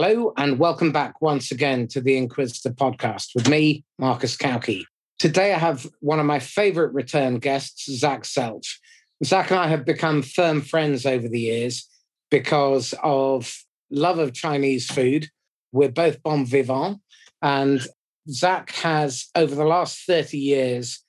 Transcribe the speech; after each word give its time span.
Hello, 0.00 0.32
and 0.36 0.60
welcome 0.60 0.92
back 0.92 1.20
once 1.20 1.50
again 1.50 1.88
to 1.88 2.00
the 2.00 2.16
Inquisitor 2.16 2.70
podcast 2.70 3.34
with 3.34 3.48
me, 3.48 3.84
Marcus 3.98 4.36
Cauchi. 4.36 4.84
Today, 5.18 5.52
I 5.52 5.58
have 5.58 5.88
one 5.98 6.20
of 6.20 6.24
my 6.24 6.38
favorite 6.38 6.94
return 6.94 7.40
guests, 7.40 7.90
Zach 7.90 8.22
Selch. 8.22 8.76
Zach 9.24 9.50
and 9.50 9.58
I 9.58 9.66
have 9.66 9.84
become 9.84 10.22
firm 10.22 10.60
friends 10.60 11.04
over 11.04 11.26
the 11.26 11.40
years 11.40 11.88
because 12.30 12.94
of 13.02 13.52
love 13.90 14.20
of 14.20 14.34
Chinese 14.34 14.86
food. 14.86 15.30
We're 15.72 15.90
both 15.90 16.22
bon 16.22 16.46
vivant, 16.46 17.00
and 17.42 17.84
Zach 18.30 18.70
has, 18.76 19.26
over 19.34 19.56
the 19.56 19.64
last 19.64 20.06
30 20.06 20.38
years, 20.38 21.02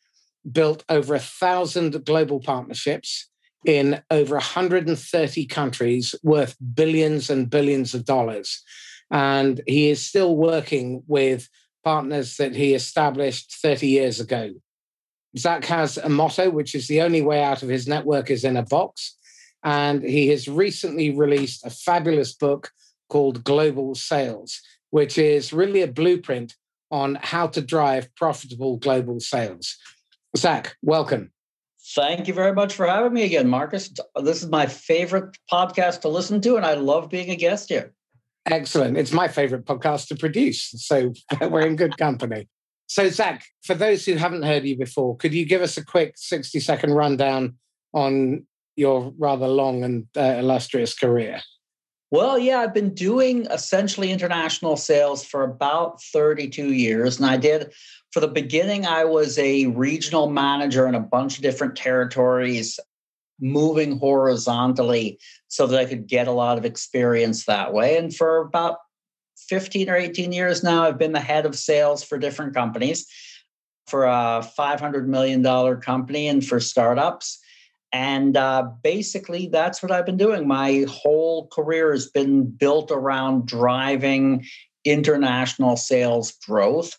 built 0.52 0.84
over 0.90 1.14
a 1.14 1.20
thousand 1.20 2.04
global 2.06 2.40
partnerships 2.40 3.30
in 3.66 4.02
over 4.10 4.36
130 4.36 5.46
countries 5.48 6.16
worth 6.24 6.56
billions 6.74 7.30
and 7.30 7.50
billions 7.50 7.94
of 7.94 8.06
dollars. 8.06 8.64
And 9.12 9.62
he 9.68 9.90
is 9.90 10.06
still 10.06 10.36
working 10.36 11.04
with 11.08 11.50
partners 11.84 12.38
that 12.38 12.56
he 12.56 12.74
established 12.74 13.56
30 13.62 13.88
years 13.88 14.20
ago. 14.20 14.52
Zach 15.38 15.66
has 15.66 15.98
a 15.98 16.10
motto, 16.10 16.50
which 16.50 16.74
is 16.74 16.88
the 16.88 17.02
only 17.02 17.22
way 17.22 17.44
out 17.44 17.64
of 17.64 17.70
his 17.70 17.88
network 17.88 18.32
is 18.32 18.44
in 18.44 18.58
a 18.58 18.64
box. 18.64 19.16
And 19.64 20.04
he 20.04 20.30
has 20.30 20.48
recently 20.48 21.12
released 21.12 21.66
a 21.66 21.70
fabulous 21.70 22.34
book 22.34 22.72
called 23.10 23.44
Global 23.44 23.96
Sales, 23.96 24.62
which 24.92 25.18
is 25.18 25.54
really 25.54 25.82
a 25.82 25.88
blueprint 25.88 26.56
on 26.92 27.16
how 27.22 27.48
to 27.48 27.62
drive 27.62 28.14
profitable 28.16 28.78
global 28.78 29.20
sales. 29.20 29.78
Zach, 30.36 30.76
welcome. 30.82 31.32
Thank 31.96 32.28
you 32.28 32.34
very 32.34 32.54
much 32.54 32.76
for 32.76 32.86
having 32.86 33.14
me 33.14 33.24
again, 33.24 33.48
Marcus. 33.48 33.92
This 34.22 34.44
is 34.44 34.50
my 34.50 34.68
favorite 34.68 35.36
podcast 35.52 36.02
to 36.02 36.10
listen 36.10 36.40
to, 36.42 36.56
and 36.56 36.66
I 36.66 36.76
love 36.76 37.10
being 37.10 37.32
a 37.32 37.36
guest 37.36 37.70
here. 37.70 37.94
Excellent. 38.46 38.98
It's 38.98 39.12
my 39.12 39.28
favorite 39.28 39.66
podcast 39.66 40.08
to 40.10 40.16
produce. 40.16 40.70
So 40.78 41.14
we're 41.42 41.66
in 41.66 41.76
good 41.76 41.98
company. 41.98 42.48
So, 42.88 43.10
Zach, 43.10 43.46
for 43.64 43.76
those 43.76 44.06
who 44.06 44.16
haven't 44.16 44.44
heard 44.44 44.66
you 44.66 44.78
before, 44.78 45.16
could 45.18 45.34
you 45.34 45.46
give 45.46 45.62
us 45.62 45.78
a 45.78 45.86
quick 45.86 46.14
60 46.16 46.60
second 46.60 46.94
rundown 46.94 47.56
on 47.94 48.46
your 48.76 49.14
rather 49.18 49.48
long 49.48 49.84
and 49.84 50.08
uh, 50.18 50.38
illustrious 50.40 50.96
career? 50.96 51.42
Well, 52.12 52.40
yeah, 52.40 52.60
I've 52.60 52.74
been 52.74 52.96
doing 52.96 53.46
essentially 53.52 54.12
international 54.12 54.78
sales 54.78 55.24
for 55.24 55.44
about 55.44 56.02
32 56.02 56.74
years. 56.74 57.18
And 57.18 57.26
I 57.26 57.38
did, 57.38 57.72
for 58.12 58.20
the 58.20 58.28
beginning, 58.28 58.88
I 58.88 59.06
was 59.06 59.38
a 59.38 59.68
regional 59.68 60.30
manager 60.30 60.88
in 60.88 60.96
a 60.96 61.00
bunch 61.00 61.38
of 61.38 61.44
different 61.44 61.76
territories, 61.76 62.80
moving 63.40 64.00
horizontally 64.00 65.20
so 65.50 65.68
that 65.68 65.80
I 65.80 65.86
could 65.86 66.08
get 66.08 66.28
a 66.28 66.32
lot 66.32 66.58
of 66.58 66.66
experience 66.66 67.46
that 67.46 67.74
way. 67.74 67.98
And 67.98 68.14
for 68.14 68.38
about 68.38 68.78
15 69.48 69.90
or 69.90 69.96
18 69.96 70.32
years 70.32 70.64
now, 70.64 70.84
I've 70.84 70.98
been 70.98 71.14
the 71.14 71.20
head 71.20 71.46
of 71.46 71.56
sales 71.56 72.04
for 72.04 72.18
different 72.18 72.56
companies, 72.56 73.06
for 73.88 74.06
a 74.06 74.44
$500 74.58 75.06
million 75.06 75.44
company 75.82 76.28
and 76.28 76.46
for 76.46 76.60
startups. 76.60 77.40
And 77.92 78.38
uh, 78.38 78.70
basically, 78.84 79.48
that's 79.48 79.82
what 79.82 79.92
I've 79.92 80.06
been 80.06 80.18
doing. 80.18 80.48
My 80.48 80.86
whole 80.88 81.48
career 81.48 81.92
has 81.92 82.08
been 82.08 82.46
built 82.46 82.92
around 82.92 83.48
driving 83.48 84.46
international 84.86 85.76
sales 85.76 86.32
growth. 86.46 86.98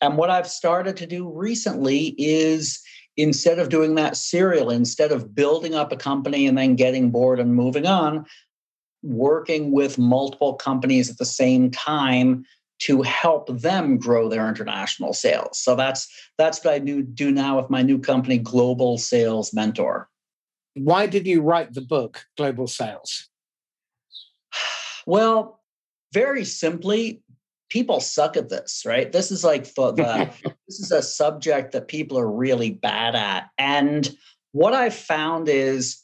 And 0.00 0.16
what 0.16 0.30
I've 0.30 0.48
started 0.48 0.96
to 0.98 1.06
do 1.06 1.30
recently 1.30 2.14
is 2.18 2.82
instead 3.16 3.58
of 3.58 3.68
doing 3.68 3.94
that 3.94 4.16
serial, 4.16 4.70
instead 4.70 5.12
of 5.12 5.34
building 5.34 5.74
up 5.74 5.92
a 5.92 5.96
company 5.96 6.46
and 6.46 6.58
then 6.58 6.74
getting 6.74 7.10
bored 7.10 7.38
and 7.38 7.54
moving 7.54 7.86
on, 7.86 8.26
working 9.02 9.70
with 9.70 9.98
multiple 9.98 10.54
companies 10.54 11.10
at 11.10 11.18
the 11.18 11.24
same 11.24 11.70
time 11.70 12.44
to 12.80 13.02
help 13.02 13.46
them 13.60 13.96
grow 13.96 14.28
their 14.28 14.48
international 14.48 15.12
sales. 15.12 15.58
So 15.58 15.76
that's 15.76 16.08
that's 16.36 16.64
what 16.64 16.74
I 16.74 16.78
do, 16.80 17.02
do 17.02 17.30
now 17.30 17.60
with 17.60 17.70
my 17.70 17.82
new 17.82 17.98
company, 17.98 18.38
Global 18.38 18.98
Sales 18.98 19.54
Mentor. 19.54 20.08
Why 20.74 21.06
did 21.06 21.26
you 21.26 21.42
write 21.42 21.74
the 21.74 21.80
book, 21.80 22.24
Global 22.36 22.66
Sales? 22.66 23.28
Well, 25.06 25.60
very 26.12 26.44
simply, 26.44 27.22
people 27.68 28.00
suck 28.00 28.36
at 28.36 28.48
this, 28.48 28.84
right? 28.86 29.10
This 29.10 29.30
is 29.30 29.44
like 29.44 29.64
the, 29.74 29.92
the 29.92 30.30
this 30.68 30.80
is 30.80 30.92
a 30.92 31.02
subject 31.02 31.72
that 31.72 31.88
people 31.88 32.18
are 32.18 32.30
really 32.30 32.70
bad 32.70 33.14
at. 33.14 33.50
And 33.58 34.14
what 34.52 34.74
I've 34.74 34.94
found 34.94 35.48
is 35.48 36.02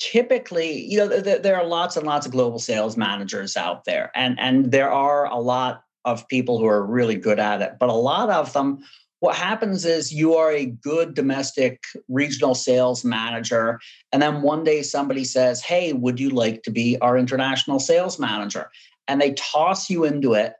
typically, 0.00 0.84
you 0.84 0.98
know, 0.98 1.22
th- 1.22 1.42
there 1.42 1.56
are 1.56 1.64
lots 1.64 1.96
and 1.96 2.06
lots 2.06 2.26
of 2.26 2.32
global 2.32 2.58
sales 2.58 2.96
managers 2.96 3.56
out 3.56 3.84
there, 3.84 4.10
and 4.14 4.38
and 4.38 4.70
there 4.72 4.90
are 4.90 5.26
a 5.26 5.38
lot 5.38 5.84
of 6.04 6.28
people 6.28 6.58
who 6.58 6.66
are 6.66 6.84
really 6.84 7.16
good 7.16 7.38
at 7.38 7.62
it, 7.62 7.74
but 7.80 7.88
a 7.88 7.94
lot 7.94 8.28
of 8.28 8.52
them 8.52 8.84
what 9.24 9.36
happens 9.36 9.86
is 9.86 10.12
you 10.12 10.34
are 10.34 10.52
a 10.52 10.66
good 10.66 11.14
domestic 11.14 11.82
regional 12.08 12.54
sales 12.54 13.06
manager 13.06 13.80
and 14.12 14.20
then 14.20 14.42
one 14.42 14.64
day 14.64 14.82
somebody 14.82 15.24
says 15.24 15.62
hey 15.62 15.94
would 15.94 16.20
you 16.20 16.28
like 16.28 16.62
to 16.62 16.70
be 16.70 16.98
our 17.00 17.16
international 17.16 17.80
sales 17.80 18.18
manager? 18.18 18.70
And 19.08 19.22
they 19.22 19.32
toss 19.32 19.88
you 19.88 20.04
into 20.04 20.34
it. 20.34 20.52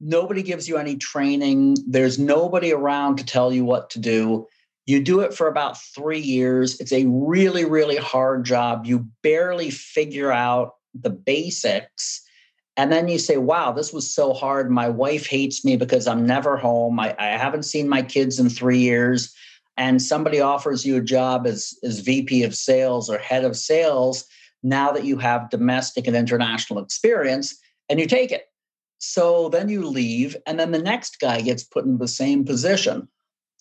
Nobody 0.00 0.42
gives 0.42 0.70
you 0.70 0.78
any 0.78 0.96
training. 0.96 1.76
There's 1.86 2.18
nobody 2.18 2.72
around 2.72 3.16
to 3.18 3.26
tell 3.26 3.52
you 3.52 3.66
what 3.66 3.90
to 3.90 3.98
do. 3.98 4.46
You 4.86 5.02
do 5.02 5.20
it 5.20 5.34
for 5.34 5.46
about 5.46 5.78
three 5.78 6.18
years. 6.18 6.80
It's 6.80 6.94
a 6.94 7.04
really 7.04 7.66
really 7.66 7.98
hard 7.98 8.46
job. 8.46 8.86
You 8.86 9.06
barely 9.22 9.70
figure 9.70 10.32
out 10.32 10.76
the 10.94 11.10
basics 11.10 12.22
and 12.80 12.90
then 12.90 13.08
you 13.08 13.18
say, 13.18 13.36
wow, 13.36 13.72
this 13.72 13.92
was 13.92 14.10
so 14.10 14.32
hard. 14.32 14.70
My 14.70 14.88
wife 14.88 15.26
hates 15.26 15.66
me 15.66 15.76
because 15.76 16.06
I'm 16.06 16.24
never 16.24 16.56
home. 16.56 16.98
I, 16.98 17.14
I 17.18 17.26
haven't 17.36 17.64
seen 17.64 17.90
my 17.90 18.00
kids 18.00 18.40
in 18.40 18.48
three 18.48 18.78
years. 18.78 19.34
And 19.76 20.00
somebody 20.00 20.40
offers 20.40 20.86
you 20.86 20.96
a 20.96 21.02
job 21.02 21.46
as, 21.46 21.74
as 21.82 22.00
VP 22.00 22.42
of 22.42 22.54
sales 22.54 23.10
or 23.10 23.18
head 23.18 23.44
of 23.44 23.54
sales 23.54 24.24
now 24.62 24.92
that 24.92 25.04
you 25.04 25.18
have 25.18 25.50
domestic 25.50 26.06
and 26.06 26.16
international 26.16 26.82
experience, 26.82 27.54
and 27.90 28.00
you 28.00 28.06
take 28.06 28.32
it. 28.32 28.46
So 28.96 29.50
then 29.50 29.68
you 29.68 29.86
leave, 29.86 30.34
and 30.46 30.58
then 30.58 30.70
the 30.70 30.78
next 30.78 31.20
guy 31.20 31.42
gets 31.42 31.62
put 31.62 31.84
in 31.84 31.98
the 31.98 32.08
same 32.08 32.46
position. 32.46 33.08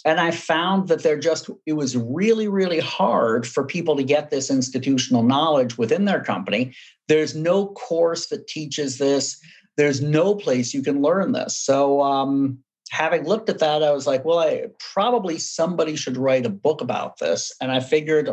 And 0.05 0.19
I 0.19 0.31
found 0.31 0.87
that 0.87 1.03
there 1.03 1.19
just, 1.19 1.49
it 1.65 1.73
was 1.73 1.97
really, 1.97 2.47
really 2.47 2.79
hard 2.79 3.45
for 3.45 3.65
people 3.65 3.97
to 3.97 4.03
get 4.03 4.29
this 4.29 4.49
institutional 4.49 5.23
knowledge 5.23 5.77
within 5.77 6.05
their 6.05 6.23
company. 6.23 6.73
There's 7.07 7.35
no 7.35 7.67
course 7.67 8.27
that 8.27 8.47
teaches 8.47 8.97
this, 8.97 9.39
there's 9.75 10.01
no 10.01 10.35
place 10.35 10.73
you 10.73 10.81
can 10.81 11.01
learn 11.01 11.33
this. 11.33 11.57
So, 11.57 12.01
um, 12.01 12.59
having 12.89 13.25
looked 13.25 13.49
at 13.49 13.59
that, 13.59 13.83
I 13.83 13.91
was 13.91 14.07
like, 14.07 14.25
well, 14.25 14.39
I 14.39 14.65
probably 14.93 15.37
somebody 15.37 15.95
should 15.95 16.17
write 16.17 16.45
a 16.45 16.49
book 16.49 16.81
about 16.81 17.19
this. 17.19 17.53
And 17.61 17.71
I 17.71 17.79
figured 17.79 18.29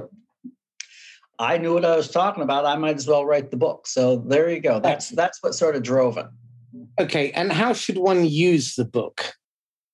I 1.39 1.59
knew 1.59 1.75
what 1.75 1.85
I 1.85 1.97
was 1.97 2.11
talking 2.11 2.43
about. 2.43 2.65
I 2.65 2.77
might 2.77 2.97
as 2.97 3.07
well 3.07 3.27
write 3.27 3.51
the 3.51 3.57
book. 3.57 3.87
So 3.87 4.17
there 4.17 4.51
you 4.51 4.61
go. 4.61 4.81
That's 4.81 5.11
that's 5.11 5.43
what 5.43 5.55
sort 5.55 5.77
of 5.77 5.83
drove 5.83 6.17
it. 6.17 6.27
Okay. 6.99 7.31
And 7.33 7.53
how 7.53 7.73
should 7.75 7.99
one 7.99 8.25
use 8.25 8.75
the 8.75 8.85
book? 8.85 9.35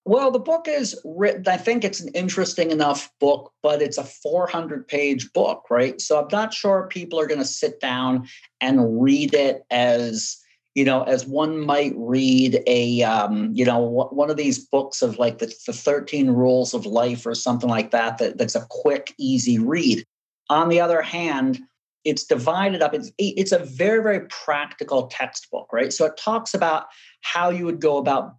Well, 0.04 0.32
the 0.32 0.40
book 0.40 0.66
is 0.66 1.00
written, 1.04 1.44
I 1.46 1.56
think 1.56 1.84
it's 1.84 2.00
an 2.00 2.08
interesting 2.12 2.72
enough 2.72 3.08
book, 3.20 3.52
but 3.62 3.80
it's 3.80 3.98
a 3.98 4.04
400 4.04 4.88
page 4.88 5.32
book, 5.32 5.66
right? 5.70 6.00
So 6.00 6.20
I'm 6.20 6.28
not 6.32 6.52
sure 6.52 6.88
people 6.88 7.20
are 7.20 7.26
going 7.26 7.40
to 7.40 7.46
sit 7.46 7.80
down 7.80 8.26
and 8.60 9.00
read 9.00 9.32
it 9.32 9.64
as, 9.70 10.38
you 10.74 10.84
know, 10.84 11.04
as 11.04 11.24
one 11.24 11.60
might 11.60 11.92
read 11.96 12.64
a, 12.66 13.02
um, 13.04 13.52
you 13.54 13.64
know, 13.64 13.78
one 13.78 14.28
of 14.28 14.36
these 14.36 14.58
books 14.58 15.02
of 15.02 15.20
like 15.20 15.38
the, 15.38 15.54
the 15.66 15.72
13 15.72 16.30
rules 16.30 16.74
of 16.74 16.84
life 16.84 17.24
or 17.24 17.34
something 17.34 17.70
like 17.70 17.92
that, 17.92 18.18
that 18.18 18.38
that's 18.38 18.56
a 18.56 18.66
quick, 18.70 19.14
easy 19.18 19.60
read. 19.60 20.04
On 20.50 20.68
the 20.68 20.80
other 20.80 21.02
hand, 21.02 21.60
it's 22.04 22.24
divided 22.24 22.82
up. 22.82 22.92
It's, 22.92 23.12
it's 23.18 23.52
a 23.52 23.60
very, 23.60 24.02
very 24.02 24.26
practical 24.26 25.06
textbook, 25.06 25.72
right? 25.72 25.92
So 25.92 26.06
it 26.06 26.16
talks 26.16 26.54
about 26.54 26.86
how 27.20 27.50
you 27.50 27.64
would 27.66 27.80
go 27.80 27.98
about 27.98 28.34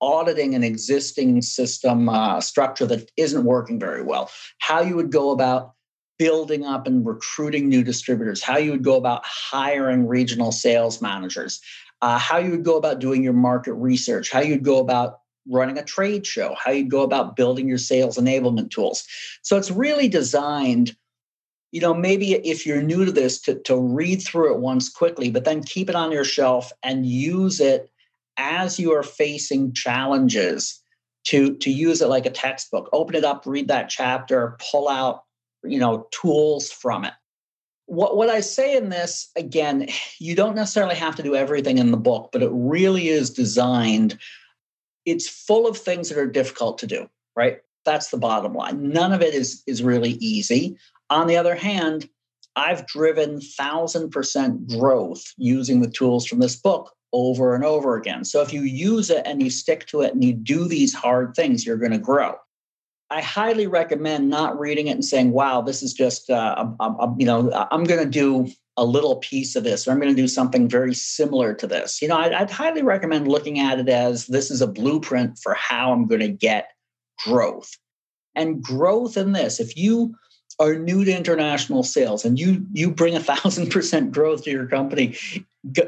auditing 0.00 0.54
an 0.54 0.64
existing 0.64 1.42
system 1.42 2.08
uh, 2.08 2.40
structure 2.40 2.86
that 2.86 3.10
isn't 3.16 3.44
working 3.44 3.78
very 3.78 4.02
well, 4.02 4.30
how 4.58 4.80
you 4.80 4.96
would 4.96 5.10
go 5.10 5.30
about 5.30 5.72
building 6.18 6.64
up 6.64 6.86
and 6.86 7.06
recruiting 7.06 7.68
new 7.68 7.82
distributors, 7.82 8.42
how 8.42 8.58
you 8.58 8.72
would 8.72 8.82
go 8.82 8.96
about 8.96 9.22
hiring 9.24 10.06
regional 10.06 10.52
sales 10.52 11.00
managers, 11.00 11.60
uh, 12.02 12.18
how 12.18 12.38
you 12.38 12.50
would 12.50 12.64
go 12.64 12.76
about 12.76 12.98
doing 12.98 13.22
your 13.22 13.32
market 13.32 13.72
research, 13.74 14.30
how 14.30 14.40
you'd 14.40 14.64
go 14.64 14.78
about 14.78 15.20
running 15.48 15.78
a 15.78 15.84
trade 15.84 16.26
show, 16.26 16.54
how 16.62 16.70
you'd 16.70 16.90
go 16.90 17.02
about 17.02 17.36
building 17.36 17.68
your 17.68 17.78
sales 17.78 18.18
enablement 18.18 18.70
tools. 18.70 19.04
So 19.42 19.56
it's 19.56 19.70
really 19.70 20.08
designed 20.08 20.96
you 21.70 21.80
know 21.80 21.94
maybe 21.94 22.32
if 22.32 22.64
you're 22.64 22.82
new 22.82 23.04
to 23.04 23.12
this 23.12 23.40
to, 23.42 23.56
to 23.60 23.76
read 23.76 24.22
through 24.22 24.54
it 24.54 24.60
once 24.60 24.88
quickly 24.88 25.30
but 25.30 25.44
then 25.44 25.62
keep 25.62 25.88
it 25.88 25.94
on 25.94 26.10
your 26.10 26.24
shelf 26.24 26.72
and 26.82 27.04
use 27.06 27.60
it 27.60 27.90
as 28.38 28.78
you 28.78 28.92
are 28.94 29.02
facing 29.02 29.72
challenges 29.72 30.80
to 31.24 31.56
to 31.56 31.70
use 31.70 32.00
it 32.00 32.08
like 32.08 32.26
a 32.26 32.30
textbook 32.30 32.88
open 32.92 33.14
it 33.14 33.24
up 33.24 33.42
read 33.44 33.68
that 33.68 33.90
chapter 33.90 34.56
pull 34.70 34.88
out 34.88 35.24
you 35.62 35.78
know 35.78 36.06
tools 36.10 36.70
from 36.70 37.04
it 37.04 37.12
what, 37.88 38.18
what 38.18 38.28
I 38.28 38.40
say 38.40 38.76
in 38.76 38.90
this, 38.90 39.30
again, 39.34 39.88
you 40.18 40.34
don't 40.34 40.54
necessarily 40.54 40.94
have 40.94 41.16
to 41.16 41.22
do 41.22 41.34
everything 41.34 41.78
in 41.78 41.90
the 41.90 41.96
book, 41.96 42.28
but 42.32 42.42
it 42.42 42.50
really 42.52 43.08
is 43.08 43.30
designed. 43.30 44.18
It's 45.06 45.26
full 45.26 45.66
of 45.66 45.76
things 45.76 46.10
that 46.10 46.18
are 46.18 46.26
difficult 46.26 46.76
to 46.78 46.86
do, 46.86 47.08
right? 47.34 47.60
That's 47.86 48.10
the 48.10 48.18
bottom 48.18 48.52
line. 48.52 48.90
None 48.90 49.14
of 49.14 49.22
it 49.22 49.34
is, 49.34 49.62
is 49.66 49.82
really 49.82 50.18
easy. 50.20 50.76
On 51.08 51.26
the 51.26 51.38
other 51.38 51.54
hand, 51.54 52.08
I've 52.56 52.86
driven 52.86 53.40
thousand 53.40 54.10
percent 54.10 54.68
growth 54.68 55.32
using 55.38 55.80
the 55.80 55.88
tools 55.88 56.26
from 56.26 56.40
this 56.40 56.56
book 56.56 56.92
over 57.12 57.54
and 57.54 57.64
over 57.64 57.96
again. 57.96 58.24
So 58.24 58.42
if 58.42 58.52
you 58.52 58.62
use 58.62 59.10
it 59.10 59.22
and 59.26 59.42
you 59.42 59.50
stick 59.50 59.86
to 59.86 60.02
it 60.02 60.12
and 60.12 60.22
you 60.22 60.32
do 60.32 60.68
these 60.68 60.94
hard 60.94 61.34
things, 61.34 61.64
you're 61.64 61.76
going 61.76 61.92
to 61.92 61.98
grow. 61.98 62.34
I 63.10 63.22
highly 63.22 63.66
recommend 63.66 64.28
not 64.28 64.58
reading 64.58 64.88
it 64.88 64.92
and 64.92 65.04
saying, 65.04 65.32
"Wow, 65.32 65.62
this 65.62 65.82
is 65.82 65.94
just," 65.94 66.28
uh, 66.28 66.66
you 67.16 67.24
know, 67.24 67.50
I'm 67.70 67.84
going 67.84 68.04
to 68.04 68.10
do 68.10 68.48
a 68.76 68.84
little 68.84 69.16
piece 69.16 69.56
of 69.56 69.64
this, 69.64 69.88
or 69.88 69.90
I'm 69.90 69.98
going 69.98 70.14
to 70.14 70.22
do 70.22 70.28
something 70.28 70.68
very 70.68 70.94
similar 70.94 71.54
to 71.54 71.66
this. 71.66 72.02
You 72.02 72.08
know, 72.08 72.18
I'd, 72.18 72.32
I'd 72.32 72.50
highly 72.50 72.82
recommend 72.82 73.26
looking 73.26 73.58
at 73.58 73.80
it 73.80 73.88
as 73.88 74.26
this 74.26 74.50
is 74.50 74.60
a 74.60 74.66
blueprint 74.66 75.38
for 75.38 75.54
how 75.54 75.92
I'm 75.92 76.06
going 76.06 76.20
to 76.20 76.28
get 76.28 76.70
growth. 77.24 77.70
And 78.34 78.62
growth 78.62 79.16
in 79.16 79.32
this, 79.32 79.58
if 79.58 79.76
you 79.76 80.14
are 80.60 80.74
new 80.74 81.04
to 81.04 81.16
international 81.16 81.82
sales 81.82 82.24
and 82.24 82.38
you 82.38 82.66
you 82.72 82.90
bring 82.90 83.14
a 83.14 83.20
thousand 83.20 83.70
percent 83.70 84.12
growth 84.12 84.44
to 84.44 84.50
your 84.50 84.66
company 84.66 85.16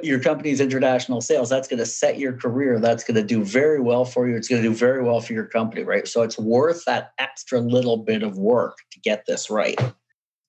your 0.02 0.18
company's 0.18 0.60
international 0.60 1.20
sales 1.20 1.48
that's 1.48 1.68
going 1.68 1.78
to 1.78 1.86
set 1.86 2.18
your 2.18 2.32
career 2.32 2.80
that's 2.80 3.04
going 3.04 3.14
to 3.14 3.22
do 3.22 3.44
very 3.44 3.80
well 3.80 4.04
for 4.04 4.28
you 4.28 4.36
it's 4.36 4.48
going 4.48 4.60
to 4.60 4.68
do 4.68 4.74
very 4.74 5.02
well 5.02 5.20
for 5.20 5.32
your 5.32 5.46
company 5.46 5.84
right? 5.84 6.08
So 6.08 6.22
it's 6.22 6.38
worth 6.38 6.84
that 6.86 7.12
extra 7.18 7.60
little 7.60 7.96
bit 7.96 8.22
of 8.22 8.36
work 8.36 8.78
to 8.90 9.00
get 9.00 9.24
this 9.26 9.50
right. 9.50 9.78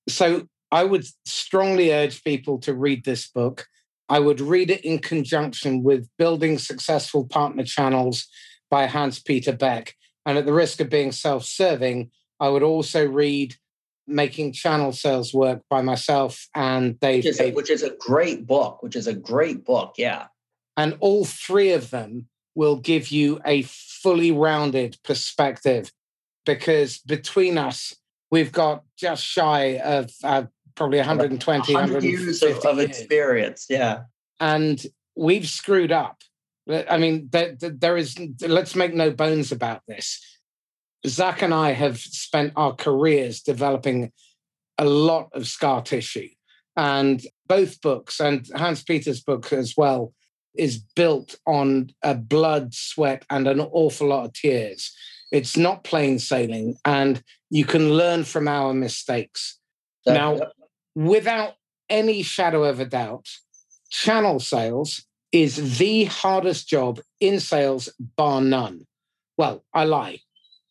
So 0.10 0.48
i 0.72 0.84
would 0.84 1.06
strongly 1.26 1.92
urge 1.92 2.24
people 2.24 2.58
to 2.60 2.74
read 2.74 3.06
this 3.06 3.28
book. 3.28 3.68
I 4.10 4.20
would 4.20 4.42
read 4.42 4.70
it 4.70 4.84
in 4.84 5.00
conjunction 5.00 5.84
with 5.84 6.10
building 6.18 6.58
successful 6.58 7.26
partner 7.26 7.64
channels 7.64 8.28
by 8.70 8.88
hans 8.88 9.20
peter 9.20 9.54
Bech. 9.54 9.94
And 10.26 10.38
at 10.38 10.46
the 10.46 10.54
risk 10.54 10.80
of 10.80 10.90
being 10.90 11.12
self-serving 11.12 12.10
i 12.40 12.50
would 12.50 12.64
also 12.64 13.06
read 13.06 13.56
making 14.08 14.54
channel 14.54 14.92
sales 14.92 15.34
work 15.34 15.62
by 15.70 15.82
myself 15.82 16.48
and 16.56 17.00
Dave. 17.00 17.24
Which 17.24 17.26
is, 17.26 17.40
a, 17.40 17.52
which 17.52 17.70
is 17.70 17.84
a 17.84 17.92
great 17.92 18.46
book, 18.46 18.82
which 18.84 18.96
is 18.96 19.08
a 19.08 19.14
great 19.14 19.66
book. 19.66 19.96
Yeah. 19.98 20.28
And 20.78 20.98
all 21.00 21.26
three 21.26 21.72
of 21.74 21.90
them 21.90 22.28
will 22.56 22.76
give 22.76 23.10
you 23.10 23.40
a 23.46 23.64
fully 23.64 24.32
rounded 24.32 24.98
perspective 25.04 25.92
because 26.46 26.98
between 27.00 27.58
us, 27.58 27.96
we've 28.30 28.52
got 28.52 28.84
just 28.98 29.24
shy 29.24 29.78
of 29.80 30.12
uh, 30.24 30.44
probably 30.76 30.98
120 30.98 31.74
100 31.74 32.04
years 32.04 32.42
of, 32.44 32.58
of 32.66 32.80
experience. 32.80 33.68
Yeah. 33.70 34.04
And 34.40 34.84
we've 35.16 35.48
screwed 35.48 35.92
up. 35.92 36.22
I 36.70 36.98
mean, 36.98 37.28
there, 37.32 37.56
there 37.60 37.98
is, 37.98 38.16
let's 38.42 38.76
make 38.76 38.94
no 38.94 39.12
bones 39.12 39.52
about 39.52 39.82
this 39.88 40.20
Zach 41.08 41.42
and 41.42 41.54
I 41.54 41.72
have 41.72 42.00
spent 42.00 42.54
our 42.56 42.74
careers 42.74 43.42
developing 43.42 44.12
a 44.78 44.86
lot 44.86 45.30
of 45.34 45.48
scar 45.48 45.82
tissue. 45.82 46.30
And 46.76 47.22
both 47.48 47.82
books, 47.82 48.20
and 48.20 48.48
Hans 48.56 48.84
Peter's 48.84 49.22
book 49.22 49.52
as 49.52 49.74
well, 49.76 50.14
is 50.56 50.80
built 50.96 51.36
on 51.46 51.92
a 52.02 52.16
blood, 52.16 52.74
sweat, 52.74 53.26
and 53.30 53.48
an 53.48 53.60
awful 53.60 54.08
lot 54.08 54.26
of 54.26 54.34
tears. 54.34 54.94
It's 55.32 55.58
not 55.58 55.84
plain 55.84 56.20
sailing, 56.20 56.76
and 56.86 57.24
you 57.50 57.66
can 57.66 57.94
learn 57.94 58.24
from 58.24 58.48
our 58.48 58.74
mistakes. 58.74 59.60
now, 60.06 60.40
without 60.96 61.54
any 61.90 62.22
shadow 62.22 62.64
of 62.64 62.80
a 62.80 62.86
doubt, 62.86 63.28
channel 63.90 64.40
sales 64.40 65.06
is 65.32 65.78
the 65.78 66.06
hardest 66.06 66.68
job 66.68 67.00
in 67.20 67.40
sales, 67.40 67.90
bar 68.00 68.42
none. 68.42 68.86
Well, 69.38 69.64
I 69.74 69.86
lie 69.86 70.20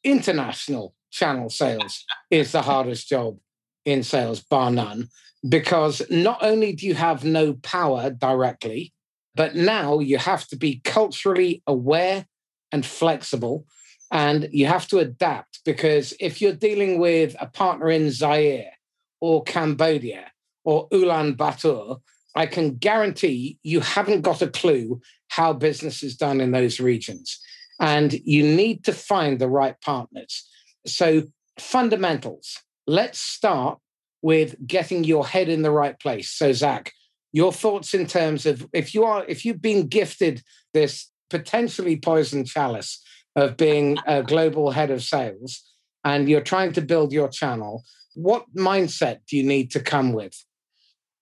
international 0.05 0.95
channel 1.11 1.51
sales 1.51 2.05
is 2.31 2.53
the 2.53 2.63
hardest 2.63 3.09
job 3.09 3.39
in 3.85 4.03
sales, 4.03 4.41
bar 4.41 4.71
none, 4.71 5.09
because 5.49 6.03
not 6.11 6.39
only 6.43 6.73
do 6.73 6.87
you 6.87 6.95
have 6.95 7.25
no 7.25 7.55
power 7.55 8.11
directly, 8.11 8.93
but 9.35 9.55
now 9.55 9.99
you 9.99 10.19
have 10.19 10.47
to 10.49 10.57
be 10.57 10.81
culturally 10.85 11.63
aware 11.67 12.27
and 12.73 12.85
flexible. 12.85 13.65
And 14.13 14.49
you 14.51 14.67
have 14.67 14.89
to 14.89 14.99
adapt 14.99 15.61
because 15.65 16.13
if 16.19 16.41
you're 16.41 16.53
dealing 16.53 16.99
with 16.99 17.37
a 17.41 17.47
partner 17.47 17.91
in 17.91 18.11
Zaire 18.11 18.73
or 19.21 19.45
Cambodia 19.45 20.33
or 20.65 20.89
Ulaanbaatar, 20.89 22.01
I 22.35 22.47
can 22.47 22.77
guarantee 22.77 23.59
you 23.63 23.81
haven't 23.81 24.23
got 24.23 24.43
a 24.43 24.49
clue 24.49 25.01
how 25.29 25.53
business 25.53 26.03
is 26.03 26.17
done 26.17 26.41
in 26.41 26.51
those 26.51 26.81
regions 26.81 27.41
and 27.81 28.13
you 28.25 28.43
need 28.43 28.85
to 28.85 28.93
find 28.93 29.39
the 29.39 29.49
right 29.49 29.81
partners. 29.81 30.47
So, 30.87 31.25
fundamentals. 31.59 32.59
Let's 32.87 33.21
start 33.21 33.79
with 34.23 34.55
getting 34.67 35.05
your 35.05 35.27
head 35.27 35.49
in 35.49 35.63
the 35.63 35.71
right 35.71 35.99
place. 35.99 36.31
So, 36.31 36.53
Zach, 36.53 36.93
your 37.33 37.53
thoughts 37.53 37.95
in 37.95 38.07
terms 38.07 38.47
of 38.47 38.67
if 38.73 38.95
you 38.95 39.05
are 39.05 39.25
if 39.27 39.45
you've 39.45 39.63
been 39.63 39.87
gifted 39.87 40.43
this 40.75 41.11
potentially 41.31 41.97
poisoned 41.97 42.47
chalice 42.47 43.03
of 43.37 43.57
being 43.57 43.99
a 44.07 44.23
global 44.33 44.71
head 44.71 44.91
of 44.91 45.03
sales 45.03 45.63
and 46.05 46.29
you're 46.29 46.41
trying 46.41 46.73
to 46.73 46.81
build 46.81 47.13
your 47.13 47.29
channel, 47.29 47.85
what 48.15 48.45
mindset 48.57 49.19
do 49.29 49.37
you 49.37 49.45
need 49.45 49.71
to 49.71 49.81
come 49.81 50.13
with? 50.13 50.45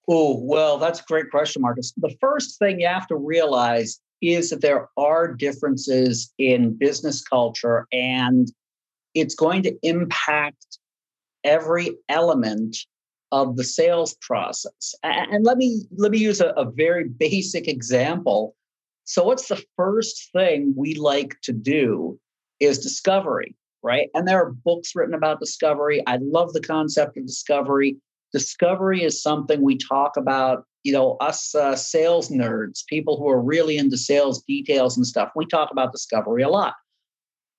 Oh, 0.08 0.40
well, 0.42 0.78
that's 0.78 1.00
a 1.00 1.04
great 1.06 1.30
question, 1.30 1.60
Marcus. 1.60 1.92
The 1.98 2.16
first 2.20 2.58
thing 2.58 2.80
you 2.80 2.86
have 2.86 3.06
to 3.08 3.16
realize 3.16 4.00
is 4.20 4.50
that 4.50 4.60
there 4.60 4.88
are 4.96 5.32
differences 5.32 6.32
in 6.38 6.76
business 6.76 7.22
culture 7.22 7.86
and 7.92 8.52
it's 9.14 9.34
going 9.34 9.62
to 9.62 9.76
impact 9.82 10.78
every 11.44 11.96
element 12.08 12.76
of 13.30 13.56
the 13.56 13.64
sales 13.64 14.16
process. 14.20 14.94
And 15.02 15.44
let 15.44 15.58
me 15.58 15.82
let 15.96 16.10
me 16.10 16.18
use 16.18 16.40
a, 16.40 16.48
a, 16.50 16.70
very 16.70 17.08
basic 17.18 17.68
example. 17.68 18.54
So 19.04 19.24
what's 19.24 19.48
the 19.48 19.62
first 19.76 20.30
thing 20.32 20.74
we 20.76 20.94
like 20.94 21.36
to 21.42 21.52
do 21.52 22.18
is 22.60 22.78
discovery 22.78 23.54
right? 23.82 24.08
And 24.14 24.26
there 24.26 24.42
are 24.42 24.52
books 24.52 24.94
written 24.94 25.14
about 25.14 25.40
discovery. 25.40 26.02
I 26.06 26.18
love 26.20 26.52
the 26.52 26.60
concept 26.60 27.16
of 27.16 27.26
discovery 27.26 27.96
discovery 28.32 29.02
is 29.02 29.22
something 29.22 29.62
we 29.62 29.76
talk 29.76 30.16
about 30.16 30.64
you 30.84 30.92
know 30.92 31.16
us 31.20 31.54
uh, 31.54 31.74
sales 31.76 32.30
nerds 32.30 32.86
people 32.86 33.16
who 33.16 33.28
are 33.28 33.40
really 33.40 33.76
into 33.76 33.96
sales 33.96 34.42
details 34.42 34.96
and 34.96 35.06
stuff 35.06 35.30
we 35.34 35.46
talk 35.46 35.70
about 35.70 35.92
discovery 35.92 36.42
a 36.42 36.48
lot. 36.48 36.74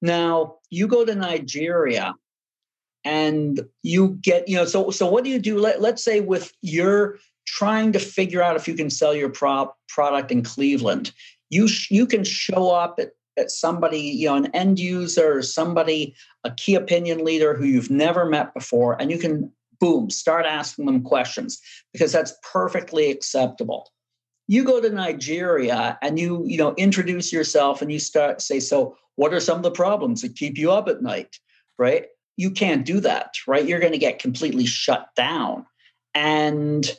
Now 0.01 0.55
you 0.69 0.87
go 0.87 1.05
to 1.05 1.15
nigeria 1.15 2.13
and 3.03 3.61
you 3.83 4.17
get 4.21 4.47
you 4.47 4.55
know 4.55 4.65
so 4.65 4.89
so 4.89 5.09
what 5.09 5.23
do 5.23 5.29
you 5.29 5.39
do? 5.39 5.59
Let, 5.59 5.81
let's 5.81 6.03
say 6.03 6.21
with 6.21 6.51
you're 6.61 7.17
trying 7.47 7.91
to 7.93 7.99
figure 7.99 8.43
out 8.43 8.55
if 8.55 8.67
you 8.67 8.75
can 8.75 8.89
sell 8.89 9.15
your 9.15 9.29
prop 9.29 9.75
product 9.87 10.31
in 10.31 10.43
cleveland 10.43 11.11
you 11.49 11.67
sh- 11.67 11.91
you 11.91 12.05
can 12.05 12.23
show 12.23 12.71
up 12.71 12.95
at, 12.99 13.09
at 13.37 13.51
somebody 13.51 13.99
you 13.99 14.27
know 14.27 14.35
an 14.35 14.47
end 14.55 14.79
user 14.79 15.37
or 15.37 15.41
somebody 15.41 16.15
a 16.43 16.51
key 16.51 16.75
opinion 16.75 17.25
leader 17.25 17.55
who 17.55 17.65
you've 17.65 17.89
never 17.89 18.25
met 18.25 18.53
before 18.53 18.99
and 19.01 19.11
you 19.11 19.17
can 19.17 19.51
boom, 19.79 20.09
start 20.09 20.45
asking 20.45 20.85
them 20.85 21.01
questions 21.01 21.59
because 21.93 22.11
that's 22.11 22.33
perfectly 22.51 23.11
acceptable. 23.11 23.91
You 24.47 24.63
go 24.63 24.81
to 24.81 24.89
Nigeria 24.89 25.97
and 26.01 26.19
you, 26.19 26.43
you 26.45 26.57
know, 26.57 26.73
introduce 26.75 27.31
yourself 27.31 27.81
and 27.81 27.91
you 27.91 27.99
start 27.99 28.41
say, 28.41 28.59
so 28.59 28.97
what 29.15 29.33
are 29.33 29.39
some 29.39 29.57
of 29.57 29.63
the 29.63 29.71
problems 29.71 30.21
that 30.21 30.35
keep 30.35 30.57
you 30.57 30.71
up 30.71 30.87
at 30.87 31.01
night? 31.01 31.37
Right? 31.77 32.07
You 32.35 32.51
can't 32.51 32.85
do 32.85 32.99
that, 33.01 33.35
right? 33.47 33.65
You're 33.65 33.79
going 33.79 33.91
to 33.91 33.97
get 33.97 34.19
completely 34.19 34.65
shut 34.65 35.09
down. 35.15 35.65
And 36.15 36.89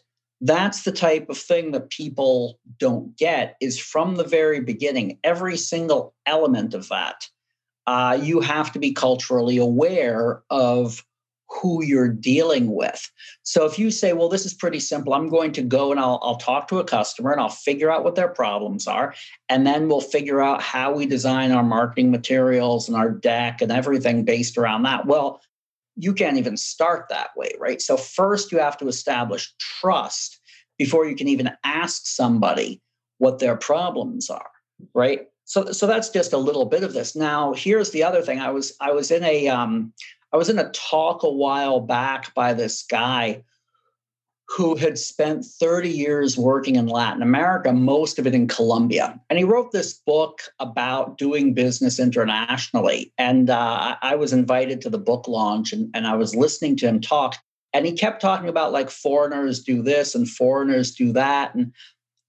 that's 0.41 0.85
the 0.85 0.93
type 0.93 1.29
of 1.29 1.37
thing 1.37 1.73
that 1.73 1.91
people 1.91 2.59
don't 2.79 3.17
get 3.17 3.57
is 3.61 3.79
from 3.79 4.17
the 4.17 4.25
very 4.25 4.61
beginning 4.61 5.19
every 5.25 5.57
single 5.57 6.15
element 6.27 6.73
of 6.73 6.89
that 6.89 7.27
uh, 7.87 8.19
you 8.21 8.41
have 8.41 8.73
to 8.73 8.79
be 8.79 8.93
culturally 8.93 9.57
aware 9.57 10.43
of 10.51 11.05
who 11.51 11.83
you're 11.83 12.09
dealing 12.09 12.75
with. 12.75 13.11
So 13.43 13.65
if 13.65 13.79
you 13.79 13.91
say, 13.91 14.13
well, 14.13 14.29
this 14.29 14.47
is 14.47 14.55
pretty 14.55 14.79
simple, 14.79 15.15
I'm 15.15 15.29
going 15.29 15.53
to 15.53 15.63
go 15.63 15.91
and 15.91 15.99
I'll, 15.99 16.21
I'll 16.23 16.37
talk 16.37 16.69
to 16.69 16.79
a 16.79 16.85
customer 16.85 17.33
and 17.33 17.41
I'll 17.41 17.49
figure 17.49 17.91
out 17.91 18.05
what 18.05 18.15
their 18.15 18.29
problems 18.29 18.87
are. 18.87 19.15
And 19.49 19.67
then 19.67 19.89
we'll 19.89 20.01
figure 20.01 20.41
out 20.41 20.63
how 20.63 20.93
we 20.93 21.07
design 21.07 21.51
our 21.51 21.65
marketing 21.65 22.11
materials 22.11 22.89
and 22.89 22.97
our 22.97 23.11
deck 23.11 23.61
and 23.61 23.73
everything 23.73 24.25
based 24.25 24.57
around 24.57 24.85
that. 24.85 25.07
Well, 25.07 25.41
you 25.97 26.15
can't 26.15 26.39
even 26.39 26.57
start 26.57 27.07
that 27.11 27.31
way, 27.37 27.51
right? 27.59 27.83
So 27.83 27.97
first 27.97 28.53
you 28.53 28.59
have 28.59 28.79
to 28.79 28.89
establish 28.89 29.53
trust 29.59 30.41
before 30.79 31.07
you 31.07 31.17
can 31.17 31.29
even 31.29 31.51
ask 31.65 32.07
somebody 32.07 32.81
what 33.19 33.39
their 33.39 33.57
problems 33.57 34.31
are, 34.31 34.51
right? 34.95 35.27
So, 35.45 35.73
so 35.73 35.89
that's 35.89 36.11
just 36.11 36.33
a 36.33 36.39
little 36.39 36.65
bit 36.65 36.85
of 36.85 36.93
this. 36.93 37.17
Now, 37.17 37.53
here's 37.53 37.91
the 37.91 38.05
other 38.05 38.23
thing. 38.23 38.39
I 38.39 38.51
was 38.51 38.73
I 38.81 38.93
was 38.93 39.11
in 39.11 39.25
a 39.25 39.49
um, 39.49 39.93
I 40.33 40.37
was 40.37 40.49
in 40.49 40.59
a 40.59 40.71
talk 40.71 41.23
a 41.23 41.31
while 41.31 41.81
back 41.81 42.35
by 42.35 42.55
this 42.55 42.83
guy 42.83 43.43
who 44.57 44.75
had 44.75 44.99
spent 44.99 45.45
30 45.45 45.89
years 45.89 46.37
working 46.37 46.75
in 46.75 46.89
Latin 46.89 47.23
America, 47.23 47.73
most 47.73 48.19
of 48.19 48.27
it 48.27 48.35
in 48.35 48.49
Colombia. 48.49 49.21
And 49.31 49.39
he 49.39 49.45
wrote 49.45 49.71
this 49.71 49.95
book 49.95 50.41
about 50.59 51.19
doing 51.19 51.55
business 51.55 52.01
internationally. 52.01 53.13
And 53.17 53.49
uh, 53.49 53.97
I 54.03 54.17
was 54.17 54.33
invited 54.33 54.81
to 54.81 54.91
the 54.91 54.99
book 54.99 55.29
launch 55.29 55.73
and, 55.73 55.89
and 55.95 56.07
I 56.07 56.17
was 56.17 56.35
listening 56.35 56.77
to 56.79 56.89
him 56.89 57.01
talk. 57.01 57.37
And 57.73 57.87
he 57.87 57.93
kept 57.93 58.21
talking 58.21 58.49
about 58.49 58.73
like 58.73 58.91
foreigners 58.91 59.63
do 59.63 59.83
this 59.83 60.17
and 60.17 60.29
foreigners 60.29 60.93
do 60.93 61.13
that. 61.13 61.55
And 61.55 61.73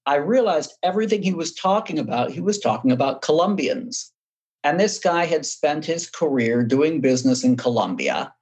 I 0.06 0.16
realized 0.16 0.74
everything 0.84 1.24
he 1.24 1.34
was 1.34 1.54
talking 1.54 1.98
about, 1.98 2.32
he 2.32 2.40
was 2.40 2.60
talking 2.60 2.92
about 2.92 3.24
Colombians. 3.24 4.12
And 4.64 4.80
this 4.80 5.00
guy 5.00 5.26
had 5.26 5.46
spent 5.46 5.86
his 5.86 6.10
career 6.10 6.64
doing 6.64 7.02
business 7.02 7.44
in 7.44 7.58
Colombia. 7.58 8.34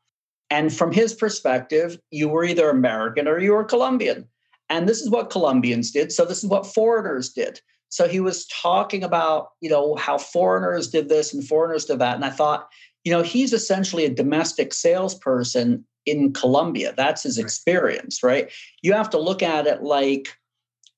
And 0.49 0.73
from 0.73 0.91
his 0.91 1.13
perspective, 1.13 1.99
you 2.11 2.27
were 2.27 2.43
either 2.43 2.69
American 2.69 3.27
or 3.27 3.39
you 3.39 3.53
were 3.53 3.63
Colombian. 3.63 4.27
And 4.69 4.87
this 4.87 5.01
is 5.01 5.09
what 5.09 5.29
Colombians 5.29 5.91
did. 5.91 6.11
So 6.11 6.25
this 6.25 6.43
is 6.43 6.49
what 6.49 6.65
foreigners 6.65 7.29
did. 7.29 7.61
So 7.89 8.07
he 8.07 8.19
was 8.19 8.45
talking 8.47 9.03
about, 9.03 9.49
you 9.61 9.69
know, 9.69 9.95
how 9.95 10.17
foreigners 10.17 10.89
did 10.89 11.09
this 11.09 11.33
and 11.33 11.47
foreigners 11.47 11.85
did 11.85 11.99
that. 11.99 12.15
And 12.15 12.25
I 12.25 12.29
thought, 12.29 12.69
you 13.03 13.11
know, 13.11 13.23
he's 13.23 13.53
essentially 13.53 14.05
a 14.05 14.13
domestic 14.13 14.73
salesperson 14.73 15.85
in 16.05 16.33
Colombia. 16.33 16.93
That's 16.95 17.23
his 17.23 17.37
experience, 17.37 18.21
right? 18.23 18.51
You 18.81 18.93
have 18.93 19.09
to 19.11 19.19
look 19.19 19.41
at 19.41 19.67
it 19.67 19.83
like, 19.83 20.27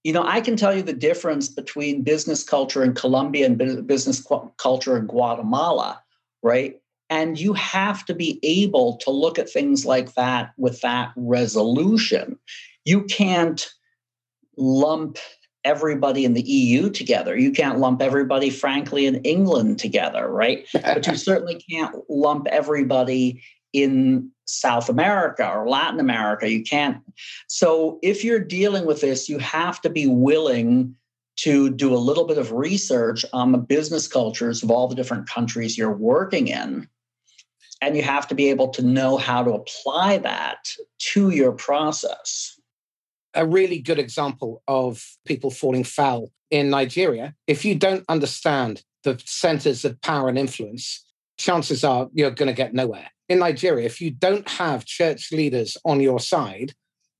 you 0.03 0.13
know, 0.13 0.23
I 0.23 0.41
can 0.41 0.55
tell 0.55 0.75
you 0.75 0.81
the 0.81 0.93
difference 0.93 1.47
between 1.47 2.01
business 2.01 2.43
culture 2.43 2.83
in 2.83 2.93
Colombia 2.93 3.45
and 3.45 3.57
business 3.87 4.25
culture 4.57 4.97
in 4.97 5.05
Guatemala, 5.05 6.01
right? 6.41 6.79
And 7.09 7.39
you 7.39 7.53
have 7.53 8.05
to 8.05 8.15
be 8.15 8.39
able 8.41 8.97
to 8.97 9.11
look 9.11 9.37
at 9.37 9.49
things 9.49 9.85
like 9.85 10.13
that 10.15 10.53
with 10.57 10.81
that 10.81 11.11
resolution. 11.15 12.39
You 12.85 13.03
can't 13.03 13.69
lump 14.57 15.17
everybody 15.63 16.25
in 16.25 16.33
the 16.33 16.41
EU 16.41 16.89
together. 16.89 17.37
You 17.37 17.51
can't 17.51 17.77
lump 17.77 18.01
everybody, 18.01 18.49
frankly, 18.49 19.05
in 19.05 19.15
England 19.17 19.77
together, 19.77 20.27
right? 20.29 20.65
but 20.73 21.05
you 21.05 21.15
certainly 21.17 21.63
can't 21.69 21.95
lump 22.09 22.47
everybody 22.47 23.43
in 23.73 24.31
South 24.51 24.89
America 24.89 25.49
or 25.49 25.67
Latin 25.67 25.99
America. 25.99 26.49
You 26.49 26.63
can't. 26.63 26.97
So 27.47 27.99
if 28.01 28.23
you're 28.23 28.39
dealing 28.39 28.85
with 28.85 29.01
this, 29.01 29.29
you 29.29 29.39
have 29.39 29.81
to 29.81 29.89
be 29.89 30.07
willing 30.07 30.95
to 31.37 31.69
do 31.69 31.93
a 31.93 31.97
little 31.97 32.25
bit 32.25 32.37
of 32.37 32.51
research 32.51 33.25
on 33.33 33.51
the 33.51 33.57
business 33.57 34.07
cultures 34.07 34.61
of 34.61 34.69
all 34.69 34.87
the 34.87 34.95
different 34.95 35.27
countries 35.27 35.77
you're 35.77 35.95
working 35.95 36.47
in 36.47 36.87
and 37.81 37.97
you 37.97 38.03
have 38.03 38.27
to 38.27 38.35
be 38.35 38.49
able 38.49 38.69
to 38.69 38.81
know 38.83 39.17
how 39.17 39.43
to 39.43 39.51
apply 39.51 40.19
that 40.19 40.69
to 40.99 41.31
your 41.31 41.51
process. 41.51 42.59
A 43.33 43.45
really 43.45 43.79
good 43.79 43.97
example 43.97 44.61
of 44.67 45.03
people 45.25 45.49
falling 45.49 45.83
foul 45.83 46.31
in 46.51 46.69
Nigeria. 46.69 47.33
If 47.47 47.65
you 47.65 47.75
don't 47.75 48.05
understand 48.07 48.83
the 49.03 49.21
centers 49.25 49.83
of 49.83 49.99
power 50.01 50.29
and 50.29 50.37
influence, 50.37 51.03
chances 51.37 51.83
are 51.83 52.09
you're 52.13 52.31
going 52.31 52.47
to 52.47 52.53
get 52.53 52.73
nowhere. 52.73 53.09
In 53.31 53.39
Nigeria, 53.39 53.85
if 53.85 54.01
you 54.01 54.11
don't 54.11 54.45
have 54.49 54.83
church 54.83 55.31
leaders 55.31 55.77
on 55.85 56.01
your 56.01 56.19
side, 56.19 56.73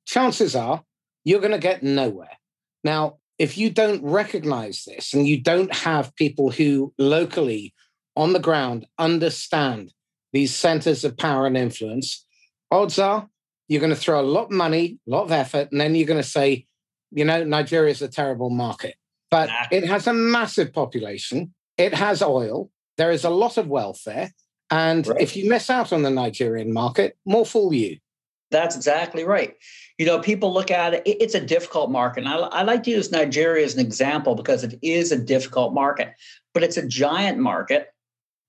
chances 0.06 0.58
are 0.58 0.84
you're 1.24 1.40
going 1.40 1.54
to 1.54 1.70
get 1.70 1.84
nowhere. 1.84 2.38
Now, 2.84 3.20
if 3.40 3.58
you 3.58 3.70
don't 3.70 4.04
recognize 4.04 4.84
this 4.84 5.14
and 5.14 5.26
you 5.26 5.42
don't 5.42 5.74
have 5.74 6.14
people 6.18 6.52
who 6.52 6.94
locally 6.98 7.74
on 8.18 8.34
the 8.34 8.42
ground 8.42 8.88
understand 9.00 9.94
these 10.34 10.54
centers 10.54 11.06
of 11.06 11.16
power 11.16 11.46
and 11.48 11.56
influence, 11.56 12.26
odds 12.70 13.00
are 13.00 13.30
you're 13.70 13.80
going 13.80 13.96
to 13.96 13.96
throw 13.96 14.20
a 14.20 14.34
lot 14.38 14.48
of 14.48 14.52
money, 14.52 15.00
a 15.08 15.10
lot 15.10 15.24
of 15.24 15.32
effort, 15.32 15.72
and 15.72 15.80
then 15.80 15.96
you're 15.96 16.06
going 16.14 16.22
to 16.22 16.28
say, 16.28 16.66
you 17.12 17.24
know, 17.24 17.46
Nigeria 17.46 17.92
is 17.92 18.02
a 18.02 18.10
terrible 18.10 18.50
market. 18.50 18.96
But 19.30 19.50
it 19.72 19.86
has 19.88 20.08
a 20.08 20.14
massive 20.14 20.74
population, 20.74 21.54
it 21.78 21.94
has 21.94 22.22
oil, 22.22 22.70
there 22.98 23.12
is 23.12 23.24
a 23.24 23.30
lot 23.30 23.58
of 23.58 23.68
wealth 23.68 24.02
there. 24.06 24.34
And 24.72 25.06
right. 25.06 25.22
if 25.22 25.36
you 25.36 25.50
miss 25.50 25.70
out 25.70 25.94
on 25.94 26.02
the 26.02 26.10
Nigerian 26.10 26.74
market, 26.74 27.18
more 27.26 27.46
fool 27.46 27.74
you. 27.74 27.98
That's 28.50 28.76
exactly 28.76 29.24
right. 29.24 29.56
You 29.98 30.06
know, 30.06 30.20
people 30.20 30.54
look 30.54 30.72
at 30.72 30.94
it, 30.94 31.04
it's 31.06 31.36
a 31.36 31.46
difficult 31.46 31.92
market. 31.92 32.24
And 32.24 32.30
I, 32.34 32.38
I, 32.38 32.62
like 32.64 32.84
to 32.84 32.92
use 32.92 33.12
Nigeria 33.12 33.66
as 33.66 33.76
an 33.76 33.80
example 33.80 34.36
because 34.36 34.64
it 34.64 34.78
is 34.82 35.12
a 35.12 35.18
difficult 35.18 35.74
market, 35.74 36.14
but 36.54 36.64
it's 36.64 36.76
a 36.76 36.86
giant 36.86 37.38
market 37.38 37.90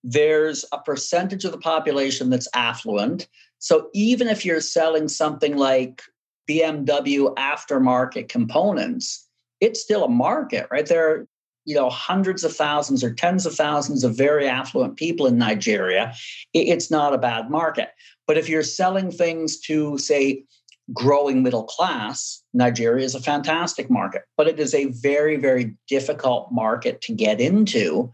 there's 0.04 0.64
a 0.72 0.78
percentage 0.78 1.44
of 1.44 1.52
the 1.52 1.58
population 1.58 2.30
that's 2.30 2.48
affluent. 2.54 3.28
So 3.58 3.88
even 3.94 4.28
if 4.28 4.44
you're 4.44 4.60
selling 4.60 5.08
something 5.08 5.56
like 5.56 6.02
BMW 6.48 7.34
aftermarket 7.36 8.28
components, 8.28 9.28
it's 9.60 9.80
still 9.80 10.04
a 10.04 10.08
market, 10.08 10.66
right? 10.70 10.86
There 10.86 11.08
are, 11.08 11.28
you 11.64 11.74
know, 11.74 11.90
hundreds 11.90 12.44
of 12.44 12.54
thousands 12.54 13.04
or 13.04 13.14
tens 13.14 13.46
of 13.46 13.54
thousands 13.54 14.04
of 14.04 14.16
very 14.16 14.48
affluent 14.48 14.96
people 14.96 15.26
in 15.26 15.38
Nigeria. 15.38 16.14
It's 16.52 16.90
not 16.90 17.14
a 17.14 17.18
bad 17.18 17.50
market. 17.50 17.90
But 18.26 18.38
if 18.38 18.48
you're 18.48 18.62
selling 18.62 19.10
things 19.10 19.60
to, 19.60 19.98
say, 19.98 20.44
growing 20.92 21.42
middle 21.42 21.64
class, 21.64 22.42
Nigeria 22.52 23.04
is 23.04 23.14
a 23.14 23.20
fantastic 23.20 23.90
market, 23.90 24.22
but 24.36 24.48
it 24.48 24.58
is 24.58 24.74
a 24.74 24.86
very, 24.86 25.36
very 25.36 25.76
difficult 25.88 26.50
market 26.52 27.00
to 27.02 27.12
get 27.12 27.40
into 27.40 28.12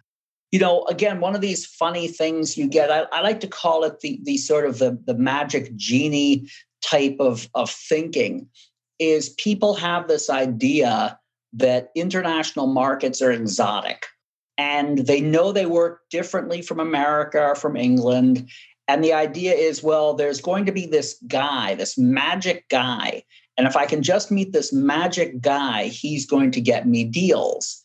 you 0.51 0.59
know, 0.59 0.85
again, 0.85 1.21
one 1.21 1.35
of 1.35 1.41
these 1.41 1.67
funny 1.67 2.09
things 2.09 2.57
you 2.57 2.69
get, 2.69 2.91
I, 2.91 3.01
I, 3.13 3.21
like 3.21 3.41
to 3.41 3.47
call 3.47 3.85
it 3.85 4.01
the 4.01 4.19
the 4.23 4.39
sort 4.39 4.65
of 4.67 4.79
the, 4.79 4.99
the 5.05 5.15
magic 5.15 5.75
genie 5.77 6.49
type 6.83 7.17
of, 7.21 7.49
of 7.55 7.71
thinking, 7.71 8.49
is 8.99 9.31
people 9.31 9.75
have 9.75 10.09
this 10.09 10.31
idea 10.31 11.19
that 11.55 11.91
international 11.95 12.67
markets 12.67 13.23
are 13.23 13.33
exotic 13.33 14.07
and 14.59 14.99
they 14.99 15.21
know 15.21 15.53
they 15.53 15.67
work 15.67 16.03
differently 16.11 16.61
from 16.61 16.81
America 16.81 17.41
or 17.41 17.55
from 17.55 17.77
England. 17.77 18.49
And 18.89 19.05
the 19.05 19.13
idea 19.13 19.55
is, 19.55 19.83
well, 19.83 20.15
there's 20.15 20.41
going 20.41 20.67
to 20.67 20.73
be 20.73 20.87
this 20.87 21.17
guy, 21.27 21.75
this 21.75 21.97
magic 21.97 22.69
guy. 22.69 23.23
And 23.57 23.67
if 23.67 23.77
I 23.77 23.87
can 23.87 24.03
just 24.03 24.31
meet 24.31 24.53
this 24.53 24.73
magic 24.73 25.41
guy, 25.41 25.85
he's 25.85 26.27
going 26.27 26.51
to 26.53 26.61
get 26.61 26.89
me 26.89 27.05
deals. 27.05 27.85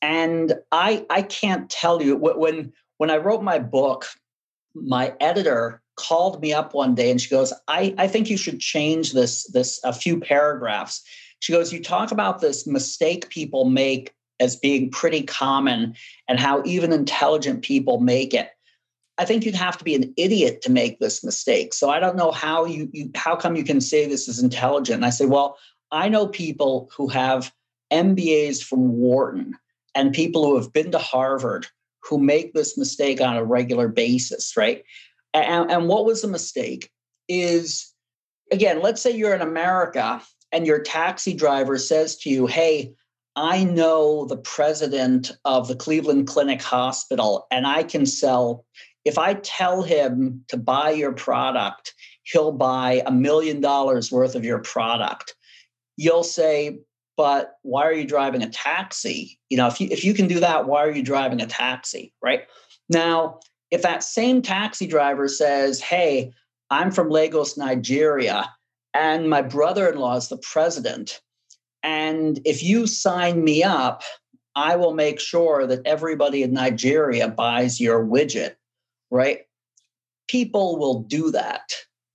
And 0.00 0.54
I 0.72 1.06
I 1.10 1.22
can't 1.22 1.70
tell 1.70 2.02
you 2.02 2.16
when 2.16 2.72
when 2.98 3.10
I 3.10 3.16
wrote 3.16 3.42
my 3.42 3.58
book, 3.58 4.06
my 4.74 5.14
editor 5.20 5.82
called 5.96 6.40
me 6.40 6.52
up 6.52 6.74
one 6.74 6.94
day 6.94 7.10
and 7.10 7.20
she 7.20 7.28
goes, 7.28 7.52
I, 7.68 7.94
I 7.98 8.08
think 8.08 8.30
you 8.30 8.36
should 8.36 8.60
change 8.60 9.12
this 9.12 9.46
this 9.52 9.80
a 9.84 9.92
few 9.92 10.18
paragraphs. 10.20 11.02
She 11.42 11.52
goes, 11.52 11.72
You 11.72 11.82
talk 11.82 12.12
about 12.12 12.40
this 12.40 12.68
mistake 12.68 13.28
people 13.28 13.64
make 13.64 14.14
as 14.38 14.54
being 14.54 14.90
pretty 14.90 15.22
common 15.24 15.94
and 16.28 16.38
how 16.38 16.62
even 16.64 16.92
intelligent 16.92 17.62
people 17.62 18.00
make 18.00 18.32
it. 18.32 18.50
I 19.18 19.24
think 19.24 19.44
you'd 19.44 19.56
have 19.56 19.76
to 19.78 19.84
be 19.84 19.96
an 19.96 20.14
idiot 20.16 20.62
to 20.62 20.70
make 20.70 21.00
this 21.00 21.24
mistake. 21.24 21.74
So 21.74 21.90
I 21.90 21.98
don't 21.98 22.16
know 22.16 22.30
how 22.30 22.64
you, 22.64 22.88
you 22.92 23.10
how 23.16 23.34
come 23.34 23.56
you 23.56 23.64
can 23.64 23.80
say 23.80 24.06
this 24.06 24.28
is 24.28 24.40
intelligent. 24.40 24.96
And 24.96 25.04
I 25.04 25.10
say, 25.10 25.26
well, 25.26 25.58
I 25.90 26.08
know 26.08 26.28
people 26.28 26.88
who 26.96 27.08
have 27.08 27.52
MBAs 27.92 28.62
from 28.62 28.92
Wharton 28.98 29.58
and 29.96 30.12
people 30.12 30.44
who 30.44 30.56
have 30.56 30.72
been 30.72 30.92
to 30.92 30.98
Harvard 30.98 31.66
who 32.04 32.18
make 32.18 32.54
this 32.54 32.78
mistake 32.78 33.20
on 33.20 33.36
a 33.36 33.44
regular 33.44 33.88
basis, 33.88 34.56
right? 34.56 34.84
And, 35.34 35.70
and 35.72 35.88
what 35.88 36.04
was 36.04 36.22
the 36.22 36.28
mistake 36.28 36.88
is, 37.28 37.92
again, 38.52 38.80
let's 38.80 39.02
say 39.02 39.10
you're 39.10 39.34
in 39.34 39.42
America 39.42 40.22
and 40.52 40.66
your 40.66 40.80
taxi 40.80 41.34
driver 41.34 41.78
says 41.78 42.16
to 42.18 42.30
you, 42.30 42.46
Hey, 42.46 42.94
I 43.34 43.64
know 43.64 44.26
the 44.26 44.36
president 44.36 45.32
of 45.44 45.68
the 45.68 45.76
Cleveland 45.76 46.26
Clinic 46.26 46.60
Hospital, 46.60 47.46
and 47.50 47.66
I 47.66 47.82
can 47.82 48.04
sell. 48.04 48.64
If 49.04 49.18
I 49.18 49.34
tell 49.34 49.82
him 49.82 50.44
to 50.48 50.56
buy 50.56 50.90
your 50.90 51.12
product, 51.12 51.94
he'll 52.24 52.52
buy 52.52 53.02
a 53.06 53.10
million 53.10 53.60
dollars 53.60 54.12
worth 54.12 54.34
of 54.34 54.44
your 54.44 54.58
product. 54.58 55.34
You'll 55.96 56.24
say, 56.24 56.78
but 57.16 57.54
why 57.62 57.84
are 57.84 57.92
you 57.92 58.06
driving 58.06 58.42
a 58.42 58.48
taxi? 58.48 59.38
You 59.48 59.56
know, 59.56 59.66
if 59.66 59.80
you 59.80 59.88
if 59.90 60.04
you 60.04 60.14
can 60.14 60.28
do 60.28 60.40
that, 60.40 60.66
why 60.66 60.80
are 60.80 60.90
you 60.90 61.02
driving 61.02 61.40
a 61.40 61.46
taxi, 61.46 62.12
right? 62.22 62.42
Now, 62.88 63.40
if 63.70 63.82
that 63.82 64.02
same 64.02 64.42
taxi 64.42 64.86
driver 64.86 65.28
says, 65.28 65.80
"Hey, 65.80 66.32
I'm 66.70 66.90
from 66.90 67.10
Lagos, 67.10 67.56
Nigeria, 67.56 68.50
and 68.94 69.28
my 69.28 69.42
brother-in-law 69.42 70.16
is 70.16 70.28
the 70.28 70.38
president, 70.38 71.20
and 71.82 72.40
if 72.44 72.62
you 72.62 72.86
sign 72.86 73.44
me 73.44 73.62
up, 73.62 74.02
I 74.54 74.76
will 74.76 74.94
make 74.94 75.18
sure 75.18 75.66
that 75.66 75.86
everybody 75.86 76.42
in 76.42 76.52
Nigeria 76.52 77.28
buys 77.28 77.80
your 77.80 78.04
widget," 78.04 78.54
right? 79.10 79.40
People 80.28 80.78
will 80.78 81.02
do 81.02 81.30
that, 81.30 81.72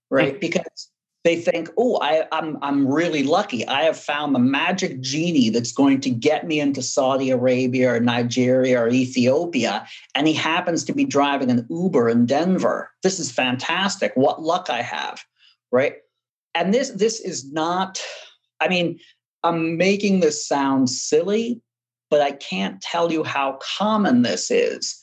right? 0.10 0.34
Mm-hmm. 0.34 0.40
Because 0.40 0.90
they 1.28 1.36
think, 1.36 1.70
oh, 1.78 2.00
I'm 2.02 2.58
I'm 2.62 2.88
really 2.88 3.24
lucky. 3.24 3.68
I 3.68 3.82
have 3.82 4.00
found 4.00 4.34
the 4.34 4.40
magic 4.40 5.02
genie 5.02 5.50
that's 5.50 5.74
going 5.74 6.00
to 6.02 6.10
get 6.10 6.48
me 6.48 6.62
into 6.62 6.82
Saudi 6.82 7.32
Arabia 7.32 7.96
or 7.96 8.00
Nigeria 8.00 8.80
or 8.80 8.88
Ethiopia, 8.88 9.86
and 10.16 10.26
he 10.26 10.34
happens 10.34 10.86
to 10.86 10.94
be 10.94 11.04
driving 11.04 11.52
an 11.52 11.68
Uber 11.70 12.08
in 12.08 12.28
Denver. 12.28 12.92
This 13.04 13.20
is 13.20 13.30
fantastic. 13.30 14.14
What 14.16 14.42
luck 14.42 14.70
I 14.70 14.82
have, 14.82 15.22
right? 15.70 15.96
And 16.58 16.74
this 16.74 16.90
this 16.90 17.20
is 17.20 17.52
not 17.52 18.02
I 18.60 18.68
mean, 18.68 19.00
I'm 19.44 19.78
making 19.78 20.20
this 20.20 20.48
sound 20.48 20.90
silly, 20.90 21.62
but 22.10 22.22
I 22.22 22.32
can't 22.32 22.82
tell 22.82 23.12
you 23.12 23.24
how 23.24 23.60
common 23.78 24.24
this 24.24 24.50
is. 24.50 25.00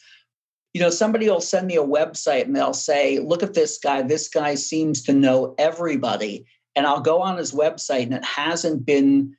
You 0.73 0.81
know, 0.81 0.91
somebody 0.91 1.29
will 1.29 1.41
send 1.41 1.69
me 1.69 1.77
a 1.77 1.85
website 1.85 2.43
and 2.43 2.57
they'll 2.57 2.75
say, 2.75 3.21
look 3.21 3.45
at 3.45 3.55
this 3.55 3.79
guy. 3.79 4.03
This 4.03 4.29
guy 4.29 4.57
seems 4.57 5.03
to 5.03 5.13
know 5.13 5.55
everybody. 5.57 6.45
And 6.75 6.85
I'll 6.87 7.01
go 7.01 7.23
on 7.23 7.39
his 7.39 7.53
website 7.53 8.03
and 8.03 8.15
it 8.15 8.25
hasn't 8.25 8.85
been, 8.85 9.37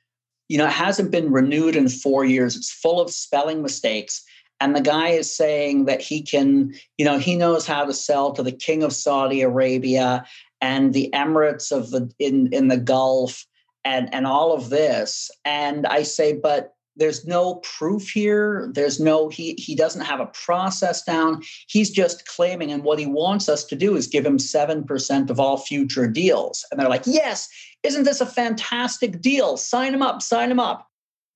you 0.48 0.56
know, 0.56 0.66
it 0.66 0.72
hasn't 0.72 1.10
been 1.10 1.30
renewed 1.30 1.76
in 1.76 1.90
four 1.90 2.24
years. 2.24 2.56
It's 2.56 2.72
full 2.72 3.02
of 3.02 3.10
spelling 3.10 3.60
mistakes. 3.60 4.24
And 4.58 4.74
the 4.74 4.80
guy 4.80 5.08
is 5.08 5.36
saying 5.36 5.84
that 5.84 6.00
he 6.00 6.22
can, 6.22 6.72
you 6.96 7.04
know, 7.04 7.18
he 7.18 7.36
knows 7.36 7.66
how 7.66 7.84
to 7.84 7.92
sell 7.92 8.32
to 8.32 8.42
the 8.42 8.52
king 8.52 8.82
of 8.82 8.94
Saudi 8.94 9.42
Arabia 9.42 10.24
and 10.60 10.94
the 10.94 11.10
Emirates 11.14 11.72
of 11.72 11.90
the 11.90 12.10
in 12.18 12.52
in 12.52 12.68
the 12.68 12.76
Gulf 12.76 13.46
and 13.84 14.12
and 14.12 14.26
all 14.26 14.52
of 14.52 14.70
this. 14.70 15.30
And 15.44 15.86
I 15.86 16.02
say, 16.02 16.32
but 16.32 16.74
there's 16.96 17.26
no 17.26 17.56
proof 17.56 18.08
here. 18.08 18.70
There's 18.74 18.98
no 18.98 19.28
he 19.28 19.54
he 19.58 19.74
doesn't 19.74 20.04
have 20.04 20.20
a 20.20 20.26
process 20.26 21.02
down. 21.02 21.42
He's 21.68 21.90
just 21.90 22.26
claiming 22.26 22.72
and 22.72 22.82
what 22.82 22.98
he 22.98 23.06
wants 23.06 23.48
us 23.48 23.64
to 23.64 23.76
do 23.76 23.96
is 23.96 24.06
give 24.06 24.24
him 24.24 24.38
7% 24.38 25.30
of 25.30 25.38
all 25.38 25.58
future 25.58 26.08
deals. 26.08 26.64
And 26.70 26.80
they're 26.80 26.88
like 26.88 27.06
yes 27.06 27.48
isn't 27.82 28.04
this 28.04 28.20
a 28.20 28.26
fantastic 28.26 29.20
deal? 29.20 29.56
Sign 29.56 29.94
him 29.94 30.02
up 30.02 30.22
sign 30.22 30.50
him 30.50 30.60
up. 30.60 30.88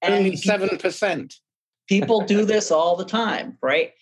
And 0.03 0.15
only 0.15 0.33
7% 0.33 1.35
people 1.89 2.23
do 2.23 2.45
this 2.45 2.71
all 2.71 2.97
the 2.97 3.05
time 3.05 3.59
right? 3.63 3.93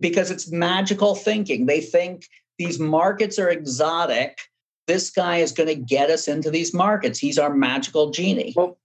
Because 0.00 0.30
it's 0.30 0.52
magical 0.52 1.14
thinking. 1.14 1.66
They 1.66 1.80
think 1.80 2.26
these 2.58 2.78
markets 2.78 3.38
are 3.38 3.48
exotic 3.48 4.38
this 4.88 5.10
guy 5.10 5.36
is 5.36 5.52
going 5.52 5.68
to 5.68 5.76
get 5.76 6.10
us 6.10 6.26
into 6.26 6.50
these 6.50 6.74
markets 6.74 7.20
he's 7.20 7.38
our 7.38 7.54
magical 7.54 8.10
genie 8.10 8.52
well 8.56 8.76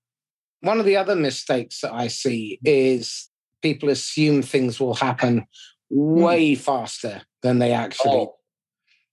one 0.64 0.80
of 0.80 0.86
the 0.86 0.96
other 0.96 1.16
mistakes 1.16 1.82
that 1.82 1.94
I 1.94 2.08
see 2.08 2.58
is 2.64 3.30
people 3.62 3.90
assume 3.90 4.42
things 4.42 4.80
will 4.80 4.94
happen 4.94 5.46
way 5.90 6.54
mm. 6.54 6.58
faster 6.58 7.22
than 7.42 7.60
they 7.60 7.74
actually. 7.74 8.12
Oh. 8.12 8.36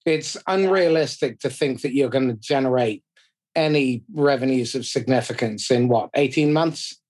It's 0.07 0.37
unrealistic 0.47 1.41
to 1.41 1.51
think 1.51 1.83
that 1.83 1.93
you're 1.93 2.09
going 2.09 2.29
to 2.29 2.35
generate 2.35 3.03
any 3.57 4.05
revenues 4.15 4.77
of 4.77 4.87
significance 4.87 5.73
in 5.73 5.89
what, 5.89 6.11
18 6.15 6.53
months? 6.53 7.01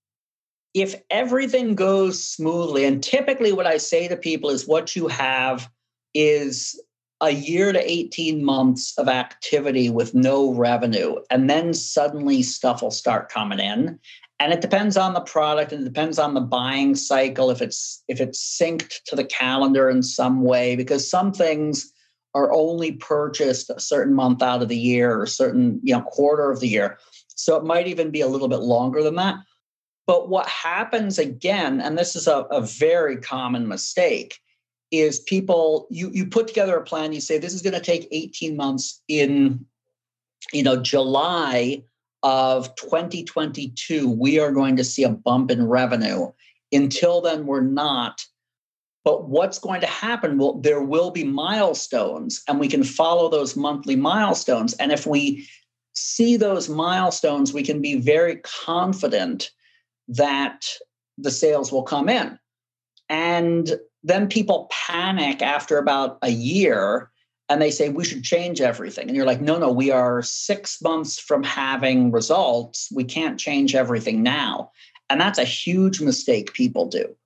If 0.73 0.95
everything 1.11 1.75
goes 1.75 2.25
smoothly, 2.25 2.87
and 2.87 3.03
typically 3.03 3.53
what 3.53 3.67
I 3.67 3.77
say 3.77 4.09
to 4.09 4.17
people 4.17 4.49
is 4.49 4.67
what 4.67 4.97
you 4.97 5.09
have 5.09 5.69
is 6.15 6.81
a 7.21 7.31
year 7.31 7.73
to 7.73 7.91
18 7.91 8.45
months 8.45 8.97
of 8.97 9.09
activity 9.09 9.91
with 9.91 10.15
no 10.15 10.55
revenue, 10.55 11.17
and 11.31 11.51
then 11.51 11.75
suddenly 11.75 12.43
stuff 12.43 12.83
will 12.83 12.91
start 12.91 13.31
coming 13.31 13.59
in. 13.59 13.99
And 14.39 14.55
it 14.55 14.63
depends 14.63 14.97
on 14.97 15.13
the 15.13 15.21
product 15.21 15.71
and 15.71 15.83
it 15.83 15.85
depends 15.85 16.19
on 16.19 16.33
the 16.33 16.41
buying 16.41 16.95
cycle 16.95 17.51
if 17.51 17.61
it's 17.61 18.03
if 18.09 18.23
it's 18.23 18.41
synced 18.41 19.03
to 19.07 19.15
the 19.15 19.25
calendar 19.25 19.91
in 19.91 20.03
some 20.03 20.43
way 20.43 20.77
because 20.77 21.11
some 21.11 21.31
things 21.31 21.93
are 22.33 22.51
only 22.51 22.93
purchased 22.93 23.69
a 23.69 23.81
certain 23.81 24.15
month 24.15 24.41
out 24.43 24.63
of 24.63 24.69
the 24.69 24.79
year 24.79 25.15
or 25.15 25.25
a 25.25 25.29
certain 25.29 25.79
you 25.83 25.95
know 25.95 26.01
quarter 26.01 26.51
of 26.51 26.61
the 26.61 26.69
year. 26.69 26.99
So 27.29 27.55
it 27.57 27.65
might 27.65 27.87
even 27.87 28.11
be 28.11 28.23
a 28.23 28.29
little 28.29 28.49
bit 28.49 28.61
longer 28.61 29.03
than 29.03 29.17
that. 29.17 29.37
But 30.07 30.31
what 30.31 30.49
happens 30.49 31.19
again 31.19 31.83
and 31.83 31.99
this 31.99 32.17
is 32.17 32.27
a, 32.27 32.39
a 32.51 32.63
very 32.63 33.19
common 33.19 33.69
mistake 33.69 34.39
is 34.91 35.21
people 35.21 35.87
you 35.91 36.11
you 36.13 36.27
put 36.27 36.49
together 36.49 36.77
a 36.77 36.85
plan 36.85 37.13
you 37.13 37.21
say 37.21 37.39
this 37.39 37.55
is 37.55 37.63
going 37.63 37.75
to 37.75 37.81
take 37.81 38.09
18 38.11 38.57
months 38.57 39.03
in 39.09 39.65
you 40.53 40.63
know 40.63 40.77
july 40.77 41.83
of 42.23 42.75
2022, 42.77 44.09
we 44.09 44.39
are 44.39 44.53
going 44.53 44.77
to 44.77 44.85
see 44.85 45.05
a 45.05 45.09
bump 45.09 45.51
in 45.51 45.67
revenue. 45.67 46.31
Until 46.73 47.21
then, 47.21 47.47
we're 47.47 47.63
not. 47.63 48.23
But 49.05 49.29
what's 49.29 49.59
going 49.59 49.81
to 49.81 49.87
happen? 49.87 50.37
Well, 50.37 50.61
there 50.61 50.83
will 50.83 51.11
be 51.11 51.25
milestones, 51.25 52.43
and 52.47 52.61
we 52.61 52.69
can 52.69 52.85
follow 52.85 53.31
those 53.31 53.57
monthly 53.57 53.97
milestones. 53.97 54.75
And 54.75 54.93
if 54.93 55.07
we 55.07 55.49
see 55.95 56.37
those 56.37 56.69
milestones, 56.69 57.55
we 57.55 57.63
can 57.63 57.81
be 57.81 57.97
very 57.99 58.37
confident 58.37 59.51
that 60.09 60.67
the 61.17 61.31
sales 61.31 61.73
will 61.73 61.83
come 61.83 62.09
in. 62.09 62.39
And 63.09 63.73
then 64.03 64.29
people 64.29 64.71
panic 64.71 65.43
after 65.43 65.79
about 65.79 66.19
a 66.23 66.31
year 66.31 67.11
and 67.49 67.61
they 67.61 67.71
say 67.71 67.89
we 67.89 68.05
should 68.05 68.23
change 68.23 68.61
everything. 68.61 69.09
And 69.09 69.17
you're 69.17 69.27
like 69.27 69.41
no 69.41 69.59
no 69.59 69.71
we 69.71 69.91
are 69.91 70.23
six 70.23 70.81
months 70.81 71.19
from 71.19 71.43
having 71.43 72.13
results. 72.13 72.89
We 72.95 73.05
can't 73.05 73.39
change 73.39 73.75
everything 73.75 74.23
now. 74.23 74.71
And 75.09 75.21
that's 75.21 75.39
a 75.39 75.45
huge 75.45 76.01
mistake 76.01 76.55
people 76.55 76.87
do. 76.87 77.17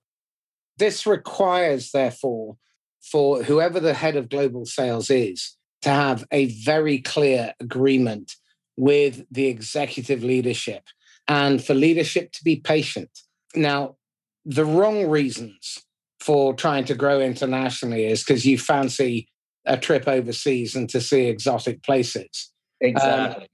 This 0.77 1.05
requires 1.05 1.91
therefore 1.91 2.57
for 3.01 3.43
whoever 3.43 3.79
the 3.79 3.93
head 3.93 4.15
of 4.15 4.29
global 4.29 4.65
sales 4.65 5.09
is 5.11 5.55
to 5.83 5.89
have 5.89 6.25
a 6.31 6.47
very 6.63 6.97
clear 6.99 7.53
agreement 7.59 8.33
with 8.75 9.23
the 9.31 9.45
executive 9.45 10.23
leadership 10.23 10.83
and 11.27 11.63
for 11.63 11.75
leadership 11.75 12.31
to 12.33 12.43
be 12.43 12.55
patient. 12.55 13.11
Now 13.55 13.95
the 14.43 14.65
wrong 14.65 15.07
reasons 15.07 15.85
for 16.25 16.55
trying 16.55 16.85
to 16.85 16.95
grow 16.95 17.21
internationally 17.21 18.07
is 18.07 18.23
because 18.23 18.47
you 18.47 18.57
fancy 18.57 19.27
a 19.65 19.77
trip 19.77 20.07
overseas 20.07 20.75
and 20.75 20.89
to 20.89 20.99
see 20.99 21.27
exotic 21.27 21.83
places. 21.83 22.51
Exactly. 22.81 23.43
Um, 23.43 23.49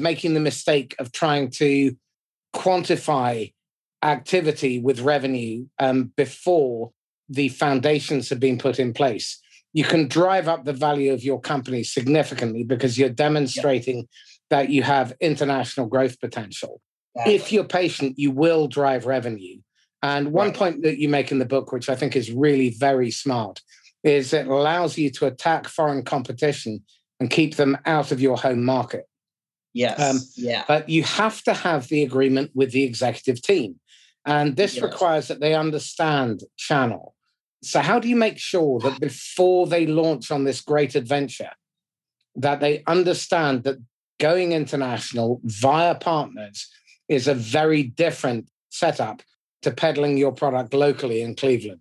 making 0.00 0.34
the 0.34 0.40
mistake 0.40 0.96
of 0.98 1.12
trying 1.12 1.50
to 1.50 1.96
quantify 2.52 3.52
activity 4.02 4.80
with 4.80 5.00
revenue 5.00 5.66
um, 5.78 6.12
before 6.16 6.90
the 7.28 7.48
foundations 7.48 8.28
have 8.28 8.40
been 8.40 8.58
put 8.58 8.80
in 8.80 8.92
place. 8.92 9.40
You 9.72 9.84
can 9.84 10.08
drive 10.08 10.48
up 10.48 10.64
the 10.64 10.72
value 10.72 11.12
of 11.12 11.22
your 11.22 11.40
company 11.40 11.84
significantly 11.84 12.64
because 12.64 12.98
you're 12.98 13.08
demonstrating 13.08 13.98
yep. 13.98 14.06
that 14.50 14.70
you 14.70 14.82
have 14.82 15.14
international 15.20 15.86
growth 15.86 16.18
potential. 16.20 16.80
If 17.24 17.52
you're 17.52 17.64
patient, 17.64 18.18
you 18.18 18.32
will 18.32 18.66
drive 18.66 19.06
revenue. 19.06 19.60
And 20.06 20.32
one 20.32 20.48
right. 20.48 20.56
point 20.56 20.82
that 20.82 20.98
you 20.98 21.08
make 21.08 21.32
in 21.32 21.40
the 21.40 21.44
book, 21.44 21.72
which 21.72 21.88
I 21.88 21.96
think 21.96 22.14
is 22.14 22.30
really 22.30 22.70
very 22.70 23.10
smart, 23.10 23.60
is 24.04 24.32
it 24.32 24.46
allows 24.46 24.96
you 24.96 25.10
to 25.10 25.26
attack 25.26 25.66
foreign 25.66 26.04
competition 26.04 26.84
and 27.18 27.28
keep 27.28 27.56
them 27.56 27.76
out 27.86 28.12
of 28.12 28.20
your 28.20 28.36
home 28.36 28.64
market. 28.64 29.08
Yes. 29.74 30.00
Um, 30.00 30.20
yeah. 30.36 30.62
But 30.68 30.88
you 30.88 31.02
have 31.02 31.42
to 31.42 31.54
have 31.54 31.88
the 31.88 32.04
agreement 32.04 32.52
with 32.54 32.70
the 32.70 32.84
executive 32.84 33.42
team. 33.42 33.80
And 34.24 34.54
this 34.54 34.76
yes. 34.76 34.84
requires 34.84 35.26
that 35.26 35.40
they 35.40 35.54
understand 35.54 36.42
channel. 36.56 37.16
So, 37.64 37.80
how 37.80 37.98
do 37.98 38.08
you 38.08 38.16
make 38.16 38.38
sure 38.38 38.78
that 38.80 39.00
before 39.10 39.66
they 39.66 39.86
launch 39.86 40.30
on 40.30 40.44
this 40.44 40.60
great 40.60 40.94
adventure, 40.94 41.50
that 42.36 42.60
they 42.60 42.84
understand 42.86 43.64
that 43.64 43.78
going 44.20 44.52
international 44.52 45.40
via 45.42 45.96
partners 45.96 46.68
is 47.08 47.26
a 47.26 47.34
very 47.34 47.82
different 47.82 48.48
setup 48.70 49.22
to 49.66 49.72
peddling 49.72 50.16
your 50.16 50.30
product 50.30 50.72
locally 50.72 51.22
in 51.22 51.34
Cleveland? 51.34 51.80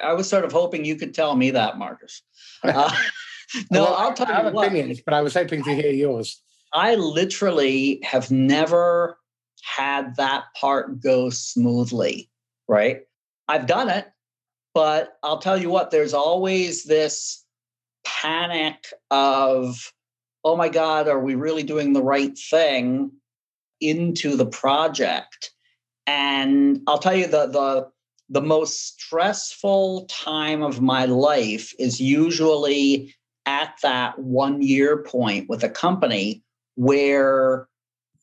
I 0.00 0.12
was 0.12 0.28
sort 0.28 0.44
of 0.44 0.50
hoping 0.50 0.84
you 0.84 0.96
could 0.96 1.14
tell 1.14 1.36
me 1.36 1.52
that, 1.52 1.78
Marcus. 1.78 2.22
Uh, 2.64 2.90
no, 3.70 3.84
well, 3.84 3.94
I'll 3.94 4.12
tell 4.12 4.26
I 4.26 4.32
have 4.32 4.52
you 4.52 4.58
opinions, 4.58 4.98
what, 4.98 5.04
but 5.04 5.14
I 5.14 5.20
was 5.20 5.32
hoping 5.32 5.62
to 5.62 5.74
hear 5.74 5.92
yours. 5.92 6.42
I 6.72 6.96
literally 6.96 8.00
have 8.02 8.28
never 8.28 9.18
had 9.62 10.16
that 10.16 10.46
part 10.58 11.00
go 11.00 11.30
smoothly, 11.30 12.28
right? 12.66 13.02
I've 13.46 13.66
done 13.66 13.88
it, 13.88 14.08
but 14.74 15.16
I'll 15.22 15.38
tell 15.38 15.56
you 15.56 15.70
what, 15.70 15.92
there's 15.92 16.12
always 16.12 16.84
this 16.84 17.44
panic 18.04 18.84
of, 19.12 19.92
oh 20.42 20.56
my 20.56 20.68
God, 20.68 21.06
are 21.06 21.20
we 21.20 21.36
really 21.36 21.62
doing 21.62 21.92
the 21.92 22.02
right 22.02 22.36
thing 22.36 23.12
into 23.80 24.34
the 24.34 24.46
project? 24.46 25.52
And 26.06 26.80
I'll 26.86 26.98
tell 26.98 27.16
you 27.16 27.26
the 27.26 27.46
the 27.46 27.88
the 28.28 28.40
most 28.40 29.00
stressful 29.00 30.06
time 30.06 30.62
of 30.62 30.80
my 30.80 31.04
life 31.04 31.72
is 31.78 32.00
usually 32.00 33.14
at 33.46 33.74
that 33.82 34.18
one 34.18 34.62
year 34.62 35.02
point 35.04 35.48
with 35.48 35.62
a 35.62 35.68
company 35.68 36.42
where 36.74 37.68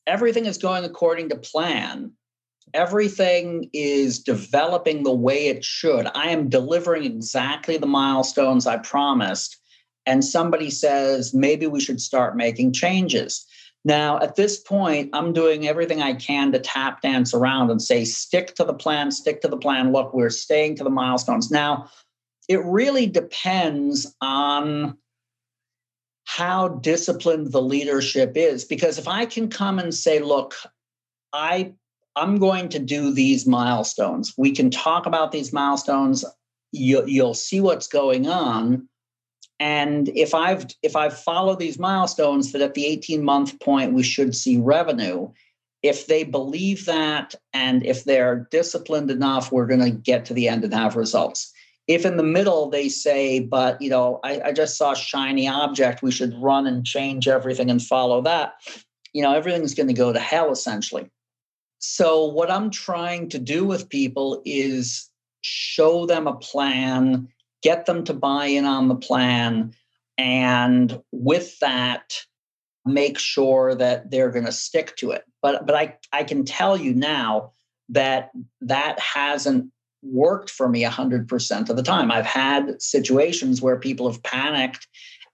everything 0.06 0.46
is 0.46 0.58
going 0.58 0.84
according 0.84 1.30
to 1.30 1.36
plan. 1.38 2.12
Everything 2.74 3.70
is 3.74 4.20
developing 4.20 5.04
the 5.04 5.14
way 5.14 5.48
it 5.48 5.64
should. 5.64 6.08
I 6.14 6.30
am 6.30 6.50
delivering 6.50 7.06
exactly 7.06 7.78
the 7.78 7.86
milestones 7.86 8.68
I 8.68 8.78
promised. 8.78 9.58
And 10.06 10.26
somebody 10.26 10.70
says, 10.70 11.34
maybe 11.34 11.68
we 11.68 11.80
should 11.80 12.02
start 12.02 12.36
making 12.36 12.74
changes. 12.74 13.46
Now, 13.86 14.20
at 14.20 14.36
this 14.36 14.60
point, 14.60 15.10
I'm 15.14 15.34
doing 15.34 15.68
everything 15.68 16.02
I 16.02 16.14
can 16.14 16.52
to 16.54 16.60
tap 16.60 17.02
dance 17.02 17.34
around 17.34 17.70
and 17.70 17.82
say, 17.82 18.06
stick 18.06 18.56
to 18.56 18.64
the 18.64 18.74
plan, 18.74 19.12
stick 19.12 19.42
to 19.42 19.48
the 19.50 19.58
plan. 19.58 19.92
Look, 19.92 20.14
we're 20.14 20.30
staying 20.30 20.78
to 20.78 20.84
the 20.84 20.90
milestones. 20.90 21.52
Now, 21.52 21.90
it 22.48 22.64
really 22.64 23.08
depends 23.08 24.16
on 24.22 24.98
how 26.26 26.70
disciplined 26.70 27.52
the 27.52 27.62
leadership 27.62 28.34
is. 28.36 28.64
Because 28.64 28.98
if 28.98 29.08
I 29.08 29.26
can 29.26 29.50
come 29.50 29.80
and 29.80 29.94
say, 29.94 30.20
look, 30.20 30.56
I 31.34 31.74
I'm 32.16 32.38
going 32.38 32.70
to 32.70 32.80
do 32.80 33.12
these 33.12 33.48
milestones. 33.48 34.34
We 34.38 34.52
can 34.52 34.70
talk 34.70 35.06
about 35.06 35.32
these 35.32 35.52
milestones. 35.52 36.24
You, 36.72 37.04
you'll 37.08 37.34
see 37.34 37.60
what's 37.60 37.88
going 37.88 38.28
on. 38.28 38.88
And 39.64 40.10
if 40.10 40.34
I've 40.34 40.66
if 40.82 40.98
i 40.98 41.08
follow 41.08 41.56
these 41.56 41.80
milestones, 41.80 42.52
that 42.52 42.62
at 42.62 42.74
the 42.74 42.86
18 42.86 43.24
month 43.24 43.62
point 43.62 43.94
we 43.94 44.04
should 44.04 44.36
see 44.36 44.58
revenue. 44.58 45.30
If 45.82 46.08
they 46.08 46.26
believe 46.26 46.86
that, 46.86 47.34
and 47.54 47.86
if 47.86 48.04
they're 48.04 48.46
disciplined 48.52 49.10
enough, 49.10 49.54
we're 49.54 49.66
going 49.66 49.80
to 49.80 49.92
get 49.92 50.26
to 50.26 50.34
the 50.34 50.50
end 50.50 50.66
and 50.66 50.74
have 50.74 50.98
results. 50.98 51.54
If 51.88 52.06
in 52.06 52.18
the 52.18 52.24
middle 52.24 52.70
they 52.70 52.90
say, 52.90 53.40
but 53.40 53.82
you 53.82 53.90
know, 53.90 54.20
I, 54.26 54.42
I 54.42 54.52
just 54.52 54.78
saw 54.78 54.92
a 54.92 54.98
shiny 54.98 55.48
object, 55.48 56.04
we 56.04 56.12
should 56.12 56.34
run 56.42 56.68
and 56.68 56.86
change 56.86 57.30
everything 57.30 57.70
and 57.70 57.82
follow 57.82 58.22
that, 58.24 58.56
you 59.14 59.24
know, 59.24 59.34
everything's 59.34 59.76
going 59.76 59.88
to 59.88 59.94
go 59.94 60.12
to 60.12 60.20
hell 60.20 60.52
essentially. 60.52 61.10
So, 61.80 62.26
what 62.26 62.52
I'm 62.52 62.70
trying 62.70 63.30
to 63.30 63.40
do 63.40 63.64
with 63.64 63.88
people 63.88 64.42
is 64.44 65.10
show 65.40 66.06
them 66.06 66.28
a 66.28 66.36
plan, 66.36 67.30
get 67.64 67.86
them 67.86 68.04
to 68.06 68.14
buy 68.14 68.46
in 68.46 68.66
on 68.66 68.88
the 68.88 68.96
plan, 68.96 69.74
and 70.18 71.02
with 71.12 71.58
that, 71.60 72.14
make 72.86 73.18
sure 73.18 73.74
that 73.76 74.12
they're 74.12 74.32
going 74.32 74.46
to 74.46 74.52
stick 74.52 74.96
to 74.98 75.12
it. 75.12 75.24
But 75.42 75.66
but 75.66 75.76
I 75.76 75.98
I 76.12 76.24
can 76.24 76.46
tell 76.46 76.78
you 76.78 76.94
now 76.94 77.54
that 77.90 78.32
that 78.62 79.00
hasn't 79.00 79.72
worked 80.02 80.50
for 80.50 80.68
me 80.68 80.84
100% 80.84 81.70
of 81.70 81.76
the 81.78 81.84
time. 81.84 82.12
I've 82.12 82.26
had 82.26 82.82
situations 82.82 83.62
where 83.62 83.80
people 83.80 84.12
have 84.12 84.22
panicked 84.22 84.86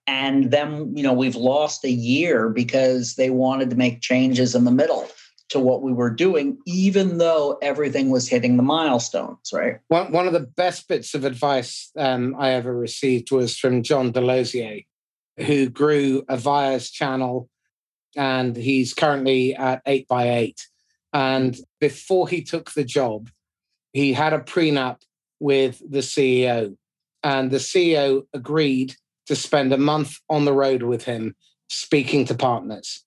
and 0.10 0.52
then 0.52 0.92
you 0.96 1.04
know 1.04 1.13
we've 1.13 1.36
lost 1.36 1.86
a 1.86 1.92
year 1.92 2.50
because 2.50 3.15
they 3.15 3.30
wanted 3.30 3.70
to 3.70 3.76
make 3.76 4.02
changes 4.02 4.56
in 4.56 4.65
the 4.65 4.72
middle 4.72 5.08
to 5.50 5.60
what 5.60 5.82
we 5.82 5.92
were 5.92 6.10
doing, 6.10 6.58
even 6.66 7.18
though 7.18 7.58
everything 7.62 8.10
was 8.10 8.30
hitting 8.30 8.56
the 8.56 8.64
milestones, 8.64 9.52
right? 9.54 9.80
One, 9.88 10.12
one 10.12 10.28
of 10.28 10.34
the 10.34 10.40
best 10.42 10.88
bits 10.88 11.14
of 11.16 11.26
advice 11.26 11.92
um, 11.98 12.36
I 12.38 12.52
ever 12.52 12.76
received 12.76 13.32
was 13.32 13.58
from 13.58 13.84
John 13.84 14.14
DeLozier, 14.14 14.86
who 15.38 15.70
grew 15.70 16.24
Avaya's 16.30 16.92
channel, 16.92 17.50
and 18.16 18.56
he's 18.56 18.94
currently 18.94 19.56
at 19.56 19.82
8 19.86 20.08
by 20.08 20.30
8 20.30 20.62
And 21.14 21.58
before 21.80 22.28
he 22.28 22.44
took 22.44 22.72
the 22.72 22.84
job, 22.84 23.30
he 23.92 24.14
had 24.14 24.34
a 24.34 24.40
prenup 24.40 24.98
with 25.40 25.82
the 25.88 26.00
CEO, 26.00 26.76
and 27.24 27.50
the 27.50 27.58
CEO 27.58 28.24
agreed 28.34 28.96
to 29.26 29.36
spend 29.36 29.74
a 29.74 29.78
month 29.78 30.18
on 30.30 30.46
the 30.46 30.54
road 30.54 30.84
with 30.84 31.06
him 31.06 31.36
speaking 31.70 32.26
to 32.26 32.36
partners. 32.36 33.06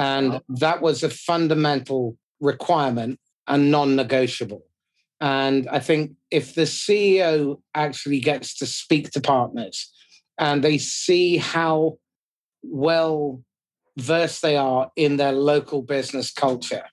And 0.00 0.40
that 0.48 0.80
was 0.80 1.02
a 1.02 1.10
fundamental 1.10 2.16
requirement 2.40 3.20
and 3.46 3.70
non 3.70 3.96
negotiable. 3.96 4.64
And 5.20 5.68
I 5.68 5.78
think 5.78 6.12
if 6.30 6.54
the 6.54 6.62
CEO 6.62 7.60
actually 7.74 8.20
gets 8.20 8.54
to 8.56 8.66
speak 8.66 9.10
to 9.10 9.20
partners 9.20 9.92
and 10.38 10.64
they 10.64 10.78
see 10.78 11.36
how 11.36 11.98
well 12.62 13.42
versed 13.98 14.40
they 14.40 14.56
are 14.56 14.90
in 14.96 15.18
their 15.18 15.32
local 15.32 15.82
business 15.82 16.32
culture, 16.32 16.86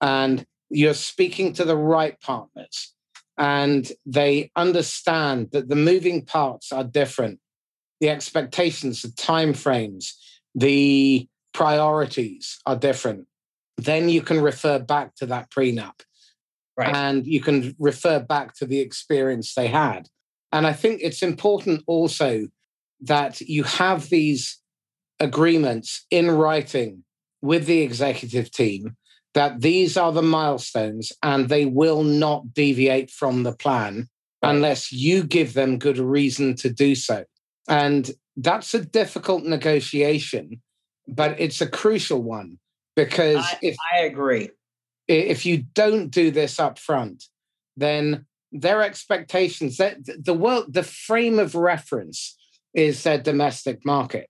and 0.00 0.46
you're 0.70 0.94
speaking 0.94 1.52
to 1.54 1.64
the 1.64 1.76
right 1.76 2.20
partners, 2.20 2.94
and 3.36 3.90
they 4.06 4.52
understand 4.54 5.48
that 5.50 5.68
the 5.68 5.74
moving 5.74 6.24
parts 6.24 6.70
are 6.70 6.84
different, 6.84 7.40
the 8.00 8.08
expectations, 8.08 9.02
the 9.02 9.08
timeframes, 9.08 10.12
the 10.54 11.26
priorities 11.52 12.58
are 12.66 12.76
different, 12.76 13.26
then 13.76 14.08
you 14.08 14.22
can 14.22 14.40
refer 14.40 14.78
back 14.78 15.14
to 15.16 15.26
that 15.26 15.50
prenup. 15.50 16.00
Right. 16.76 16.94
And 16.94 17.26
you 17.26 17.40
can 17.40 17.74
refer 17.78 18.20
back 18.20 18.54
to 18.54 18.66
the 18.66 18.80
experience 18.80 19.54
they 19.54 19.68
had. 19.68 20.08
And 20.52 20.66
I 20.66 20.72
think 20.72 21.00
it's 21.02 21.22
important 21.22 21.82
also 21.86 22.46
that 23.00 23.40
you 23.40 23.64
have 23.64 24.08
these 24.08 24.58
agreements 25.20 26.06
in 26.10 26.30
writing 26.30 27.04
with 27.42 27.66
the 27.66 27.80
executive 27.80 28.50
team 28.50 28.96
that 29.34 29.60
these 29.60 29.96
are 29.96 30.12
the 30.12 30.22
milestones 30.22 31.12
and 31.22 31.48
they 31.48 31.64
will 31.64 32.02
not 32.02 32.52
deviate 32.52 33.10
from 33.10 33.42
the 33.42 33.54
plan 33.54 34.08
right. 34.42 34.50
unless 34.50 34.92
you 34.92 35.24
give 35.24 35.54
them 35.54 35.78
good 35.78 35.98
reason 35.98 36.54
to 36.56 36.70
do 36.70 36.94
so. 36.94 37.24
And 37.68 38.10
that's 38.36 38.74
a 38.74 38.84
difficult 38.84 39.44
negotiation 39.44 40.60
but 41.08 41.40
it's 41.40 41.60
a 41.60 41.66
crucial 41.66 42.22
one 42.22 42.58
because 42.96 43.44
I, 43.44 43.58
if 43.62 43.76
I 43.94 44.00
agree, 44.00 44.50
if 45.08 45.44
you 45.46 45.64
don't 45.74 46.08
do 46.08 46.30
this 46.30 46.60
up 46.60 46.78
front, 46.78 47.24
then 47.76 48.26
their 48.52 48.82
expectations 48.82 49.78
that 49.78 49.96
the 50.04 50.34
world, 50.34 50.72
the 50.72 50.82
frame 50.82 51.38
of 51.38 51.54
reference 51.54 52.36
is 52.74 53.02
their 53.02 53.18
domestic 53.18 53.84
market, 53.84 54.28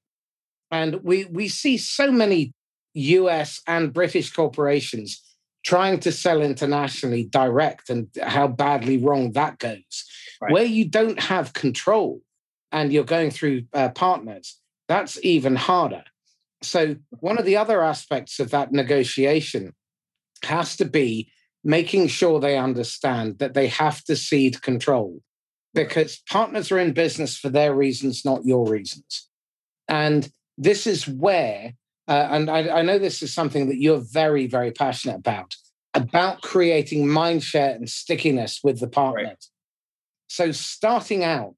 and 0.71 1.03
we 1.03 1.25
we 1.27 1.49
see 1.49 1.77
so 1.77 2.11
many 2.11 2.53
U.S. 2.95 3.61
and 3.67 3.93
British 3.93 4.33
corporations 4.33 5.21
trying 5.65 6.01
to 6.01 6.13
sell 6.13 6.43
internationally 6.43 7.25
direct 7.25 7.89
and 7.89 8.09
how 8.23 8.49
badly 8.49 8.99
wrong 8.99 9.33
that 9.33 9.59
goes 9.59 10.05
right. 10.41 10.53
where 10.53 10.65
you 10.65 10.85
don't 10.85 11.21
have 11.21 11.53
control 11.53 12.21
and 12.73 12.93
you're 12.93 13.05
going 13.05 13.31
through 13.31 13.63
uh, 13.73 13.89
partners 13.91 14.59
that's 14.89 15.19
even 15.23 15.55
harder 15.55 16.03
so, 16.63 16.97
one 17.21 17.39
of 17.39 17.45
the 17.45 17.57
other 17.57 17.83
aspects 17.83 18.39
of 18.41 18.51
that 18.51 18.73
negotiation 18.73 19.73
has 20.45 20.77
to 20.77 20.85
be 20.85 21.31
making 21.65 22.09
sure 22.09 22.41
they 22.41 22.59
understand 22.59 23.39
that 23.39 23.55
they 23.55 23.69
have 23.69 24.03
to 24.05 24.17
cede 24.17 24.63
control 24.63 25.21
because 25.75 26.23
partners 26.29 26.71
are 26.73 26.79
in 26.79 26.93
business 26.93 27.37
for 27.37 27.49
their 27.49 27.75
reasons, 27.75 28.25
not 28.25 28.45
your 28.45 28.69
reasons. 28.69 29.29
And 29.89 30.31
this 30.59 30.87
is 30.87 31.09
where, 31.09 31.75
uh, 32.09 32.29
and 32.31 32.51
I, 32.51 32.79
I, 32.79 32.83
know 32.83 32.99
this 32.99 33.23
is 33.23 33.33
something 33.33 33.69
that 33.69 33.81
you're 33.81 34.03
very, 34.13 34.47
very 34.47 34.71
passionate 34.71 35.17
about, 35.17 35.55
about 35.95 36.43
creating 36.43 37.09
mind 37.09 37.43
share 37.43 37.75
and 37.75 37.89
stickiness 37.89 38.61
with 38.63 38.81
the 38.81 38.89
partners. 38.89 39.27
Right. 39.27 39.47
So, 40.29 40.53
starting 40.53 41.25
out, 41.25 41.57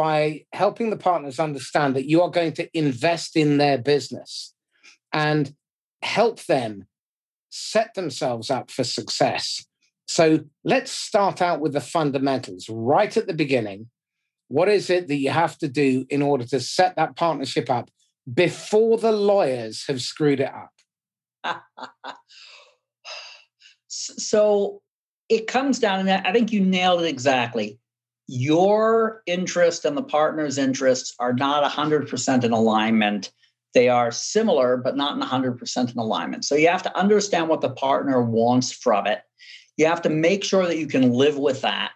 by 0.00 0.42
helping 0.54 0.88
the 0.88 0.96
partners 0.96 1.38
understand 1.38 1.94
that 1.94 2.08
you 2.08 2.22
are 2.22 2.30
going 2.30 2.54
to 2.54 2.66
invest 2.72 3.36
in 3.36 3.58
their 3.58 3.76
business 3.76 4.54
and 5.12 5.54
help 6.00 6.42
them 6.46 6.86
set 7.50 7.92
themselves 7.92 8.50
up 8.50 8.70
for 8.70 8.82
success. 8.82 9.62
So 10.06 10.40
let's 10.64 10.90
start 10.90 11.42
out 11.42 11.60
with 11.60 11.74
the 11.74 11.82
fundamentals 11.82 12.66
right 12.70 13.14
at 13.14 13.26
the 13.26 13.34
beginning. 13.34 13.90
What 14.48 14.70
is 14.70 14.88
it 14.88 15.06
that 15.08 15.16
you 15.16 15.28
have 15.28 15.58
to 15.58 15.68
do 15.68 16.06
in 16.08 16.22
order 16.22 16.46
to 16.46 16.60
set 16.60 16.96
that 16.96 17.14
partnership 17.14 17.68
up 17.68 17.90
before 18.32 18.96
the 18.96 19.12
lawyers 19.12 19.84
have 19.86 20.00
screwed 20.00 20.40
it 20.40 20.50
up? 21.44 21.60
so 23.86 24.80
it 25.28 25.46
comes 25.46 25.78
down, 25.78 26.08
and 26.08 26.26
I 26.26 26.32
think 26.32 26.52
you 26.52 26.62
nailed 26.62 27.02
it 27.02 27.06
exactly 27.06 27.78
your 28.30 29.22
interest 29.26 29.84
and 29.84 29.96
the 29.96 30.02
partner's 30.04 30.56
interests 30.56 31.16
are 31.18 31.32
not 31.32 31.68
100% 31.68 32.44
in 32.44 32.52
alignment. 32.52 33.32
They 33.74 33.88
are 33.88 34.12
similar, 34.12 34.76
but 34.76 34.96
not 34.96 35.16
in 35.16 35.22
100% 35.22 35.92
in 35.92 35.98
alignment. 35.98 36.44
So 36.44 36.54
you 36.54 36.68
have 36.68 36.84
to 36.84 36.96
understand 36.96 37.48
what 37.48 37.60
the 37.60 37.70
partner 37.70 38.22
wants 38.22 38.70
from 38.70 39.08
it. 39.08 39.22
You 39.76 39.86
have 39.86 40.02
to 40.02 40.10
make 40.10 40.44
sure 40.44 40.64
that 40.66 40.78
you 40.78 40.86
can 40.86 41.10
live 41.10 41.38
with 41.38 41.60
that. 41.62 41.90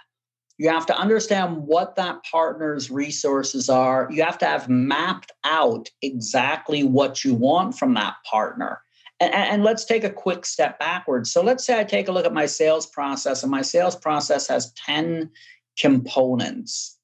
You 0.58 0.70
have 0.70 0.86
to 0.86 0.98
understand 0.98 1.56
what 1.56 1.94
that 1.96 2.24
partner's 2.24 2.90
resources 2.90 3.68
are. 3.68 4.08
You 4.10 4.24
have 4.24 4.38
to 4.38 4.46
have 4.46 4.68
mapped 4.68 5.30
out 5.44 5.88
exactly 6.02 6.82
what 6.82 7.24
you 7.24 7.34
want 7.34 7.78
from 7.78 7.94
that 7.94 8.14
partner. 8.28 8.80
And, 9.20 9.32
and, 9.32 9.62
let's 9.62 9.84
take 9.84 10.02
a 10.02 10.10
quick 10.10 10.44
step 10.44 10.80
backwards. 10.80 11.32
So 11.32 11.40
let's 11.40 11.64
say 11.64 11.78
I 11.78 11.84
take 11.84 12.08
a 12.08 12.12
look 12.12 12.26
at 12.26 12.34
my 12.34 12.46
sales 12.46 12.86
process, 12.86 13.44
and 13.44 13.50
my 13.50 13.62
sales 13.62 13.94
process 13.94 14.48
has 14.48 14.72
10 14.72 15.30
components, 15.78 16.98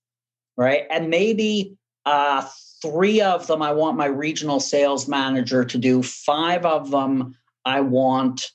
right? 0.56 0.84
And 0.90 1.10
maybe 1.10 1.76
uh, 2.06 2.46
three 2.82 3.20
of 3.20 3.46
them 3.46 3.62
I 3.62 3.72
want 3.72 3.96
my 3.96 4.06
regional 4.06 4.60
sales 4.60 5.08
manager 5.08 5.64
to 5.64 5.78
do, 5.78 6.02
five 6.02 6.64
of 6.64 6.90
them 6.90 7.36
I 7.64 7.80
want 7.80 8.50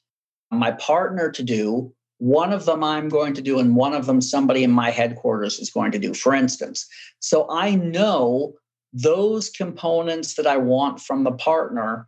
my 0.52 0.72
partner 0.72 1.32
to 1.32 1.44
do. 1.44 1.94
One 2.18 2.54
of 2.54 2.66
them 2.66 2.84
I'm 2.84 3.10
going 3.10 3.34
to 3.34 3.42
do, 3.42 3.60
and 3.60 3.76
one 3.76 3.94
of 3.94 4.06
them 4.06 4.22
somebody 4.22 4.64
in 4.64 4.72
my 4.72 4.90
headquarters 4.90 5.60
is 5.60 5.70
going 5.70 5.92
to 5.92 6.00
do, 6.00 6.14
for 6.14 6.34
instance. 6.34 6.88
So 7.20 7.46
I 7.52 7.76
know 7.76 8.54
those 8.94 9.50
components 9.50 10.36
that 10.36 10.48
I 10.48 10.58
want 10.58 11.02
from 11.02 11.26
the 11.26 11.34
partner. 11.34 12.08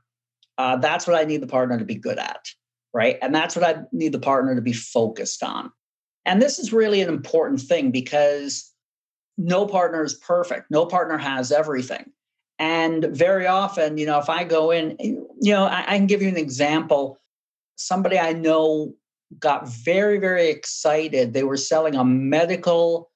Uh, 0.58 0.78
that's 0.78 1.06
what 1.06 1.18
I 1.18 1.26
need 1.26 1.42
the 1.42 1.48
partner 1.48 1.78
to 1.78 1.86
be 1.86 1.96
good 1.96 2.18
at, 2.18 2.46
right? 2.94 3.18
And 3.22 3.36
that's 3.36 3.56
what 3.56 3.66
I 3.66 3.84
need 3.92 4.14
the 4.14 4.20
partner 4.20 4.56
to 4.56 4.62
be 4.62 4.74
focused 4.74 5.44
on. 5.44 5.72
And 6.28 6.42
this 6.42 6.60
is 6.60 6.74
really 6.74 7.02
an 7.02 7.10
important 7.10 7.62
thing 7.62 7.90
because 7.90 8.72
no 9.38 9.66
partner 9.66 10.04
is 10.04 10.14
perfect. 10.14 10.70
No 10.70 10.86
partner 10.86 11.18
has 11.18 11.52
everything. 11.52 12.12
And 12.60 13.06
very 13.06 13.48
often, 13.48 13.98
you 13.98 14.06
know, 14.06 14.20
if 14.20 14.30
I 14.30 14.44
go 14.44 14.72
in, 14.72 14.98
you 15.00 15.54
know, 15.54 15.66
I, 15.66 15.94
I 15.94 15.98
can 15.98 16.08
give 16.08 16.22
you 16.22 16.28
an 16.28 16.38
example. 16.38 17.18
somebody 17.78 18.20
I 18.20 18.34
know 18.34 18.94
got 19.40 19.68
very, 19.70 20.20
very 20.20 20.50
excited. 20.50 21.34
They 21.34 21.44
were 21.44 21.58
selling 21.58 21.96
a 21.96 22.04
medical 22.04 23.10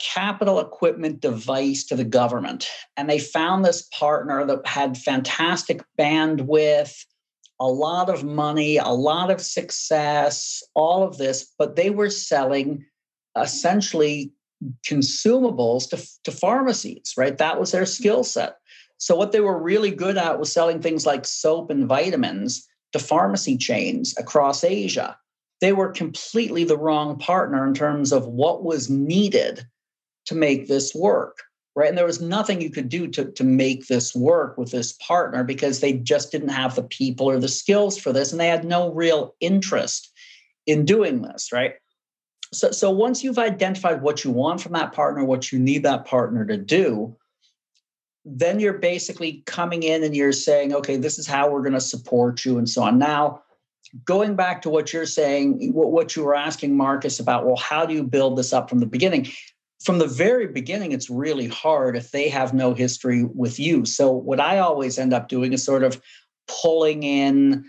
capital 0.00 0.58
equipment 0.58 1.20
device 1.20 1.84
to 1.84 1.96
the 1.96 2.04
government. 2.04 2.68
And 2.96 3.08
they 3.08 3.18
found 3.18 3.64
this 3.64 3.88
partner 3.98 4.44
that 4.44 4.66
had 4.66 4.98
fantastic 4.98 5.82
bandwidth, 5.98 7.04
a 7.60 7.66
lot 7.66 8.08
of 8.08 8.24
money, 8.24 8.76
a 8.76 8.88
lot 8.88 9.30
of 9.30 9.40
success, 9.40 10.62
all 10.74 11.02
of 11.02 11.18
this, 11.18 11.52
but 11.58 11.76
they 11.76 11.90
were 11.90 12.10
selling 12.10 12.84
essentially 13.40 14.32
consumables 14.86 15.88
to, 15.90 16.08
to 16.24 16.32
pharmacies, 16.32 17.14
right? 17.16 17.38
That 17.38 17.58
was 17.58 17.72
their 17.72 17.86
skill 17.86 18.24
set. 18.24 18.56
So, 18.98 19.16
what 19.16 19.32
they 19.32 19.40
were 19.40 19.60
really 19.60 19.90
good 19.90 20.16
at 20.16 20.38
was 20.38 20.52
selling 20.52 20.80
things 20.80 21.06
like 21.06 21.26
soap 21.26 21.70
and 21.70 21.88
vitamins 21.88 22.66
to 22.92 22.98
pharmacy 22.98 23.56
chains 23.56 24.14
across 24.18 24.62
Asia. 24.62 25.16
They 25.60 25.72
were 25.72 25.90
completely 25.90 26.64
the 26.64 26.78
wrong 26.78 27.18
partner 27.18 27.66
in 27.66 27.74
terms 27.74 28.12
of 28.12 28.26
what 28.26 28.64
was 28.64 28.90
needed 28.90 29.66
to 30.26 30.34
make 30.34 30.68
this 30.68 30.94
work, 30.94 31.38
right? 31.74 31.88
And 31.88 31.96
there 31.96 32.06
was 32.06 32.20
nothing 32.20 32.60
you 32.60 32.70
could 32.70 32.88
do 32.88 33.08
to, 33.08 33.30
to 33.32 33.44
make 33.44 33.86
this 33.86 34.14
work 34.14 34.58
with 34.58 34.70
this 34.70 34.92
partner 34.94 35.42
because 35.42 35.80
they 35.80 35.94
just 35.94 36.30
didn't 36.30 36.50
have 36.50 36.74
the 36.74 36.82
people 36.82 37.28
or 37.28 37.38
the 37.38 37.48
skills 37.48 37.98
for 37.98 38.12
this, 38.12 38.32
and 38.32 38.40
they 38.40 38.48
had 38.48 38.64
no 38.64 38.92
real 38.92 39.34
interest 39.40 40.12
in 40.66 40.84
doing 40.84 41.22
this, 41.22 41.50
right? 41.52 41.74
So, 42.52 42.70
so 42.70 42.90
once 42.90 43.24
you've 43.24 43.38
identified 43.38 44.02
what 44.02 44.24
you 44.24 44.30
want 44.30 44.60
from 44.60 44.72
that 44.72 44.92
partner, 44.92 45.24
what 45.24 45.50
you 45.50 45.58
need 45.58 45.82
that 45.84 46.04
partner 46.04 46.44
to 46.44 46.58
do, 46.58 47.16
then 48.24 48.60
you're 48.60 48.74
basically 48.74 49.42
coming 49.46 49.82
in 49.82 50.04
and 50.04 50.14
you're 50.14 50.32
saying, 50.32 50.74
okay, 50.74 50.96
this 50.96 51.18
is 51.18 51.26
how 51.26 51.50
we're 51.50 51.62
going 51.62 51.72
to 51.72 51.80
support 51.80 52.44
you 52.44 52.58
and 52.58 52.68
so 52.68 52.82
on. 52.82 52.98
Now, 52.98 53.42
going 54.04 54.36
back 54.36 54.62
to 54.62 54.70
what 54.70 54.92
you're 54.92 55.06
saying, 55.06 55.72
what, 55.72 55.90
what 55.90 56.14
you 56.14 56.24
were 56.24 56.34
asking 56.34 56.76
Marcus 56.76 57.18
about, 57.18 57.46
well, 57.46 57.56
how 57.56 57.84
do 57.84 57.94
you 57.94 58.04
build 58.04 58.38
this 58.38 58.52
up 58.52 58.68
from 58.68 58.78
the 58.78 58.86
beginning? 58.86 59.28
From 59.84 59.98
the 59.98 60.06
very 60.06 60.46
beginning, 60.46 60.92
it's 60.92 61.10
really 61.10 61.48
hard 61.48 61.96
if 61.96 62.10
they 62.10 62.28
have 62.28 62.54
no 62.54 62.74
history 62.74 63.24
with 63.24 63.58
you. 63.58 63.84
So, 63.84 64.10
what 64.10 64.40
I 64.40 64.58
always 64.58 64.98
end 64.98 65.12
up 65.12 65.28
doing 65.28 65.52
is 65.52 65.64
sort 65.64 65.82
of 65.82 66.00
pulling 66.46 67.02
in 67.02 67.64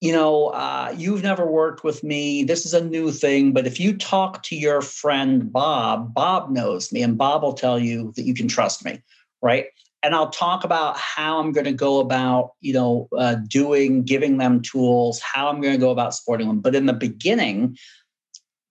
you 0.00 0.12
know, 0.12 0.48
uh, 0.48 0.94
you've 0.96 1.22
never 1.22 1.44
worked 1.44 1.82
with 1.82 2.04
me. 2.04 2.44
This 2.44 2.64
is 2.64 2.72
a 2.72 2.84
new 2.84 3.10
thing. 3.10 3.52
But 3.52 3.66
if 3.66 3.80
you 3.80 3.96
talk 3.96 4.42
to 4.44 4.56
your 4.56 4.80
friend 4.80 5.52
Bob, 5.52 6.14
Bob 6.14 6.50
knows 6.50 6.92
me, 6.92 7.02
and 7.02 7.18
Bob 7.18 7.42
will 7.42 7.52
tell 7.52 7.78
you 7.78 8.12
that 8.14 8.22
you 8.22 8.34
can 8.34 8.46
trust 8.46 8.84
me, 8.84 9.02
right? 9.42 9.66
And 10.04 10.14
I'll 10.14 10.30
talk 10.30 10.62
about 10.62 10.96
how 10.96 11.40
I'm 11.40 11.50
going 11.50 11.64
to 11.64 11.72
go 11.72 11.98
about, 11.98 12.52
you 12.60 12.72
know, 12.72 13.08
uh, 13.18 13.36
doing, 13.48 14.04
giving 14.04 14.38
them 14.38 14.62
tools, 14.62 15.20
how 15.20 15.48
I'm 15.48 15.60
going 15.60 15.74
to 15.74 15.80
go 15.80 15.90
about 15.90 16.14
supporting 16.14 16.46
them. 16.46 16.60
But 16.60 16.76
in 16.76 16.86
the 16.86 16.92
beginning, 16.92 17.76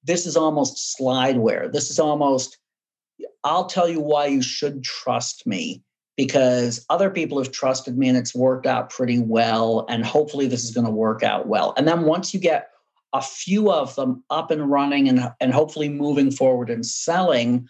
this 0.05 0.25
is 0.25 0.37
almost 0.37 0.95
slideware. 0.97 1.69
This 1.69 1.89
is 1.89 1.99
almost, 1.99 2.57
I'll 3.43 3.65
tell 3.65 3.87
you 3.87 3.99
why 3.99 4.27
you 4.27 4.41
should 4.41 4.83
trust 4.83 5.47
me 5.47 5.83
because 6.17 6.85
other 6.89 7.09
people 7.09 7.37
have 7.37 7.51
trusted 7.51 7.97
me 7.97 8.09
and 8.09 8.17
it's 8.17 8.35
worked 8.35 8.65
out 8.65 8.89
pretty 8.89 9.19
well. 9.19 9.85
And 9.87 10.05
hopefully, 10.05 10.47
this 10.47 10.63
is 10.63 10.71
going 10.71 10.85
to 10.85 10.91
work 10.91 11.23
out 11.23 11.47
well. 11.47 11.73
And 11.77 11.87
then 11.87 12.03
once 12.03 12.33
you 12.33 12.39
get 12.39 12.69
a 13.13 13.21
few 13.21 13.71
of 13.71 13.95
them 13.95 14.23
up 14.29 14.51
and 14.51 14.69
running 14.69 15.07
and, 15.07 15.31
and 15.39 15.53
hopefully 15.53 15.89
moving 15.89 16.31
forward 16.31 16.69
and 16.69 16.85
selling, 16.85 17.67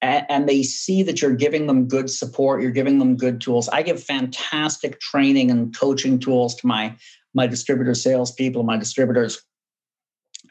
and, 0.00 0.48
they 0.48 0.64
see 0.64 1.04
that 1.04 1.22
you're 1.22 1.36
giving 1.36 1.68
them 1.68 1.86
good 1.86 2.10
support, 2.10 2.60
you're 2.60 2.72
giving 2.72 2.98
them 2.98 3.16
good 3.16 3.40
tools. 3.40 3.68
I 3.68 3.82
give 3.82 4.02
fantastic 4.02 4.98
training 4.98 5.48
and 5.48 5.76
coaching 5.76 6.18
tools 6.18 6.56
to 6.56 6.66
my 6.66 6.96
my 7.34 7.46
distributor 7.46 7.94
salespeople, 7.94 8.62
my 8.64 8.76
distributors, 8.76 9.40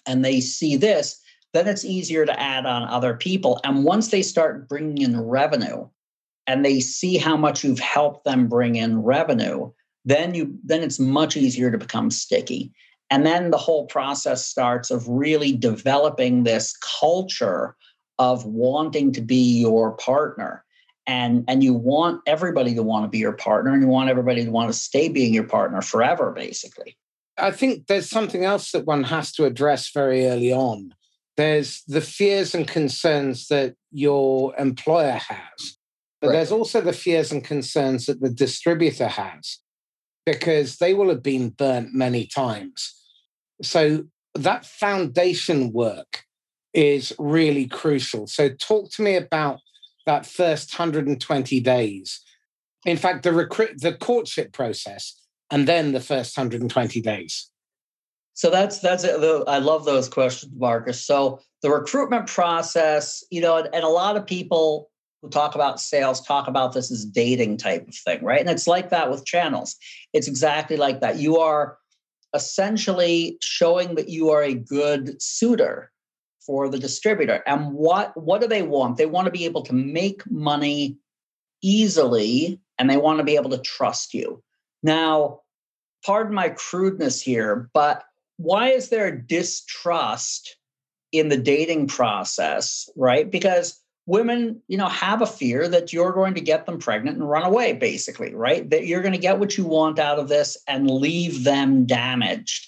and 0.08 0.24
they 0.26 0.40
see 0.40 0.78
this. 0.78 1.22
Then 1.54 1.68
it's 1.68 1.86
easier 1.86 2.26
to 2.26 2.40
add 2.40 2.66
on 2.66 2.84
other 2.84 3.16
people. 3.16 3.60
And 3.64 3.84
once 3.84 4.10
they 4.10 4.22
start 4.22 4.70
bringing 4.70 5.00
in 5.00 5.20
revenue, 5.20 5.88
and 6.48 6.66
they 6.66 6.80
see 6.80 7.18
how 7.18 7.38
much 7.38 7.64
you've 7.64 7.80
helped 7.80 8.26
them 8.26 8.48
bring 8.48 8.76
in 8.76 9.04
revenue, 9.04 9.72
then 10.06 10.34
you 10.34 10.58
then 10.64 10.82
it's 10.82 11.00
much 11.00 11.38
easier 11.38 11.72
to 11.72 11.78
become 11.78 12.10
sticky. 12.10 12.74
And 13.10 13.26
then 13.26 13.52
the 13.52 13.58
whole 13.58 13.86
process 13.88 14.46
starts 14.46 14.90
of 14.90 15.08
really 15.08 15.52
developing 15.52 16.44
this 16.44 16.76
culture 17.00 17.76
of 18.20 18.46
wanting 18.46 19.12
to 19.14 19.22
be 19.22 19.60
your 19.60 19.92
partner. 19.98 20.64
And, 21.08 21.44
and 21.48 21.64
you 21.64 21.74
want 21.74 22.22
everybody 22.26 22.74
to 22.76 22.84
want 22.84 23.04
to 23.04 23.10
be 23.10 23.18
your 23.18 23.34
partner 23.34 23.74
and 23.74 23.82
you 23.82 23.88
want 23.88 24.10
everybody 24.10 24.46
to 24.46 24.52
want 24.52 24.72
to 24.72 24.78
stay 24.78 25.10
being 25.10 25.34
your 25.34 25.44
partner 25.44 25.82
forever, 25.82 26.32
basically. 26.32 26.96
I 27.38 27.52
think 27.52 27.88
there's 27.88 28.10
something 28.10 28.46
else 28.46 28.72
that 28.72 28.86
one 28.86 29.04
has 29.04 29.34
to 29.34 29.46
address 29.46 29.90
very 29.92 30.28
early 30.28 30.54
on. 30.54 30.94
There's 31.38 31.84
the 31.88 32.02
fears 32.02 32.54
and 32.54 32.68
concerns 32.68 33.48
that 33.48 33.76
your 33.92 34.56
employer 34.58 35.20
has. 35.28 35.78
But 36.20 36.28
right. 36.28 36.34
there's 36.34 36.52
also 36.52 36.82
the 36.82 36.94
fears 36.94 37.32
and 37.32 37.44
concerns 37.44 38.06
that 38.06 38.22
the 38.22 38.30
distributor 38.30 39.08
has 39.08 39.60
because 40.26 40.78
they 40.78 40.94
will 40.94 41.10
have 41.10 41.24
been 41.24 41.50
burnt 41.50 41.94
many 41.94 42.28
times. 42.28 42.96
So 43.64 44.06
that 44.36 44.66
foundation 44.66 45.72
work 45.72 46.24
is 46.74 47.14
really 47.18 47.68
crucial. 47.68 48.28
So 48.28 48.50
talk 48.50 48.92
to 48.92 49.02
me 49.02 49.16
about 49.16 49.60
that 50.06 50.26
first 50.26 50.78
120 50.78 51.60
days. 51.60 52.22
In 52.86 52.98
fact, 52.98 53.24
the 53.24 53.34
recruit 53.34 53.82
the 53.82 53.94
courtship 53.94 54.54
process 54.54 55.20
and 55.52 55.68
then 55.68 55.92
the 55.92 56.00
first 56.00 56.38
120 56.38 57.02
days. 57.02 57.51
So 58.34 58.50
that's 58.50 58.80
that's 58.80 59.04
it. 59.04 59.20
I 59.48 59.60
love 59.60 59.86
those 59.86 60.08
questions, 60.08 60.52
Marcus. 60.56 61.06
So 61.06 61.40
the 61.62 61.70
recruitment 61.70 62.28
process, 62.28 63.24
you 63.30 63.42
know, 63.42 63.58
and 63.58 63.84
a 63.84 63.90
lot 63.90 64.18
of 64.18 64.26
people 64.26 64.90
who 65.22 65.30
talk 65.30 65.54
about 65.54 65.80
sales 65.80 66.22
talk 66.22 66.48
about 66.48 66.74
this 66.74 66.92
as 66.92 67.06
dating 67.06 67.58
type 67.58 67.88
of 67.88 67.96
thing, 67.96 68.24
right? 68.24 68.40
And 68.40 68.50
it's 68.50 68.68
like 68.68 68.90
that 68.90 69.12
with 69.12 69.26
channels. 69.26 69.76
It's 70.14 70.28
exactly 70.28 70.78
like 70.78 71.02
that. 71.02 71.18
You 71.18 71.38
are 71.38 71.78
essentially 72.34 73.38
showing 73.42 73.96
that 73.96 74.10
you 74.10 74.30
are 74.30 74.42
a 74.42 74.56
good 74.56 75.22
suitor 75.22 75.92
for 76.46 76.70
the 76.70 76.80
distributor. 76.80 77.44
And 77.46 77.74
what 77.74 78.20
what 78.20 78.42
do 78.42 78.48
they 78.48 78.64
want? 78.64 78.98
They 78.98 79.06
want 79.06 79.26
to 79.26 79.32
be 79.32 79.46
able 79.46 79.64
to 79.64 79.74
make 79.74 80.30
money 80.30 80.98
easily 81.62 82.60
and 82.80 82.90
they 82.90 82.98
want 82.98 83.20
to 83.20 83.24
be 83.24 83.36
able 83.36 83.52
to 83.52 83.60
trust 83.60 84.14
you. 84.14 84.42
Now, 84.82 85.42
pardon 86.04 86.34
my 86.34 86.50
crudeness 86.50 87.22
here, 87.22 87.70
but 87.74 88.04
why 88.42 88.70
is 88.70 88.90
there 88.90 89.12
distrust 89.12 90.58
in 91.12 91.30
the 91.30 91.38
dating 91.38 91.88
process, 91.88 92.90
right? 92.96 93.30
Because 93.30 93.80
women, 94.06 94.62
you 94.68 94.78
know, 94.78 94.88
have 94.88 95.22
a 95.22 95.28
fear 95.28 95.68
that 95.68 95.94
you're 95.94 96.14
going 96.14 96.34
to 96.34 96.42
get 96.42 96.66
them 96.66 96.80
pregnant 96.80 97.18
and 97.18 97.30
run 97.30 97.44
away, 97.44 97.74
basically, 97.74 98.34
right? 98.34 98.70
That 98.70 98.88
you're 98.88 99.02
going 99.02 99.14
to 99.14 99.20
get 99.20 99.40
what 99.40 99.58
you 99.58 99.66
want 99.66 100.00
out 100.00 100.20
of 100.20 100.28
this 100.28 100.58
and 100.68 100.90
leave 100.90 101.44
them 101.44 101.86
damaged. 101.86 102.68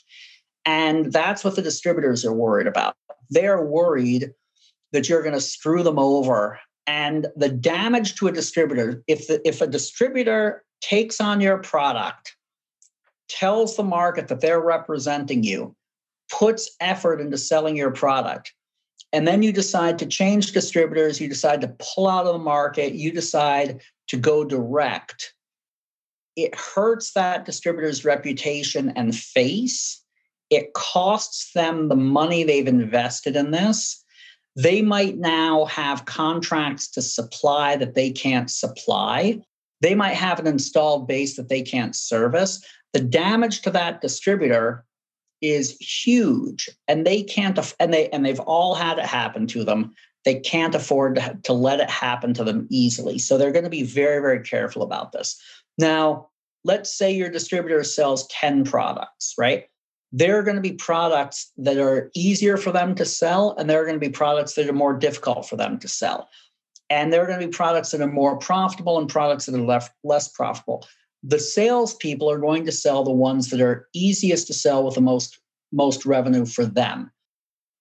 And 0.65 1.11
that's 1.11 1.43
what 1.43 1.55
the 1.55 1.61
distributors 1.61 2.23
are 2.23 2.33
worried 2.33 2.67
about. 2.67 2.95
They're 3.29 3.63
worried 3.63 4.31
that 4.91 5.09
you're 5.09 5.23
going 5.23 5.33
to 5.33 5.41
screw 5.41 5.83
them 5.83 5.99
over. 5.99 6.59
And 6.85 7.27
the 7.35 7.49
damage 7.49 8.15
to 8.15 8.27
a 8.27 8.31
distributor, 8.31 9.03
if 9.07 9.27
the, 9.27 9.45
if 9.47 9.61
a 9.61 9.67
distributor 9.67 10.63
takes 10.81 11.19
on 11.19 11.41
your 11.41 11.57
product, 11.57 12.32
tells 13.29 13.75
the 13.75 13.83
market 13.83 14.27
that 14.27 14.41
they're 14.41 14.61
representing 14.61 15.43
you, 15.43 15.75
puts 16.31 16.75
effort 16.79 17.21
into 17.21 17.37
selling 17.37 17.75
your 17.75 17.91
product, 17.91 18.53
and 19.11 19.27
then 19.27 19.43
you 19.43 19.51
decide 19.51 19.99
to 19.99 20.05
change 20.05 20.51
distributors, 20.51 21.21
you 21.21 21.27
decide 21.27 21.61
to 21.61 21.75
pull 21.79 22.07
out 22.07 22.25
of 22.25 22.33
the 22.33 22.39
market, 22.39 22.93
you 22.93 23.11
decide 23.11 23.81
to 24.07 24.17
go 24.17 24.43
direct, 24.43 25.33
it 26.35 26.55
hurts 26.55 27.13
that 27.13 27.45
distributor's 27.45 28.03
reputation 28.03 28.91
and 28.95 29.15
face. 29.15 30.01
It 30.49 30.73
costs 30.73 31.51
them 31.53 31.89
the 31.89 31.95
money 31.95 32.43
they've 32.43 32.67
invested 32.67 33.35
in 33.35 33.51
this. 33.51 34.03
They 34.55 34.81
might 34.81 35.17
now 35.17 35.65
have 35.65 36.05
contracts 36.05 36.87
to 36.89 37.01
supply 37.01 37.75
that 37.77 37.95
they 37.95 38.11
can't 38.11 38.49
supply. 38.49 39.41
They 39.81 39.95
might 39.95 40.15
have 40.15 40.39
an 40.39 40.47
installed 40.47 41.07
base 41.07 41.35
that 41.37 41.49
they 41.49 41.61
can't 41.61 41.95
service. 41.95 42.63
The 42.93 43.01
damage 43.01 43.61
to 43.63 43.71
that 43.71 44.01
distributor 44.01 44.85
is 45.41 45.77
huge 45.79 46.69
and 46.87 47.05
they 47.05 47.21
can't 47.21 47.59
and 47.79 47.93
they 47.93 48.09
and 48.09 48.25
they've 48.25 48.39
all 48.39 48.75
had 48.75 48.97
it 48.97 49.05
happen 49.05 49.45
to 49.47 49.63
them. 49.63 49.93
They 50.23 50.39
can't 50.39 50.73
afford 50.73 51.15
to, 51.15 51.37
to 51.43 51.53
let 51.53 51.81
it 51.81 51.89
happen 51.89 52.33
to 52.35 52.45
them 52.45 52.65
easily. 52.69 53.19
So 53.19 53.37
they're 53.37 53.51
going 53.51 53.65
to 53.65 53.69
be 53.69 53.83
very 53.83 54.21
very 54.21 54.41
careful 54.41 54.83
about 54.83 55.11
this. 55.11 55.39
Now 55.77 56.29
let's 56.63 56.95
say 56.97 57.11
your 57.11 57.29
distributor 57.29 57.83
sells 57.83 58.25
10 58.27 58.63
products 58.63 59.33
right? 59.37 59.65
There 60.13 60.37
are 60.37 60.43
going 60.43 60.55
to 60.55 60.61
be 60.61 60.73
products 60.73 61.51
that 61.57 61.77
are 61.77 62.09
easier 62.13 62.55
for 62.55 62.71
them 62.71 62.95
to 62.95 63.05
sell 63.05 63.55
and 63.57 63.69
there 63.69 63.81
are 63.81 63.85
going 63.85 63.99
to 63.99 64.07
be 64.07 64.13
products 64.13 64.53
that 64.53 64.69
are 64.69 64.73
more 64.73 64.93
difficult 64.93 65.49
for 65.49 65.57
them 65.57 65.77
to 65.79 65.87
sell. 65.87 66.29
And 66.89 67.11
there 67.11 67.23
are 67.23 67.27
going 67.27 67.39
to 67.39 67.47
be 67.47 67.51
products 67.51 67.91
that 67.91 68.01
are 68.01 68.07
more 68.07 68.37
profitable 68.37 68.99
and 68.99 69.09
products 69.09 69.47
that 69.47 69.55
are 69.55 69.61
less, 69.61 69.89
less 70.03 70.27
profitable 70.27 70.85
the 71.23 71.39
salespeople 71.39 72.29
are 72.29 72.39
going 72.39 72.65
to 72.65 72.71
sell 72.71 73.03
the 73.03 73.11
ones 73.11 73.49
that 73.49 73.61
are 73.61 73.87
easiest 73.93 74.47
to 74.47 74.53
sell 74.53 74.83
with 74.83 74.95
the 74.95 75.01
most 75.01 75.39
most 75.71 76.05
revenue 76.05 76.45
for 76.45 76.65
them. 76.65 77.11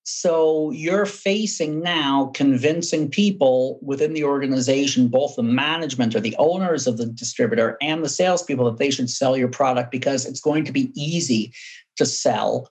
So 0.05 0.71
you're 0.71 1.07
facing 1.07 1.81
now 1.81 2.33
convincing 2.35 3.09
people 3.09 3.79
within 3.83 4.15
the 4.15 4.25
organization, 4.25 5.09
both 5.09 5.37
the 5.37 5.43
management 5.43 6.17
or 6.17 6.21
the 6.21 6.35
owners 6.39 6.87
of 6.87 6.97
the 6.97 7.07
distributor 7.07 7.77
and 7.81 8.03
the 8.03 8.09
salespeople, 8.09 8.65
that 8.65 8.79
they 8.79 8.91
should 8.91 9.11
sell 9.11 9.37
your 9.37 9.49
product 9.49 9.93
because 9.93 10.27
it's 10.27 10.41
going 10.41 10.65
to 10.65 10.73
be 10.73 10.91
easy 11.01 11.53
to 11.97 12.07
sell 12.07 12.69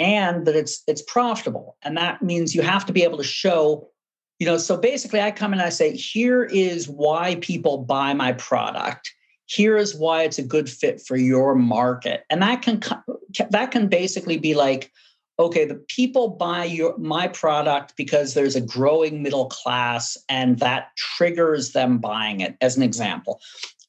and 0.00 0.46
that 0.46 0.56
it's 0.56 0.82
it's 0.86 1.02
profitable. 1.02 1.76
And 1.82 1.96
that 1.96 2.22
means 2.22 2.54
you 2.54 2.62
have 2.62 2.86
to 2.86 2.92
be 2.92 3.04
able 3.04 3.18
to 3.18 3.24
show, 3.24 3.88
you 4.38 4.46
know, 4.46 4.56
so 4.56 4.76
basically 4.76 5.20
I 5.20 5.30
come 5.30 5.52
in 5.52 5.60
and 5.60 5.66
I 5.66 5.70
say, 5.70 5.94
here 5.94 6.44
is 6.44 6.88
why 6.88 7.36
people 7.40 7.78
buy 7.78 8.14
my 8.14 8.32
product. 8.32 9.12
Here 9.48 9.76
is 9.76 9.94
why 9.94 10.22
it's 10.22 10.38
a 10.38 10.42
good 10.42 10.68
fit 10.68 11.00
for 11.00 11.16
your 11.16 11.54
market. 11.54 12.24
And 12.30 12.42
that 12.42 12.62
can 12.62 12.80
that 13.50 13.70
can 13.70 13.88
basically 13.88 14.36
be 14.38 14.54
like, 14.54 14.92
okay, 15.38 15.64
the 15.64 15.82
people 15.88 16.28
buy 16.28 16.64
your 16.64 16.96
my 16.98 17.28
product 17.28 17.94
because 17.96 18.34
there's 18.34 18.56
a 18.56 18.60
growing 18.60 19.22
middle 19.22 19.46
class 19.46 20.18
and 20.28 20.58
that 20.58 20.96
triggers 20.96 21.72
them 21.72 21.98
buying 21.98 22.40
it 22.40 22.56
as 22.60 22.76
an 22.76 22.82
example. 22.82 23.40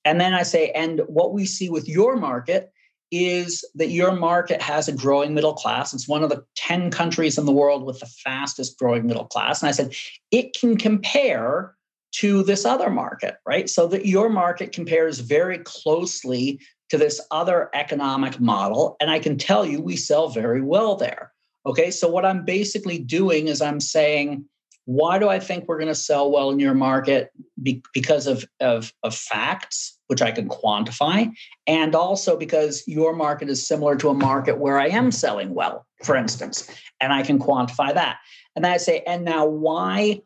And 0.06 0.22
then 0.22 0.34
I 0.34 0.44
say, 0.44 0.72
and 0.72 1.02
what 1.08 1.34
we 1.34 1.46
see 1.46 1.70
with 1.70 1.90
your 1.90 2.16
market 2.16 2.72
is 3.12 3.66
that 3.76 3.90
your 3.90 4.12
market 4.12 4.62
has 4.62 4.88
a 4.88 4.94
growing 4.94 5.34
middle 5.34 5.54
class. 5.54 5.94
It's 5.94 6.08
one 6.08 6.24
of 6.24 6.30
the 6.30 6.46
10 6.56 6.92
countries 6.92 7.38
in 7.38 7.46
the 7.46 7.52
world 7.52 7.84
with 7.84 8.00
the 8.00 8.06
fastest 8.06 8.78
growing 8.78 9.08
middle 9.08 9.26
class. 9.26 9.62
And 9.62 9.70
I 9.70 9.72
said, 9.72 9.94
it 10.32 10.56
can 10.60 10.78
compare 10.78 11.76
to 12.12 12.44
this 12.44 12.66
other 12.66 12.90
market, 12.90 13.38
right? 13.46 13.70
So 13.70 13.88
that 13.88 14.06
your 14.06 14.30
market 14.30 14.72
compares 14.72 15.20
very 15.20 15.60
closely 15.60 16.60
to 16.90 16.98
this 16.98 17.22
other 17.32 17.70
economic 17.74 18.40
model. 18.40 18.96
And 19.00 19.10
I 19.10 19.20
can 19.20 19.38
tell 19.38 19.66
you, 19.66 19.82
we 19.82 19.96
sell 19.96 20.30
very 20.30 20.62
well 20.62 20.96
there. 20.96 21.32
Okay. 21.66 21.92
So 21.92 22.08
what 22.08 22.26
I'm 22.26 22.46
basically 22.46 22.98
doing 23.00 23.48
is 23.48 23.62
I'm 23.62 23.80
saying, 23.80 24.46
why 24.86 25.20
do 25.20 25.30
I 25.30 25.40
think 25.40 25.68
we're 25.68 25.78
going 25.78 25.90
to 25.90 25.94
sell 25.94 26.32
well 26.32 26.50
in 26.50 26.58
your 26.58 26.74
market? 26.74 27.32
Be- 27.62 27.84
because 27.94 28.26
of, 28.26 28.44
of, 28.60 28.92
of 29.04 29.14
facts, 29.14 30.00
which 30.08 30.24
I 30.24 30.32
can 30.32 30.50
quantify, 30.50 31.32
and 31.68 31.94
also 31.94 32.36
because 32.36 32.84
your 32.88 33.14
market 33.14 33.50
is 33.50 33.68
similar 33.68 33.96
to 33.98 34.10
a 34.10 34.16
market 34.16 34.58
where 34.58 34.80
I 34.80 34.88
am 34.88 35.12
selling 35.12 35.54
well, 35.54 35.86
for 36.04 36.16
instance, 36.16 36.68
and 37.00 37.14
I 37.14 37.22
can 37.22 37.38
quantify 37.38 37.94
that. 37.94 38.18
And 38.56 38.66
then 38.66 38.72
I 38.72 38.78
say, 38.78 39.04
and 39.06 39.24
now 39.24 39.46
why 39.46 40.22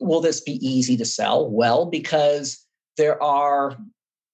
will 0.00 0.20
this 0.20 0.40
be 0.40 0.64
easy 0.66 0.96
to 0.96 1.04
sell? 1.04 1.48
Well, 1.48 1.86
because 1.86 2.64
there 2.96 3.22
are 3.22 3.76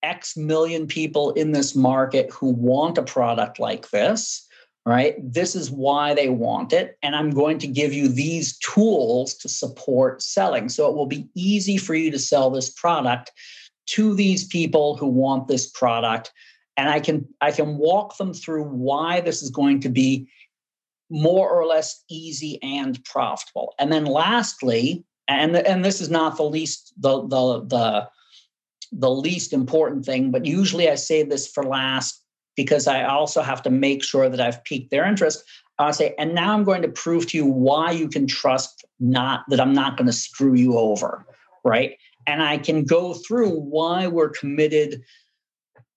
X 0.03 0.37
million 0.37 0.87
people 0.87 1.33
in 1.33 1.53
this 1.53 1.75
market 1.75 2.31
who 2.31 2.51
want 2.51 2.99
a 2.99 3.03
product 3.03 3.59
like 3.59 3.91
this 3.91 4.47
right? 4.87 5.17
This 5.21 5.55
is 5.55 5.71
why 5.71 6.15
they 6.15 6.29
want 6.29 6.73
it. 6.73 6.99
And 7.03 7.17
I'm 7.17 7.31
going 7.31 7.59
to 7.59 7.67
give 7.67 7.93
you 7.93 8.09
these 8.09 8.59
tools 8.59 9.35
to 9.35 9.49
support 9.49 10.23
selling. 10.23 10.69
So 10.69 10.89
it 10.89 10.95
will 10.95 11.07
be 11.07 11.29
easy 11.35 11.79
for 11.79 11.95
you 11.95 12.11
to 12.11 12.19
sell 12.19 12.51
this 12.51 12.71
product 12.71 13.33
to 13.87 14.15
these 14.15 14.47
people 14.47 14.97
who 14.97 15.07
want 15.07 15.49
this 15.49 15.71
product. 15.71 16.33
And 16.77 16.89
I 16.89 17.01
can 17.01 17.27
I 17.41 17.51
can 17.51 17.79
walk 17.79 18.17
them 18.19 18.35
through 18.35 18.65
why 18.65 19.21
this 19.21 19.43
is 19.43 19.51
going 19.51 19.81
to 19.81 19.89
be 19.89 20.29
more 21.09 21.49
or 21.49 21.67
less 21.67 22.03
easy 22.11 22.59
and 22.63 23.03
profitable. 23.05 23.75
And 23.79 23.93
then 23.93 24.05
lastly, 24.05 25.05
and, 25.29 25.57
and 25.57 25.85
this 25.85 26.01
is 26.01 26.11
not 26.11 26.37
the 26.37 26.45
least 26.45 26.93
the 26.99 27.23
the 27.23 27.65
the 27.67 28.09
the 28.93 29.11
least 29.11 29.53
important 29.53 30.05
thing, 30.05 30.31
but 30.31 30.45
usually 30.45 30.89
I 30.89 30.95
say 30.95 31.23
this 31.23 31.49
for 31.49 31.65
last 31.65 32.23
because 32.57 32.87
I 32.87 33.05
also 33.05 33.43
have 33.43 33.63
to 33.63 33.71
make 33.71 34.05
sure 34.05 34.29
that 34.29 34.41
I've 34.41 34.63
piqued 34.65 34.91
their 34.91 35.05
interest. 35.05 35.45
I 35.79 35.91
say, 35.91 36.15
and 36.19 36.35
now 36.35 36.55
I'm 36.55 36.63
going 36.63 36.83
to 36.83 36.89
prove 36.89 37.27
to 37.29 37.37
you 37.37 37.47
why 37.47 37.91
you 37.91 38.09
can 38.09 38.29
trust 38.29 38.85
not 39.01 39.45
that 39.49 39.61
I'm 39.61 39.75
not 39.75 39.97
going 39.97 40.07
to 40.07 40.13
screw 40.13 40.55
you 40.55 40.79
over, 40.79 41.27
right? 41.65 41.97
And 42.27 42.43
I 42.43 42.59
can 42.59 42.85
go 42.85 43.15
through 43.15 43.51
why 43.51 44.07
we're 44.07 44.29
committed 44.29 45.03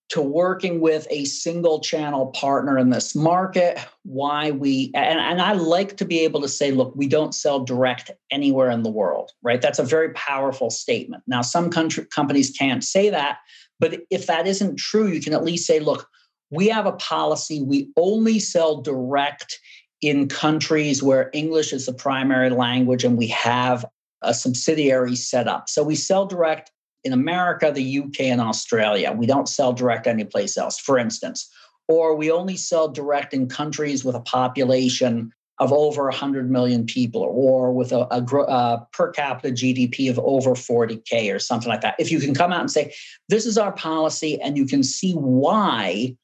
to 0.09 0.21
working 0.21 0.79
with 0.79 1.05
a 1.09 1.25
single 1.25 1.81
channel 1.81 2.27
partner 2.27 2.77
in 2.77 2.89
this 2.89 3.13
market, 3.13 3.77
why 4.03 4.51
we, 4.51 4.89
and, 4.95 5.19
and 5.19 5.41
I 5.41 5.53
like 5.53 5.97
to 5.97 6.05
be 6.05 6.19
able 6.19 6.41
to 6.41 6.47
say, 6.47 6.71
look, 6.71 6.95
we 6.95 7.07
don't 7.07 7.35
sell 7.35 7.59
direct 7.59 8.11
anywhere 8.31 8.71
in 8.71 8.83
the 8.83 8.89
world, 8.89 9.31
right? 9.41 9.61
That's 9.61 9.79
a 9.79 9.83
very 9.83 10.13
powerful 10.13 10.69
statement. 10.69 11.23
Now, 11.27 11.41
some 11.41 11.69
country, 11.69 12.05
companies 12.05 12.51
can't 12.51 12.83
say 12.83 13.09
that, 13.09 13.39
but 13.79 14.01
if 14.09 14.27
that 14.27 14.47
isn't 14.47 14.79
true, 14.79 15.07
you 15.07 15.21
can 15.21 15.33
at 15.33 15.43
least 15.43 15.67
say, 15.67 15.79
look, 15.79 16.07
we 16.49 16.69
have 16.69 16.85
a 16.85 16.93
policy 16.93 17.61
we 17.61 17.89
only 17.97 18.39
sell 18.39 18.81
direct 18.81 19.59
in 20.01 20.29
countries 20.29 21.03
where 21.03 21.29
English 21.33 21.73
is 21.73 21.85
the 21.85 21.93
primary 21.93 22.49
language 22.49 23.03
and 23.03 23.17
we 23.17 23.27
have 23.27 23.85
a 24.21 24.33
subsidiary 24.33 25.15
set 25.15 25.47
up. 25.47 25.67
So 25.67 25.83
we 25.83 25.95
sell 25.95 26.25
direct 26.25 26.71
in 27.03 27.13
America, 27.13 27.71
the 27.71 27.99
UK, 27.99 28.21
and 28.21 28.41
Australia. 28.41 29.11
We 29.11 29.25
don't 29.25 29.47
sell 29.47 29.73
direct 29.73 30.07
anyplace 30.07 30.57
else, 30.57 30.79
for 30.79 30.97
instance. 30.97 31.49
Or 31.87 32.15
we 32.15 32.31
only 32.31 32.57
sell 32.57 32.89
direct 32.89 33.33
in 33.33 33.47
countries 33.47 34.03
with 34.03 34.15
a 34.15 34.21
population 34.21 35.31
of 35.59 35.73
over 35.73 36.03
100 36.03 36.51
million 36.51 36.85
people 36.85 37.21
or 37.23 37.71
with 37.71 37.91
a, 37.91 38.07
a, 38.11 38.21
a, 38.21 38.41
uh, 38.43 38.83
per 38.91 39.11
capita 39.11 39.49
GDP 39.49 40.09
of 40.09 40.19
over 40.19 40.51
40K 40.51 41.33
or 41.33 41.39
something 41.39 41.69
like 41.69 41.81
that. 41.81 41.95
If 41.97 42.11
you 42.11 42.19
can 42.19 42.35
come 42.35 42.51
out 42.51 42.61
and 42.61 42.71
say, 42.71 42.93
this 43.29 43.45
is 43.45 43.57
our 43.57 43.71
policy, 43.71 44.39
and 44.41 44.55
you 44.55 44.67
can 44.67 44.83
see 44.83 45.13
why 45.13 46.15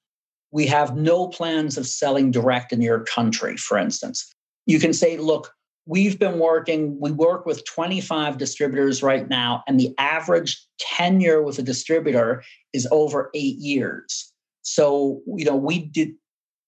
we 0.52 0.68
have 0.68 0.96
no 0.96 1.28
plans 1.28 1.78
of 1.78 1.88
selling 1.88 2.30
direct 2.30 2.72
in 2.72 2.82
your 2.82 3.00
country, 3.06 3.58
for 3.58 3.78
instance. 3.78 4.32
You 4.68 4.80
can 4.80 4.94
say, 4.94 5.18
look, 5.18 5.52
we've 5.86 6.17
been 6.17 6.39
working, 6.39 7.00
we 7.00 7.12
work 7.12 7.46
with 7.46 7.65
25 7.65 8.38
distributors 8.38 9.04
right 9.04 9.28
now, 9.28 9.63
and 9.67 9.80
the 9.80 9.93
average 9.98 10.65
tenure 10.80 11.41
with 11.41 11.60
a 11.60 11.63
distributor 11.63 12.43
is 12.72 12.88
over 12.91 13.30
eight 13.34 13.58
years. 13.58 14.32
So, 14.62 15.22
you 15.28 15.46
know, 15.46 15.56
we 15.56 15.80
did, 15.80 16.13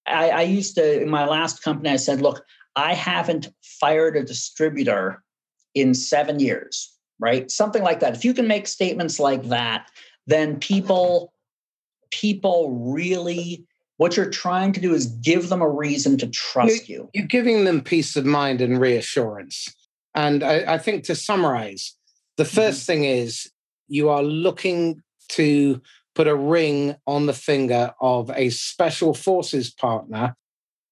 I, 0.06 0.30
I 0.30 0.42
used 0.42 0.76
to, 0.76 1.02
in 1.02 1.10
my 1.10 1.26
last 1.26 1.64
company, 1.64 1.90
I 1.90 1.96
said, 1.96 2.22
look, 2.22 2.44
I 2.76 2.94
haven't 2.94 3.48
fired 3.80 4.18
a 4.18 4.24
distributor 4.24 5.24
in 5.74 5.94
seven 5.94 6.40
years, 6.40 6.94
right? 7.20 7.50
Something 7.50 7.84
like 7.84 8.02
that. 8.02 8.16
If 8.16 8.26
you 8.26 8.34
can 8.34 8.48
make 8.48 8.68
statements 8.68 9.20
like 9.20 9.44
that, 9.44 9.90
then 10.28 10.60
people 10.60 11.32
people 12.12 12.72
really 12.72 13.66
what 13.98 14.18
you're 14.18 14.30
trying 14.30 14.74
to 14.74 14.82
do 14.82 14.94
is 14.94 15.06
give 15.06 15.50
them 15.50 15.62
a 15.62 15.70
reason 15.70 16.18
to 16.18 16.28
trust 16.28 16.90
you're, 16.90 17.04
you. 17.04 17.10
You're 17.14 17.28
giving 17.28 17.64
them 17.64 17.82
peace 17.82 18.16
of 18.16 18.26
mind 18.26 18.62
and 18.62 18.80
reassurance. 18.80 19.74
And 20.14 20.44
I, 20.44 20.74
I 20.74 20.78
think 20.78 21.06
to 21.06 21.16
summarize, 21.16 21.96
the 22.38 22.44
1st 22.44 22.70
mm-hmm. 22.70 22.86
thing 22.86 23.04
is 23.06 23.52
you 23.88 24.10
are 24.10 24.24
looking 24.24 25.02
to 25.30 25.82
put 26.14 26.28
a 26.28 26.36
ring 26.36 26.96
on 27.06 27.26
the 27.26 27.34
finger 27.34 27.94
of 28.02 28.32
a 28.32 28.50
special 28.50 29.14
forces 29.14 29.72
partner. 29.72 30.36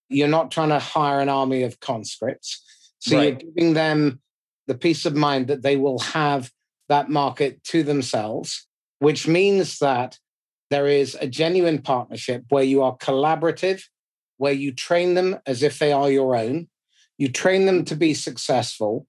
You're 0.10 0.28
not 0.28 0.52
trying 0.52 0.70
to 0.70 0.80
hire 0.80 1.20
an 1.20 1.30
army 1.30 1.64
of 1.64 1.80
conscripts. 1.80 2.64
So 3.00 3.18
right. 3.18 3.24
you're 3.24 3.52
giving 3.52 3.74
them 3.74 4.22
the 4.68 4.76
peace 4.76 5.06
of 5.06 5.16
mind 5.16 5.48
that 5.48 5.62
they 5.62 5.76
will 5.76 6.00
have 6.00 6.52
that 6.90 7.10
market 7.10 7.64
to 7.66 7.84
themselves, 7.84 8.68
which 9.00 9.28
means 9.28 9.80
that 9.80 10.18
there 10.74 10.88
is 10.88 11.16
a 11.22 11.28
genuine 11.28 11.82
partnership 11.82 12.46
where 12.50 12.64
you 12.64 12.82
are 12.82 12.98
collaborative, 12.98 13.84
where 14.38 14.54
you 14.54 14.74
train 14.74 15.14
them 15.14 15.38
as 15.46 15.62
if 15.62 15.78
they 15.78 15.92
are 15.92 16.10
your 16.10 16.36
own. 16.36 16.68
You 17.20 17.30
train 17.30 17.68
them 17.68 17.86
to 17.86 17.96
be 17.96 18.16
successful. 18.16 19.06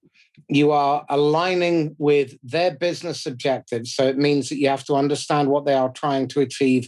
You 0.47 0.71
are 0.71 1.05
aligning 1.09 1.95
with 1.97 2.37
their 2.43 2.75
business 2.75 3.25
objectives. 3.25 3.95
So 3.95 4.05
it 4.05 4.17
means 4.17 4.49
that 4.49 4.57
you 4.57 4.69
have 4.69 4.85
to 4.85 4.93
understand 4.93 5.49
what 5.49 5.65
they 5.65 5.73
are 5.73 5.91
trying 5.91 6.27
to 6.29 6.41
achieve 6.41 6.87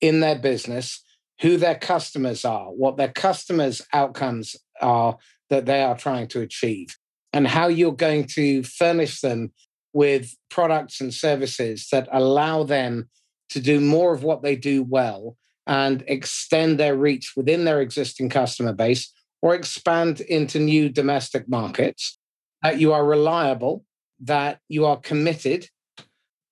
in 0.00 0.20
their 0.20 0.38
business, 0.38 1.02
who 1.40 1.56
their 1.56 1.74
customers 1.74 2.44
are, 2.44 2.66
what 2.66 2.96
their 2.96 3.12
customers' 3.12 3.82
outcomes 3.92 4.54
are 4.80 5.16
that 5.50 5.66
they 5.66 5.82
are 5.82 5.96
trying 5.96 6.28
to 6.28 6.40
achieve, 6.40 6.96
and 7.32 7.48
how 7.48 7.66
you're 7.66 7.92
going 7.92 8.26
to 8.26 8.62
furnish 8.62 9.20
them 9.20 9.52
with 9.92 10.36
products 10.48 11.00
and 11.00 11.12
services 11.12 11.88
that 11.90 12.08
allow 12.12 12.62
them 12.62 13.08
to 13.52 13.60
do 13.60 13.80
more 13.80 14.14
of 14.14 14.22
what 14.22 14.42
they 14.42 14.56
do 14.56 14.82
well 14.82 15.36
and 15.66 16.02
extend 16.06 16.78
their 16.78 16.96
reach 16.96 17.32
within 17.36 17.64
their 17.64 17.80
existing 17.80 18.28
customer 18.28 18.72
base 18.72 19.12
or 19.40 19.54
expand 19.54 20.20
into 20.20 20.58
new 20.58 20.88
domestic 20.88 21.48
markets, 21.48 22.18
that 22.62 22.78
you 22.78 22.92
are 22.92 23.04
reliable, 23.04 23.84
that 24.20 24.60
you 24.68 24.86
are 24.86 24.98
committed, 24.98 25.68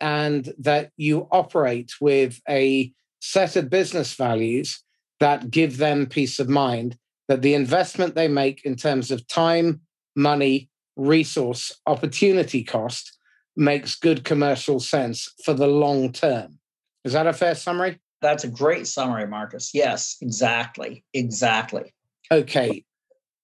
and 0.00 0.52
that 0.58 0.90
you 0.96 1.28
operate 1.30 1.92
with 2.00 2.40
a 2.48 2.92
set 3.20 3.56
of 3.56 3.70
business 3.70 4.14
values 4.14 4.82
that 5.20 5.50
give 5.50 5.76
them 5.76 6.06
peace 6.06 6.38
of 6.38 6.48
mind 6.48 6.96
that 7.28 7.42
the 7.42 7.54
investment 7.54 8.14
they 8.14 8.26
make 8.26 8.64
in 8.64 8.74
terms 8.74 9.10
of 9.10 9.26
time, 9.28 9.80
money, 10.16 10.68
resource, 10.96 11.78
opportunity 11.86 12.64
cost 12.64 13.16
makes 13.56 13.94
good 13.94 14.24
commercial 14.24 14.80
sense 14.80 15.32
for 15.44 15.54
the 15.54 15.66
long 15.66 16.10
term. 16.12 16.59
Is 17.04 17.12
that 17.12 17.26
a 17.26 17.32
fair 17.32 17.54
summary? 17.54 18.00
That's 18.20 18.44
a 18.44 18.48
great 18.48 18.86
summary, 18.86 19.26
Marcus. 19.26 19.70
Yes, 19.72 20.16
exactly. 20.20 21.04
Exactly. 21.14 21.94
Okay. 22.30 22.84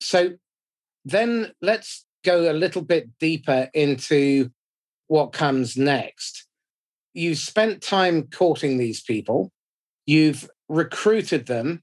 So 0.00 0.34
then 1.04 1.52
let's 1.62 2.04
go 2.24 2.50
a 2.50 2.52
little 2.52 2.82
bit 2.82 3.09
deeper 3.18 3.70
into 3.72 4.50
what 5.07 5.32
comes 5.32 5.76
next. 5.76 6.46
You've 7.14 7.38
spent 7.38 7.82
time 7.82 8.24
courting 8.24 8.76
these 8.76 9.02
people, 9.02 9.50
you've 10.04 10.50
recruited 10.68 11.46
them, 11.46 11.82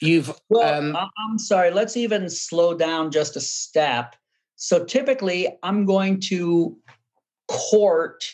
you've. 0.00 0.32
Well, 0.48 0.74
um, 0.74 0.96
I'm 0.96 1.38
sorry, 1.38 1.70
let's 1.70 1.96
even 1.96 2.30
slow 2.30 2.74
down 2.74 3.10
just 3.10 3.36
a 3.36 3.40
step. 3.40 4.16
So 4.56 4.84
typically, 4.84 5.48
I'm 5.62 5.84
going 5.84 6.20
to 6.20 6.78
court 7.48 8.24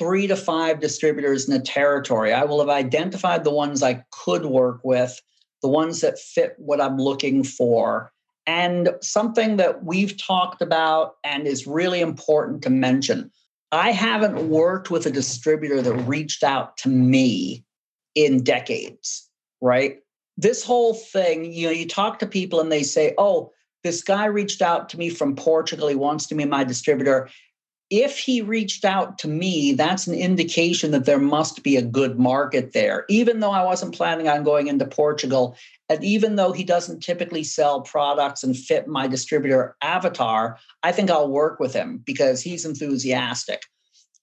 three 0.00 0.26
to 0.26 0.34
five 0.34 0.80
distributors 0.80 1.46
in 1.46 1.54
a 1.54 1.60
territory. 1.60 2.32
I 2.32 2.44
will 2.44 2.58
have 2.60 2.70
identified 2.70 3.44
the 3.44 3.50
ones 3.50 3.82
I 3.82 4.02
could 4.10 4.46
work 4.46 4.80
with, 4.82 5.20
the 5.60 5.68
ones 5.68 6.00
that 6.00 6.18
fit 6.18 6.54
what 6.56 6.80
I'm 6.80 6.96
looking 6.96 7.44
for. 7.44 8.10
And 8.46 8.88
something 9.02 9.58
that 9.58 9.84
we've 9.84 10.16
talked 10.16 10.62
about 10.62 11.16
and 11.22 11.46
is 11.46 11.66
really 11.66 12.00
important 12.00 12.62
to 12.62 12.70
mention 12.70 13.30
I 13.72 13.92
haven't 13.92 14.48
worked 14.48 14.90
with 14.90 15.04
a 15.04 15.10
distributor 15.10 15.82
that 15.82 15.92
reached 15.92 16.42
out 16.42 16.78
to 16.78 16.88
me 16.88 17.62
in 18.14 18.42
decades, 18.42 19.28
right? 19.60 19.98
This 20.38 20.64
whole 20.64 20.94
thing, 20.94 21.52
you 21.52 21.66
know, 21.66 21.72
you 21.72 21.86
talk 21.86 22.18
to 22.20 22.26
people 22.26 22.58
and 22.58 22.72
they 22.72 22.82
say, 22.82 23.14
oh, 23.18 23.52
this 23.84 24.02
guy 24.02 24.24
reached 24.24 24.62
out 24.62 24.88
to 24.88 24.98
me 24.98 25.10
from 25.10 25.36
Portugal. 25.36 25.88
He 25.88 25.94
wants 25.94 26.26
to 26.28 26.34
be 26.34 26.46
my 26.46 26.64
distributor 26.64 27.28
if 27.90 28.18
he 28.18 28.40
reached 28.40 28.84
out 28.84 29.18
to 29.18 29.28
me, 29.28 29.72
that's 29.72 30.06
an 30.06 30.14
indication 30.14 30.92
that 30.92 31.06
there 31.06 31.18
must 31.18 31.64
be 31.64 31.76
a 31.76 31.82
good 31.82 32.18
market 32.18 32.72
there. 32.72 33.04
Even 33.08 33.40
though 33.40 33.50
I 33.50 33.64
wasn't 33.64 33.96
planning 33.96 34.28
on 34.28 34.44
going 34.44 34.68
into 34.68 34.86
Portugal, 34.86 35.56
and 35.88 36.02
even 36.04 36.36
though 36.36 36.52
he 36.52 36.62
doesn't 36.62 37.00
typically 37.00 37.42
sell 37.42 37.80
products 37.80 38.44
and 38.44 38.56
fit 38.56 38.86
my 38.86 39.08
distributor 39.08 39.76
avatar, 39.82 40.56
I 40.84 40.92
think 40.92 41.10
I'll 41.10 41.28
work 41.28 41.58
with 41.58 41.74
him 41.74 42.00
because 42.06 42.40
he's 42.40 42.64
enthusiastic. 42.64 43.62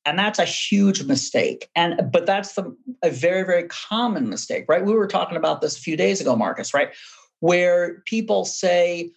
And 0.06 0.18
that's 0.18 0.40
a 0.40 0.46
huge 0.46 1.04
mistake. 1.04 1.70
And 1.76 2.10
but 2.10 2.26
that's 2.26 2.54
the 2.54 2.74
a 3.04 3.10
very, 3.10 3.44
very 3.44 3.68
common 3.68 4.30
mistake, 4.30 4.64
right? 4.70 4.86
We 4.86 4.94
were 4.94 5.08
talking 5.08 5.36
about 5.36 5.60
this 5.60 5.78
a 5.78 5.82
few 5.82 5.98
days 5.98 6.22
ago, 6.22 6.38
Marcus, 6.38 6.74
right? 6.74 6.94
Where 7.42 8.02
people 8.06 8.46
say, 8.46 9.12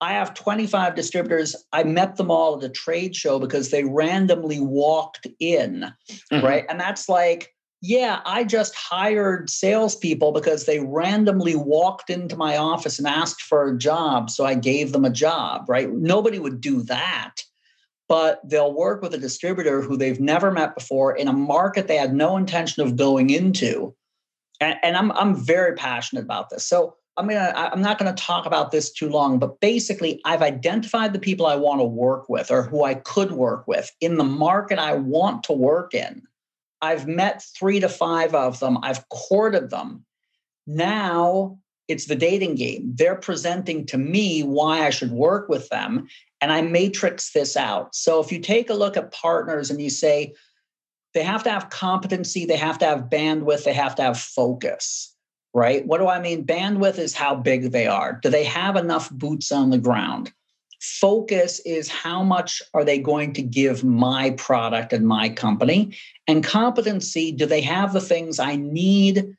I 0.00 0.14
have 0.14 0.34
25 0.34 0.94
distributors. 0.94 1.54
I 1.72 1.82
met 1.82 2.16
them 2.16 2.30
all 2.30 2.56
at 2.56 2.64
a 2.64 2.70
trade 2.70 3.14
show 3.14 3.38
because 3.38 3.70
they 3.70 3.84
randomly 3.84 4.58
walked 4.58 5.26
in, 5.38 5.92
mm-hmm. 6.10 6.44
right? 6.44 6.64
And 6.70 6.80
that's 6.80 7.08
like, 7.08 7.54
yeah, 7.82 8.20
I 8.24 8.44
just 8.44 8.74
hired 8.74 9.50
salespeople 9.50 10.32
because 10.32 10.66
they 10.66 10.80
randomly 10.80 11.54
walked 11.54 12.10
into 12.10 12.36
my 12.36 12.56
office 12.56 12.98
and 12.98 13.08
asked 13.08 13.42
for 13.42 13.68
a 13.68 13.78
job. 13.78 14.30
So 14.30 14.44
I 14.44 14.54
gave 14.54 14.92
them 14.92 15.04
a 15.04 15.10
job, 15.10 15.66
right? 15.68 15.90
Nobody 15.90 16.38
would 16.38 16.60
do 16.60 16.82
that. 16.82 17.36
But 18.08 18.40
they'll 18.44 18.74
work 18.74 19.02
with 19.02 19.14
a 19.14 19.18
distributor 19.18 19.80
who 19.80 19.96
they've 19.96 20.20
never 20.20 20.50
met 20.50 20.74
before 20.74 21.16
in 21.16 21.28
a 21.28 21.32
market 21.32 21.86
they 21.86 21.96
had 21.96 22.12
no 22.12 22.36
intention 22.36 22.82
of 22.82 22.96
going 22.96 23.30
into. 23.30 23.94
And, 24.60 24.76
and 24.82 24.96
I'm, 24.96 25.12
I'm 25.12 25.36
very 25.36 25.74
passionate 25.74 26.24
about 26.24 26.50
this. 26.50 26.66
So 26.66 26.96
I'm 27.20 27.30
I'm 27.56 27.82
not 27.82 27.98
gonna 27.98 28.14
talk 28.14 28.46
about 28.46 28.70
this 28.70 28.90
too 28.90 29.08
long, 29.08 29.38
but 29.38 29.60
basically 29.60 30.20
I've 30.24 30.42
identified 30.42 31.12
the 31.12 31.18
people 31.18 31.46
I 31.46 31.56
want 31.56 31.80
to 31.80 31.84
work 31.84 32.28
with 32.28 32.50
or 32.50 32.62
who 32.62 32.84
I 32.84 32.94
could 32.94 33.32
work 33.32 33.68
with 33.68 33.90
in 34.00 34.16
the 34.16 34.24
market 34.24 34.78
I 34.78 34.94
want 34.94 35.44
to 35.44 35.52
work 35.52 35.94
in. 35.94 36.22
I've 36.80 37.06
met 37.06 37.42
three 37.58 37.78
to 37.80 37.88
five 37.88 38.34
of 38.34 38.58
them. 38.60 38.78
I've 38.82 39.06
courted 39.10 39.68
them. 39.68 40.04
Now 40.66 41.58
it's 41.88 42.06
the 42.06 42.16
dating 42.16 42.54
game. 42.54 42.92
They're 42.94 43.16
presenting 43.16 43.84
to 43.86 43.98
me 43.98 44.42
why 44.42 44.86
I 44.86 44.90
should 44.90 45.10
work 45.10 45.48
with 45.48 45.68
them. 45.68 46.08
And 46.40 46.52
I 46.52 46.62
matrix 46.62 47.32
this 47.32 47.54
out. 47.54 47.94
So 47.94 48.20
if 48.20 48.32
you 48.32 48.38
take 48.38 48.70
a 48.70 48.74
look 48.74 48.96
at 48.96 49.12
partners 49.12 49.70
and 49.70 49.82
you 49.82 49.90
say, 49.90 50.32
they 51.12 51.22
have 51.22 51.42
to 51.42 51.50
have 51.50 51.68
competency, 51.68 52.46
they 52.46 52.56
have 52.56 52.78
to 52.78 52.86
have 52.86 53.10
bandwidth, 53.10 53.64
they 53.64 53.74
have 53.74 53.94
to 53.96 54.02
have 54.02 54.18
focus 54.18 55.14
right? 55.54 55.86
What 55.86 55.98
do 55.98 56.08
I 56.08 56.20
mean? 56.20 56.44
Bandwidth 56.44 56.98
is 56.98 57.14
how 57.14 57.34
big 57.34 57.72
they 57.72 57.86
are. 57.86 58.18
Do 58.22 58.30
they 58.30 58.44
have 58.44 58.76
enough 58.76 59.10
boots 59.10 59.50
on 59.50 59.70
the 59.70 59.78
ground? 59.78 60.32
Focus 60.80 61.60
is 61.60 61.88
how 61.88 62.22
much 62.22 62.62
are 62.72 62.84
they 62.84 62.98
going 62.98 63.34
to 63.34 63.42
give 63.42 63.84
my 63.84 64.30
product 64.32 64.92
and 64.92 65.06
my 65.06 65.28
company? 65.28 65.96
And 66.26 66.42
competency, 66.42 67.32
do 67.32 67.44
they 67.44 67.60
have 67.60 67.92
the 67.92 68.00
things 68.00 68.38
I 68.38 68.56
need 68.56 69.36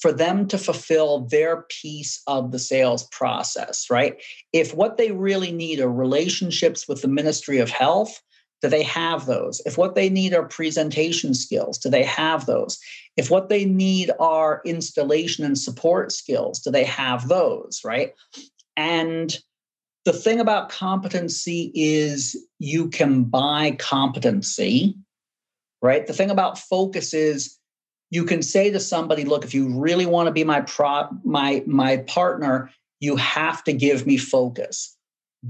for 0.00 0.12
them 0.12 0.46
to 0.48 0.58
fulfill 0.58 1.20
their 1.20 1.64
piece 1.82 2.22
of 2.26 2.52
the 2.52 2.58
sales 2.58 3.08
process, 3.08 3.86
right? 3.90 4.22
If 4.52 4.74
what 4.74 4.96
they 4.96 5.10
really 5.10 5.52
need 5.52 5.80
are 5.80 5.90
relationships 5.90 6.86
with 6.86 7.02
the 7.02 7.08
Ministry 7.08 7.58
of 7.58 7.70
Health, 7.70 8.20
do 8.62 8.68
they 8.68 8.82
have 8.82 9.26
those? 9.26 9.60
If 9.66 9.76
what 9.76 9.94
they 9.94 10.08
need 10.08 10.34
are 10.34 10.46
presentation 10.46 11.34
skills, 11.34 11.78
do 11.78 11.90
they 11.90 12.04
have 12.04 12.46
those? 12.46 12.78
If 13.16 13.30
what 13.30 13.48
they 13.48 13.64
need 13.64 14.10
are 14.18 14.62
installation 14.64 15.44
and 15.44 15.58
support 15.58 16.12
skills, 16.12 16.60
do 16.60 16.70
they 16.70 16.84
have 16.84 17.28
those, 17.28 17.80
right? 17.84 18.12
And 18.76 19.36
the 20.04 20.12
thing 20.12 20.40
about 20.40 20.68
competency 20.70 21.70
is 21.74 22.36
you 22.58 22.88
can 22.88 23.24
buy 23.24 23.76
competency, 23.78 24.96
right? 25.82 26.06
The 26.06 26.12
thing 26.12 26.30
about 26.30 26.58
focus 26.58 27.12
is 27.12 27.58
you 28.10 28.24
can 28.24 28.42
say 28.42 28.70
to 28.70 28.80
somebody, 28.80 29.24
look, 29.24 29.44
if 29.44 29.52
you 29.52 29.68
really 29.78 30.06
want 30.06 30.28
to 30.28 30.32
be 30.32 30.44
my 30.44 30.60
pro 30.60 31.08
my 31.24 31.62
my 31.66 31.98
partner, 31.98 32.70
you 33.00 33.16
have 33.16 33.64
to 33.64 33.72
give 33.72 34.06
me 34.06 34.16
focus 34.16 34.95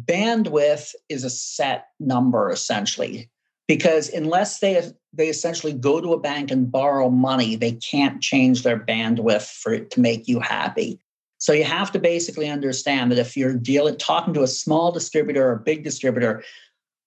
bandwidth 0.04 0.94
is 1.08 1.24
a 1.24 1.30
set 1.30 1.88
number 2.00 2.50
essentially 2.50 3.30
because 3.68 4.08
unless 4.10 4.60
they 4.60 4.82
they 5.12 5.28
essentially 5.28 5.72
go 5.72 6.00
to 6.00 6.12
a 6.12 6.20
bank 6.20 6.50
and 6.50 6.70
borrow 6.70 7.08
money 7.08 7.56
they 7.56 7.72
can't 7.72 8.20
change 8.20 8.62
their 8.62 8.78
bandwidth 8.78 9.50
for 9.50 9.72
it 9.72 9.90
to 9.90 10.00
make 10.00 10.28
you 10.28 10.40
happy. 10.40 11.00
So 11.38 11.52
you 11.52 11.64
have 11.64 11.92
to 11.92 11.98
basically 11.98 12.48
understand 12.48 13.12
that 13.12 13.18
if 13.18 13.36
you're 13.36 13.54
dealing 13.54 13.96
talking 13.96 14.34
to 14.34 14.42
a 14.42 14.48
small 14.48 14.90
distributor 14.90 15.48
or 15.48 15.52
a 15.52 15.60
big 15.60 15.84
distributor 15.84 16.42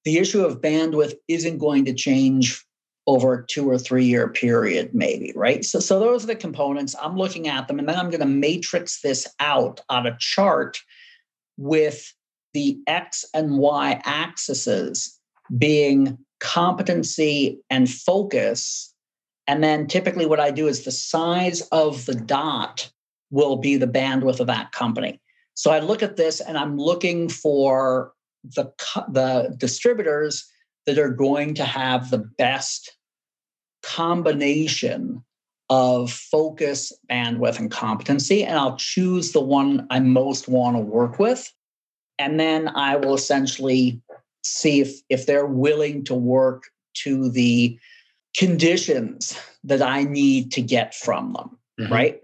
the 0.06 0.18
issue 0.18 0.44
of 0.44 0.62
bandwidth 0.62 1.14
isn't 1.28 1.58
going 1.58 1.86
to 1.86 1.94
change 1.94 2.66
over 3.06 3.34
a 3.34 3.48
two 3.48 3.70
or 3.70 3.78
three 3.78 4.06
year 4.06 4.30
period 4.30 4.94
maybe 4.94 5.34
right? 5.36 5.66
So 5.66 5.80
so 5.80 6.00
those 6.00 6.24
are 6.24 6.28
the 6.28 6.36
components. 6.36 6.96
I'm 7.02 7.18
looking 7.18 7.48
at 7.48 7.68
them 7.68 7.80
and 7.80 7.88
then 7.88 7.98
i'm 7.98 8.10
going 8.10 8.22
to 8.22 8.26
matrix 8.26 9.02
this 9.02 9.28
out 9.40 9.82
on 9.90 10.08
a 10.08 10.18
chart 10.20 10.80
with 11.58 12.14
the 12.54 12.80
X 12.88 13.26
and 13.34 13.58
Y 13.58 14.02
axes 14.06 15.20
being 15.58 16.18
competency 16.40 17.60
and 17.70 17.90
focus. 17.90 18.94
And 19.48 19.64
then 19.64 19.88
typically 19.88 20.26
what 20.26 20.40
I 20.40 20.52
do 20.52 20.68
is 20.68 20.84
the 20.84 20.92
size 20.92 21.62
of 21.72 22.06
the 22.06 22.16
dot 22.16 22.90
will 23.32 23.58
be 23.58 23.78
the 23.78 23.88
bandwidth 23.88 24.40
of 24.40 24.48
that 24.48 24.72
company. 24.72 25.20
So 25.54 25.72
I 25.72 25.80
look 25.80 26.02
at 26.02 26.16
this 26.16 26.40
and 26.40 26.58
I'm 26.58 26.78
looking 26.78 27.30
for 27.30 28.14
the, 28.44 28.72
the 29.10 29.54
distributors 29.58 30.48
that 30.86 30.98
are 30.98 31.10
going 31.10 31.56
to 31.56 31.66
have 31.66 32.10
the 32.10 32.18
best 32.18 32.96
combination 33.84 35.24
of 35.70 36.12
focus, 36.12 36.92
bandwidth, 37.12 37.60
and 37.60 37.70
competency. 37.70 38.44
And 38.44 38.58
I'll 38.58 38.78
choose 38.78 39.32
the 39.32 39.42
one 39.42 39.86
I 39.90 40.00
most 40.00 40.48
want 40.48 40.78
to 40.78 40.82
work 40.82 41.20
with. 41.20 41.52
And 42.20 42.40
then 42.40 42.68
I 42.76 42.98
will 42.98 43.16
essentially 43.16 44.00
see 44.44 44.82
if, 44.82 45.00
if 45.10 45.26
they're 45.26 45.48
willing 45.48 46.04
to 46.06 46.14
work 46.14 46.66
to 46.96 47.30
the 47.30 47.80
conditions 48.38 49.40
that 49.64 49.82
I 49.82 50.04
need 50.04 50.52
to 50.52 50.62
get 50.62 50.94
from 50.94 51.34
them. 51.34 51.58
Mm-hmm. 51.80 51.94
Right. 51.94 52.22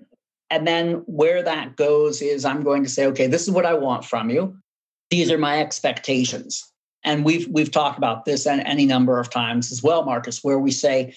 And 0.50 0.68
then 0.68 1.04
where 1.08 1.42
that 1.42 1.76
goes 1.76 2.22
is 2.22 2.46
I'm 2.46 2.62
going 2.62 2.84
to 2.84 2.90
say, 2.90 3.08
okay, 3.08 3.28
this 3.28 3.44
is 3.44 3.52
what 3.52 3.66
I 3.66 3.74
want 3.74 4.06
from 4.06 4.30
you. 4.30 4.56
These 5.10 5.32
are 5.32 5.38
my 5.38 5.60
expectations. 5.60 6.64
And 7.04 7.24
we've 7.24 7.48
we've 7.48 7.72
talked 7.72 7.98
about 7.98 8.26
this 8.26 8.48
any 8.48 8.86
number 8.86 9.20
of 9.20 9.30
times 9.30 9.72
as 9.72 9.82
well, 9.84 10.04
Marcus, 10.04 10.44
where 10.44 10.60
we 10.60 10.72
say, 10.72 11.16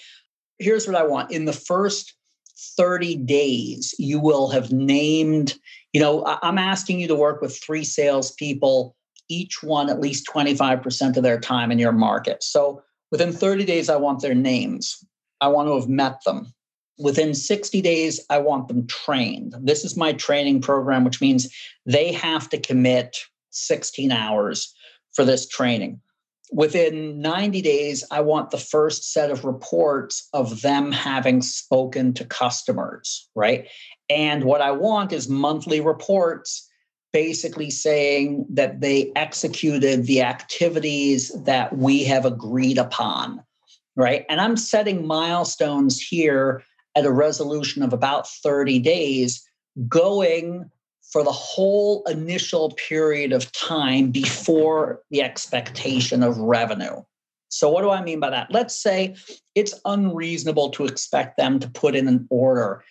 here's 0.59 0.87
what 0.87 0.95
I 0.95 1.03
want. 1.03 1.31
In 1.31 1.45
the 1.45 1.53
first 1.53 2.13
30 2.77 3.15
days, 3.17 3.93
you 3.97 4.19
will 4.19 4.49
have 4.49 4.71
named 4.71 5.55
you 5.93 6.01
know, 6.01 6.23
I'm 6.43 6.57
asking 6.57 6.99
you 6.99 7.07
to 7.07 7.15
work 7.15 7.41
with 7.41 7.57
three 7.57 7.83
salespeople, 7.83 8.95
each 9.27 9.63
one 9.63 9.89
at 9.89 9.99
least 9.99 10.27
25% 10.27 11.17
of 11.17 11.23
their 11.23 11.39
time 11.39 11.71
in 11.71 11.79
your 11.79 11.91
market. 11.91 12.43
So 12.43 12.83
within 13.11 13.31
30 13.31 13.65
days, 13.65 13.89
I 13.89 13.95
want 13.95 14.21
their 14.21 14.35
names. 14.35 15.03
I 15.41 15.47
want 15.47 15.67
to 15.67 15.75
have 15.75 15.89
met 15.89 16.23
them. 16.25 16.53
Within 16.99 17.33
60 17.33 17.81
days, 17.81 18.19
I 18.29 18.39
want 18.39 18.67
them 18.67 18.85
trained. 18.85 19.55
This 19.61 19.85
is 19.85 19.95
my 19.95 20.13
training 20.13 20.61
program, 20.61 21.05
which 21.05 21.21
means 21.21 21.49
they 21.85 22.11
have 22.11 22.49
to 22.49 22.59
commit 22.59 23.17
16 23.51 24.11
hours 24.11 24.73
for 25.13 25.23
this 25.23 25.47
training. 25.47 26.01
Within 26.51 27.21
90 27.21 27.61
days, 27.61 28.03
I 28.11 28.21
want 28.21 28.49
the 28.49 28.57
first 28.57 29.13
set 29.13 29.29
of 29.29 29.45
reports 29.45 30.27
of 30.33 30.61
them 30.61 30.91
having 30.91 31.41
spoken 31.41 32.13
to 32.15 32.25
customers, 32.25 33.29
right? 33.35 33.67
And 34.09 34.43
what 34.43 34.61
I 34.61 34.71
want 34.71 35.13
is 35.13 35.29
monthly 35.29 35.79
reports 35.79 36.67
basically 37.13 37.69
saying 37.69 38.45
that 38.49 38.81
they 38.81 39.11
executed 39.15 40.05
the 40.05 40.21
activities 40.21 41.31
that 41.43 41.75
we 41.75 42.03
have 42.03 42.25
agreed 42.25 42.77
upon, 42.77 43.43
right? 43.95 44.25
And 44.29 44.41
I'm 44.41 44.57
setting 44.57 45.05
milestones 45.05 45.99
here 45.99 46.63
at 46.95 47.05
a 47.05 47.11
resolution 47.11 47.83
of 47.83 47.93
about 47.93 48.27
30 48.27 48.79
days, 48.79 49.43
going 49.87 50.69
for 51.09 51.23
the 51.23 51.31
whole 51.31 52.03
initial 52.05 52.71
period 52.71 53.33
of 53.33 53.51
time 53.51 54.11
before 54.11 55.01
the 55.09 55.21
expectation 55.21 56.23
of 56.23 56.37
revenue. 56.37 57.01
So, 57.49 57.69
what 57.69 57.81
do 57.81 57.89
I 57.89 58.03
mean 58.03 58.19
by 58.19 58.29
that? 58.29 58.51
Let's 58.51 58.75
say 58.75 59.15
it's 59.55 59.79
unreasonable 59.85 60.69
to 60.71 60.85
expect 60.85 61.37
them 61.37 61.59
to 61.59 61.69
put 61.69 61.95
in 61.95 62.07
an 62.07 62.27
order 62.29 62.83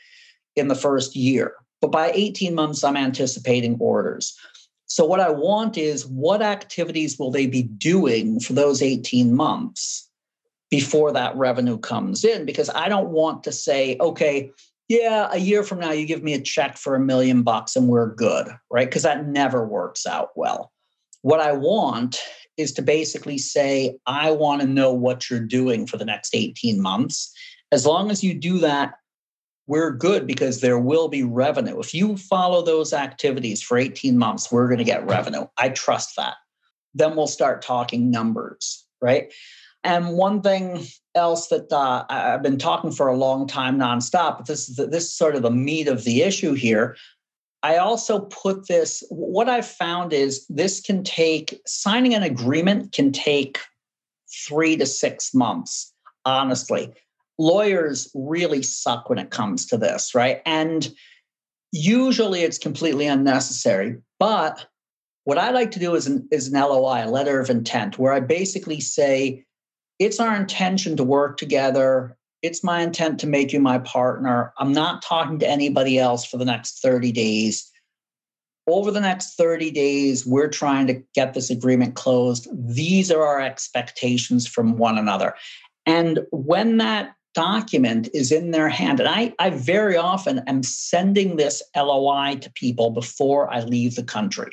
in 0.57 0.67
the 0.67 0.75
first 0.75 1.15
year, 1.15 1.55
but 1.81 1.93
by 1.93 2.11
18 2.13 2.55
months, 2.55 2.83
I'm 2.83 2.97
anticipating 2.97 3.77
orders. 3.79 4.37
So, 4.87 5.05
what 5.05 5.21
I 5.21 5.31
want 5.31 5.79
is 5.79 6.07
what 6.07 6.43
activities 6.43 7.19
will 7.19 7.31
they 7.31 7.47
be 7.47 7.63
doing 7.63 8.41
for 8.41 8.53
those 8.53 8.83
18 8.83 9.37
months 9.37 10.09
before 10.71 11.13
that 11.13 11.37
revenue 11.37 11.79
comes 11.79 12.25
in? 12.25 12.45
Because 12.45 12.69
I 12.75 12.89
don't 12.89 13.11
want 13.11 13.45
to 13.45 13.53
say, 13.53 13.97
okay, 14.01 14.51
yeah, 14.89 15.29
a 15.31 15.39
year 15.39 15.63
from 15.63 15.81
now, 15.81 15.93
you 15.93 16.07
give 16.07 16.23
me 16.23 16.33
a 16.33 16.41
check 16.41 16.79
for 16.79 16.95
a 16.95 17.01
million 17.01 17.43
bucks 17.43 17.77
and 17.77 17.89
we're 17.89 18.15
good, 18.15 18.49
right? 18.71 18.89
Because 18.89 19.03
that 19.03 19.27
never 19.27 19.67
works 19.67 20.07
out 20.07 20.31
well. 20.35 20.73
What 21.23 21.41
I 21.41 21.53
want 21.53 22.19
is 22.57 22.73
to 22.73 22.83
basically 22.83 23.39
say, 23.39 23.99
I 24.07 24.31
want 24.31 24.63
to 24.63 24.67
know 24.67 24.93
what 24.93 25.29
you're 25.29 25.41
doing 25.41 25.87
for 25.87 25.99
the 25.99 26.05
next 26.07 26.35
18 26.35 26.81
months. 26.81 27.33
As 27.71 27.85
long 27.85 28.11
as 28.11 28.25
you 28.25 28.33
do 28.33 28.59
that, 28.59 28.95
we're 29.67 29.91
good 29.91 30.27
because 30.27 30.63
there 30.63 30.79
will 30.79 31.09
be 31.09 31.23
revenue. 31.23 31.79
If 31.79 31.93
you 31.93 32.17
follow 32.17 32.63
those 32.63 32.95
activities 32.95 33.63
for 33.63 33.77
18 33.77 34.17
months, 34.17 34.51
we're 34.51 34.67
going 34.67 34.79
to 34.79 34.85
get 34.85 35.07
revenue. 35.07 35.45
I 35.59 35.69
trust 35.69 36.17
that. 36.17 36.35
Then 36.95 37.15
we'll 37.15 37.27
start 37.27 37.61
talking 37.61 38.11
numbers, 38.11 38.87
right? 39.03 39.31
And 39.89 40.19
one 40.19 40.43
thing 40.43 40.87
else 41.15 41.49
that 41.49 41.73
uh, 41.73 42.05
I've 42.11 42.43
been 42.43 42.59
talking 42.59 42.93
for 42.93 43.09
a 43.09 43.17
long 43.17 43.47
time 43.47 43.79
nonstop, 43.79 44.37
but 44.37 44.47
this 44.47 44.69
is 44.69 44.77
the, 44.77 44.87
this 44.87 45.05
is 45.05 45.15
sort 45.15 45.35
of 45.35 45.41
the 45.41 45.51
meat 45.51 45.89
of 45.89 46.05
the 46.05 46.21
issue 46.21 46.53
here. 46.53 46.95
I 47.63 47.79
also 47.79 48.21
put 48.21 48.69
this. 48.69 49.03
What 49.09 49.49
I've 49.49 49.67
found 49.67 50.13
is 50.13 50.47
this 50.49 50.83
can 50.83 51.03
take 51.05 51.59
signing 51.67 52.15
an 52.15 52.23
agreement 52.23 52.93
can 52.93 53.13
take 53.13 53.61
three 54.47 54.77
to 54.77 54.85
six 54.85 55.33
months. 55.33 55.91
Honestly, 56.27 56.93
lawyers 57.39 58.11
really 58.15 58.63
suck 58.63 59.09
when 59.09 59.19
it 59.19 59.31
comes 59.31 59.65
to 59.69 59.79
this, 59.79 60.15
right? 60.15 60.43
And 60.45 60.93
usually 61.73 62.43
it's 62.43 62.59
completely 62.59 63.07
unnecessary. 63.07 63.97
But 64.19 64.67
what 65.25 65.39
I 65.39 65.51
like 65.51 65.71
to 65.71 65.79
do 65.79 65.95
is 65.95 66.07
an, 66.07 66.29
is 66.31 66.49
an 66.49 66.61
LOI, 66.61 67.07
a 67.07 67.11
letter 67.11 67.41
of 67.41 67.49
intent, 67.49 67.99
where 67.99 68.13
I 68.13 68.21
basically 68.21 68.81
say, 68.81 69.47
it's 69.99 70.21
our 70.21 70.37
intention 70.37 70.97
to 70.97 71.05
work 71.05 71.37
together. 71.37 72.17
It's 72.43 72.63
my 72.63 72.83
intent 72.83 73.19
to 73.21 73.27
make 73.27 73.53
you 73.53 73.61
my 73.61 73.79
partner. 73.79 74.53
I'm 74.59 74.73
not 74.73 75.03
talking 75.03 75.39
to 75.41 75.49
anybody 75.49 75.99
else 75.99 76.25
for 76.25 76.37
the 76.37 76.45
next 76.45 76.81
30 76.81 77.13
days. 77.13 77.71
Over 78.69 78.91
the 78.91 79.01
next 79.01 79.35
30 79.37 79.71
days, 79.71 80.27
we're 80.27 80.49
trying 80.49 80.87
to 80.89 81.03
get 81.15 81.35
this 81.35 81.51
agreement 81.51 81.95
closed. 81.95 82.49
These 82.53 83.11
are 83.11 83.23
our 83.23 83.41
expectations 83.41 84.47
from 84.47 84.77
one 84.77 84.99
another. 84.99 85.35
And 85.87 86.21
when 86.31 86.77
that 86.77 87.15
document 87.35 88.09
is 88.13 88.31
in 88.31 88.51
their 88.51 88.69
hand, 88.69 89.01
and 89.01 89.09
I, 89.09 89.33
I 89.39 89.51
very 89.51 89.97
often 89.97 90.41
am 90.47 90.63
sending 90.63 91.37
this 91.37 91.63
LOI 91.75 92.37
to 92.43 92.51
people 92.53 92.91
before 92.91 93.53
I 93.53 93.61
leave 93.61 93.97
the 93.97 94.03
country. 94.03 94.51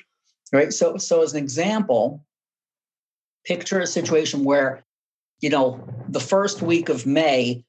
Right. 0.54 0.72
So, 0.72 0.96
so 0.98 1.22
as 1.22 1.34
an 1.34 1.44
example, 1.44 2.24
picture 3.46 3.82
a 3.82 3.88
situation 3.88 4.46
where 4.46 4.85
you 5.46 5.52
know, 5.52 5.80
the 6.10 6.20
first 6.20 6.64
week 6.64 6.90
of 6.90 7.06
May, 7.06 7.64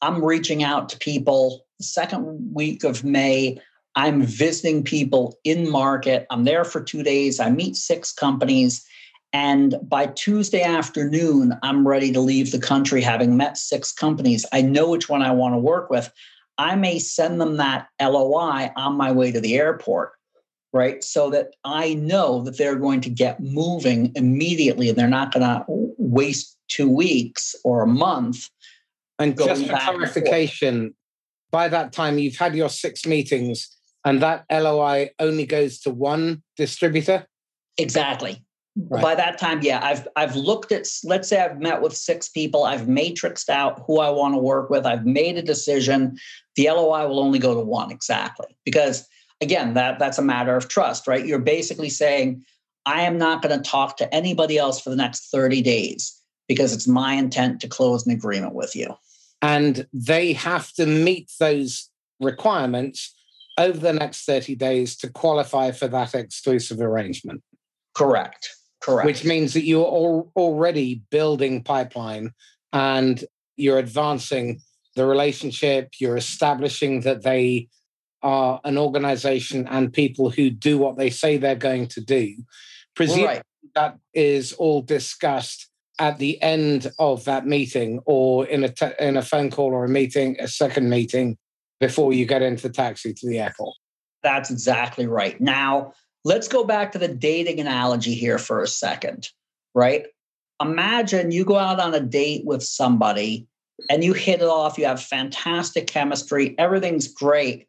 I'm 0.00 0.24
reaching 0.24 0.64
out 0.64 0.88
to 0.88 0.98
people. 0.98 1.64
The 1.78 1.84
second 1.84 2.52
week 2.52 2.82
of 2.82 3.04
May, 3.04 3.60
I'm 3.94 4.22
visiting 4.22 4.82
people 4.82 5.38
in 5.44 5.70
market. 5.70 6.26
I'm 6.30 6.42
there 6.42 6.64
for 6.64 6.82
two 6.82 7.04
days. 7.04 7.38
I 7.38 7.48
meet 7.48 7.76
six 7.76 8.12
companies. 8.12 8.84
And 9.32 9.76
by 9.84 10.06
Tuesday 10.06 10.64
afternoon, 10.64 11.56
I'm 11.62 11.86
ready 11.86 12.10
to 12.10 12.18
leave 12.18 12.50
the 12.50 12.58
country 12.58 13.00
having 13.00 13.36
met 13.36 13.56
six 13.56 13.92
companies. 13.92 14.44
I 14.52 14.60
know 14.60 14.90
which 14.90 15.08
one 15.08 15.22
I 15.22 15.30
want 15.30 15.54
to 15.54 15.58
work 15.58 15.90
with. 15.90 16.12
I 16.58 16.74
may 16.74 16.98
send 16.98 17.40
them 17.40 17.56
that 17.58 17.86
LOI 18.00 18.72
on 18.74 18.96
my 18.96 19.12
way 19.12 19.30
to 19.30 19.40
the 19.40 19.54
airport, 19.54 20.10
right? 20.72 21.04
So 21.04 21.30
that 21.30 21.54
I 21.62 21.94
know 21.94 22.42
that 22.42 22.58
they're 22.58 22.74
going 22.74 23.00
to 23.02 23.10
get 23.10 23.38
moving 23.38 24.10
immediately 24.16 24.88
and 24.88 24.98
they're 24.98 25.06
not 25.06 25.32
going 25.32 25.46
to 25.46 25.91
waste 26.12 26.58
two 26.68 26.88
weeks 26.88 27.54
or 27.64 27.82
a 27.82 27.86
month. 27.86 28.48
And 29.18 29.36
just 29.36 29.66
for 29.66 29.76
clarification, 29.76 30.94
by 31.50 31.68
that 31.68 31.92
time 31.92 32.18
you've 32.18 32.36
had 32.36 32.54
your 32.54 32.68
six 32.68 33.06
meetings 33.06 33.68
and 34.04 34.20
that 34.22 34.44
LOI 34.50 35.10
only 35.18 35.46
goes 35.46 35.80
to 35.80 35.90
one 35.90 36.42
distributor? 36.56 37.26
Exactly. 37.78 38.44
Right. 38.74 39.02
By 39.02 39.14
that 39.14 39.38
time, 39.38 39.60
yeah, 39.62 39.80
I've 39.82 40.08
I've 40.16 40.34
looked 40.34 40.72
at 40.72 40.86
let's 41.04 41.28
say 41.28 41.40
I've 41.40 41.60
met 41.60 41.82
with 41.82 41.94
six 41.94 42.30
people, 42.30 42.64
I've 42.64 42.86
matrixed 42.86 43.50
out 43.50 43.82
who 43.86 44.00
I 44.00 44.08
want 44.08 44.34
to 44.34 44.38
work 44.38 44.70
with, 44.70 44.86
I've 44.86 45.04
made 45.04 45.36
a 45.36 45.42
decision. 45.42 46.16
The 46.56 46.70
LOI 46.70 47.06
will 47.06 47.20
only 47.20 47.38
go 47.38 47.54
to 47.54 47.60
one 47.60 47.90
exactly. 47.90 48.56
Because 48.64 49.06
again, 49.42 49.74
that 49.74 49.98
that's 49.98 50.18
a 50.18 50.22
matter 50.22 50.56
of 50.56 50.68
trust, 50.68 51.06
right? 51.06 51.24
You're 51.24 51.38
basically 51.38 51.90
saying, 51.90 52.44
I 52.86 53.02
am 53.02 53.18
not 53.18 53.42
going 53.42 53.56
to 53.56 53.70
talk 53.70 53.96
to 53.98 54.14
anybody 54.14 54.58
else 54.58 54.80
for 54.80 54.90
the 54.90 54.96
next 54.96 55.30
30 55.30 55.62
days 55.62 56.20
because 56.48 56.72
it's 56.72 56.88
my 56.88 57.14
intent 57.14 57.60
to 57.60 57.68
close 57.68 58.06
an 58.06 58.12
agreement 58.12 58.54
with 58.54 58.74
you. 58.74 58.94
And 59.40 59.86
they 59.92 60.32
have 60.34 60.72
to 60.74 60.86
meet 60.86 61.30
those 61.38 61.88
requirements 62.20 63.14
over 63.58 63.78
the 63.78 63.92
next 63.92 64.24
30 64.24 64.54
days 64.56 64.96
to 64.96 65.10
qualify 65.10 65.70
for 65.72 65.88
that 65.88 66.14
exclusive 66.14 66.80
arrangement. 66.80 67.42
Correct. 67.94 68.48
Correct. 68.80 69.06
Which 69.06 69.24
means 69.24 69.52
that 69.54 69.64
you're 69.64 69.84
all 69.84 70.32
already 70.34 71.02
building 71.10 71.62
pipeline 71.62 72.32
and 72.72 73.22
you're 73.56 73.78
advancing 73.78 74.60
the 74.96 75.06
relationship, 75.06 75.92
you're 75.98 76.16
establishing 76.16 77.00
that 77.02 77.22
they 77.22 77.68
are 78.22 78.60
an 78.64 78.78
organization 78.78 79.66
and 79.68 79.92
people 79.92 80.30
who 80.30 80.50
do 80.50 80.78
what 80.78 80.96
they 80.96 81.10
say 81.10 81.36
they're 81.36 81.54
going 81.54 81.86
to 81.88 82.00
do. 82.00 82.34
Presumably, 82.94 83.26
right. 83.26 83.42
that 83.74 83.98
is 84.14 84.52
all 84.54 84.82
discussed 84.82 85.68
at 85.98 86.18
the 86.18 86.40
end 86.42 86.90
of 86.98 87.24
that 87.24 87.46
meeting 87.46 88.00
or 88.06 88.46
in 88.46 88.64
a, 88.64 88.68
te- 88.68 88.92
in 88.98 89.16
a 89.16 89.22
phone 89.22 89.50
call 89.50 89.72
or 89.72 89.84
a 89.84 89.88
meeting, 89.88 90.36
a 90.40 90.48
second 90.48 90.88
meeting 90.88 91.36
before 91.80 92.12
you 92.12 92.26
get 92.26 92.42
into 92.42 92.68
the 92.68 92.74
taxi 92.74 93.12
to 93.12 93.28
the 93.28 93.38
airport. 93.38 93.74
That's 94.22 94.50
exactly 94.50 95.06
right. 95.06 95.40
Now, 95.40 95.92
let's 96.24 96.48
go 96.48 96.64
back 96.64 96.92
to 96.92 96.98
the 96.98 97.08
dating 97.08 97.60
analogy 97.60 98.14
here 98.14 98.38
for 98.38 98.62
a 98.62 98.68
second, 98.68 99.28
right? 99.74 100.06
Imagine 100.60 101.32
you 101.32 101.44
go 101.44 101.56
out 101.56 101.80
on 101.80 101.94
a 101.94 102.00
date 102.00 102.44
with 102.44 102.62
somebody 102.62 103.46
and 103.90 104.04
you 104.04 104.12
hit 104.12 104.40
it 104.40 104.48
off, 104.48 104.78
you 104.78 104.86
have 104.86 105.02
fantastic 105.02 105.86
chemistry, 105.86 106.54
everything's 106.58 107.08
great. 107.08 107.66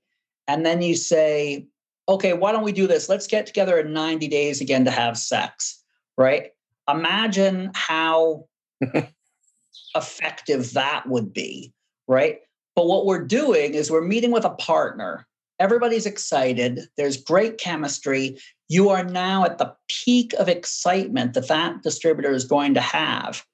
And 0.47 0.65
then 0.65 0.81
you 0.81 0.95
say, 0.95 1.65
okay, 2.07 2.33
why 2.33 2.51
don't 2.51 2.63
we 2.63 2.71
do 2.71 2.87
this? 2.87 3.09
Let's 3.09 3.27
get 3.27 3.45
together 3.45 3.79
in 3.79 3.93
90 3.93 4.27
days 4.27 4.61
again 4.61 4.85
to 4.85 4.91
have 4.91 5.17
sex, 5.17 5.83
right? 6.17 6.51
imagine 6.89 7.71
how 7.73 8.45
effective 9.95 10.73
that 10.73 11.07
would 11.07 11.33
be, 11.33 11.73
right? 12.07 12.39
But 12.75 12.87
what 12.87 13.05
we're 13.05 13.23
doing 13.23 13.73
is 13.73 13.91
we're 13.91 14.01
meeting 14.01 14.31
with 14.31 14.45
a 14.45 14.51
partner. 14.51 15.27
Everybody's 15.59 16.05
excited. 16.05 16.81
There's 16.97 17.21
great 17.21 17.57
chemistry. 17.57 18.37
You 18.67 18.89
are 18.89 19.03
now 19.03 19.45
at 19.45 19.59
the 19.59 19.73
peak 19.87 20.33
of 20.33 20.49
excitement 20.49 21.33
that 21.33 21.47
that 21.47 21.83
distributor 21.83 22.31
is 22.31 22.45
going 22.45 22.73
to 22.73 22.81
have. 22.81 23.45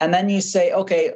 And 0.00 0.12
then 0.12 0.28
you 0.28 0.40
say, 0.40 0.72
okay, 0.72 1.14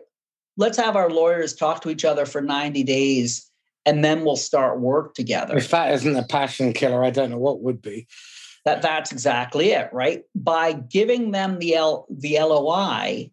let's 0.56 0.78
have 0.78 0.96
our 0.96 1.10
lawyers 1.10 1.54
talk 1.54 1.82
to 1.82 1.90
each 1.90 2.04
other 2.04 2.26
for 2.26 2.40
90 2.40 2.82
days 2.82 3.50
and 3.84 4.04
then 4.04 4.24
we'll 4.24 4.36
start 4.36 4.80
work 4.80 5.14
together. 5.14 5.56
If 5.56 5.70
that 5.70 5.92
isn't 5.94 6.16
a 6.16 6.22
passion 6.22 6.72
killer, 6.72 7.04
I 7.04 7.10
don't 7.10 7.30
know 7.30 7.38
what 7.38 7.62
would 7.62 7.82
be. 7.82 8.06
That 8.64 8.82
that's 8.82 9.10
exactly 9.10 9.70
it, 9.70 9.90
right? 9.92 10.22
By 10.34 10.72
giving 10.72 11.32
them 11.32 11.58
the 11.58 11.74
L, 11.74 12.06
the 12.08 12.38
LOI, 12.38 13.30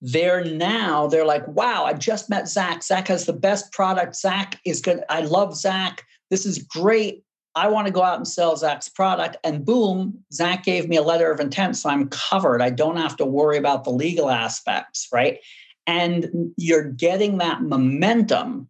they're 0.00 0.44
now 0.44 1.06
they're 1.06 1.26
like, 1.26 1.46
wow, 1.48 1.84
I 1.84 1.92
just 1.92 2.30
met 2.30 2.48
Zach. 2.48 2.82
Zach 2.82 3.08
has 3.08 3.26
the 3.26 3.32
best 3.32 3.72
product. 3.72 4.16
Zach 4.16 4.58
is 4.64 4.80
good. 4.80 5.02
I 5.10 5.20
love 5.20 5.54
Zach. 5.54 6.04
This 6.30 6.46
is 6.46 6.58
great. 6.58 7.24
I 7.54 7.68
want 7.68 7.88
to 7.88 7.92
go 7.92 8.02
out 8.02 8.16
and 8.16 8.28
sell 8.28 8.56
Zach's 8.56 8.88
product. 8.88 9.36
And 9.42 9.64
boom, 9.64 10.22
Zach 10.32 10.64
gave 10.64 10.88
me 10.88 10.96
a 10.96 11.02
letter 11.02 11.30
of 11.30 11.40
intent. 11.40 11.76
So 11.76 11.90
I'm 11.90 12.08
covered. 12.08 12.62
I 12.62 12.70
don't 12.70 12.96
have 12.96 13.16
to 13.16 13.26
worry 13.26 13.58
about 13.58 13.84
the 13.84 13.90
legal 13.90 14.30
aspects, 14.30 15.08
right? 15.12 15.40
And 15.86 16.52
you're 16.56 16.84
getting 16.84 17.38
that 17.38 17.62
momentum 17.62 18.68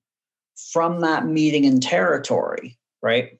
from 0.72 1.00
that 1.00 1.26
meeting 1.26 1.64
in 1.64 1.80
territory, 1.80 2.78
right? 3.02 3.38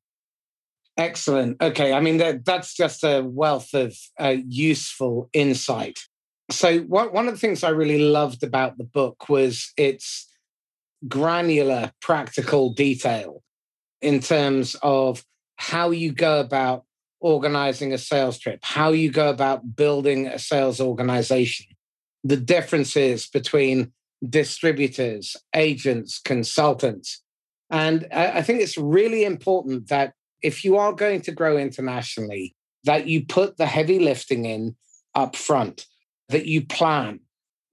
Excellent. 0.97 1.63
Okay. 1.63 1.93
I 1.93 2.01
mean, 2.01 2.17
that, 2.19 2.45
that's 2.45 2.75
just 2.75 3.05
a 3.05 3.23
wealth 3.23 3.73
of 3.75 3.97
uh, 4.19 4.37
useful 4.47 5.31
insight. 5.33 5.99
So, 6.51 6.81
one, 6.81 7.13
one 7.13 7.29
of 7.29 7.35
the 7.35 7.41
things 7.41 7.63
I 7.63 7.71
really 7.71 7.99
loved 7.99 8.43
about 8.43 8.79
the 8.79 8.85
book 8.85 9.29
was 9.29 9.73
its 9.77 10.27
granular, 11.07 11.93
practical 12.01 12.73
detail 12.73 13.43
in 14.01 14.21
terms 14.21 14.75
of 14.83 15.25
how 15.57 15.91
you 15.91 16.13
go 16.13 16.41
about 16.41 16.85
organizing 17.21 17.93
a 17.93 17.99
sales 17.99 18.39
trip, 18.39 18.61
how 18.63 18.91
you 18.91 19.11
go 19.11 19.29
about 19.29 19.77
building 19.77 20.27
a 20.27 20.39
sales 20.39 20.81
organization, 20.81 21.67
the 22.25 22.37
differences 22.37 23.27
between 23.27 23.93
distributors, 24.27 25.37
agents, 25.55 26.21
consultants. 26.25 27.23
And 27.71 28.07
I 28.13 28.43
think 28.43 28.61
it's 28.61 28.79
really 28.79 29.25
important 29.25 29.89
that 29.89 30.15
if 30.43 30.65
you 30.65 30.77
are 30.77 30.93
going 30.93 31.21
to 31.23 31.33
grow 31.33 31.57
internationally, 31.57 32.55
that 32.85 33.07
you 33.07 33.25
put 33.27 33.57
the 33.57 33.67
heavy 33.67 33.99
lifting 33.99 34.45
in 34.45 34.77
up 35.15 35.37
front, 35.37 35.87
that 36.29 36.47
you 36.47 36.65
plan. 36.65 37.21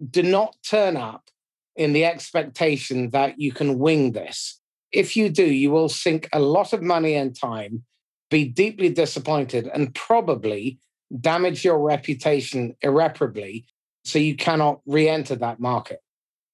Do 0.10 0.24
not 0.24 0.56
turn 0.68 0.98
up 0.98 1.30
in 1.76 1.94
the 1.94 2.06
expectation 2.06 3.12
that 3.12 3.40
you 3.40 3.52
can 3.52 3.80
wing 3.80 4.12
this. 4.12 4.60
If 4.92 5.16
you 5.16 5.30
do, 5.30 5.46
you 5.46 5.72
will 5.72 5.90
sink 5.90 6.28
a 6.34 6.40
lot 6.40 6.74
of 6.74 6.82
money 6.82 7.16
and 7.16 7.38
time, 7.38 7.84
be 8.30 8.46
deeply 8.46 8.90
disappointed, 8.90 9.70
and 9.74 9.94
probably 9.94 10.80
damage 11.22 11.64
your 11.64 11.80
reputation 11.80 12.76
irreparably 12.82 13.66
so 14.04 14.20
you 14.20 14.36
cannot 14.36 14.82
re 14.86 15.08
enter 15.08 15.36
that 15.36 15.60
market. 15.60 16.00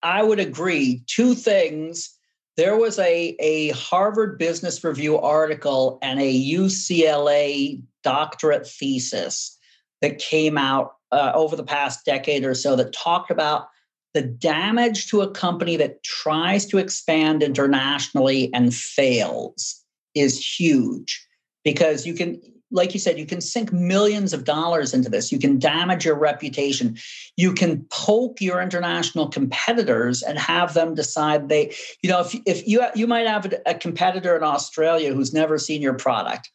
I 0.03 0.23
would 0.23 0.39
agree. 0.39 1.03
Two 1.07 1.35
things. 1.35 2.09
There 2.57 2.75
was 2.75 2.99
a, 2.99 3.35
a 3.39 3.69
Harvard 3.69 4.37
Business 4.37 4.83
Review 4.83 5.17
article 5.17 5.99
and 6.01 6.19
a 6.19 6.51
UCLA 6.51 7.81
doctorate 8.03 8.67
thesis 8.67 9.57
that 10.01 10.17
came 10.17 10.57
out 10.57 10.93
uh, 11.11 11.31
over 11.35 11.55
the 11.55 11.63
past 11.63 12.05
decade 12.05 12.43
or 12.43 12.53
so 12.53 12.75
that 12.75 12.93
talked 12.93 13.31
about 13.31 13.67
the 14.13 14.21
damage 14.21 15.07
to 15.07 15.21
a 15.21 15.31
company 15.31 15.77
that 15.77 16.03
tries 16.03 16.65
to 16.65 16.77
expand 16.77 17.43
internationally 17.43 18.53
and 18.53 18.73
fails 18.73 19.81
is 20.15 20.59
huge 20.59 21.25
because 21.63 22.05
you 22.05 22.13
can 22.13 22.41
like 22.71 22.93
you 22.93 22.99
said 22.99 23.19
you 23.19 23.25
can 23.25 23.41
sink 23.41 23.71
millions 23.71 24.33
of 24.33 24.43
dollars 24.43 24.93
into 24.93 25.09
this 25.09 25.31
you 25.31 25.39
can 25.39 25.59
damage 25.59 26.05
your 26.05 26.17
reputation 26.17 26.97
you 27.37 27.53
can 27.53 27.85
poke 27.89 28.41
your 28.41 28.61
international 28.61 29.27
competitors 29.27 30.21
and 30.21 30.39
have 30.39 30.73
them 30.73 30.95
decide 30.95 31.49
they 31.49 31.73
you 32.01 32.09
know 32.09 32.21
if, 32.21 32.35
if 32.45 32.67
you 32.67 32.83
you 32.95 33.07
might 33.07 33.27
have 33.27 33.53
a 33.65 33.73
competitor 33.73 34.35
in 34.35 34.43
australia 34.43 35.13
who's 35.13 35.33
never 35.33 35.57
seen 35.57 35.81
your 35.81 35.93
product 35.93 36.49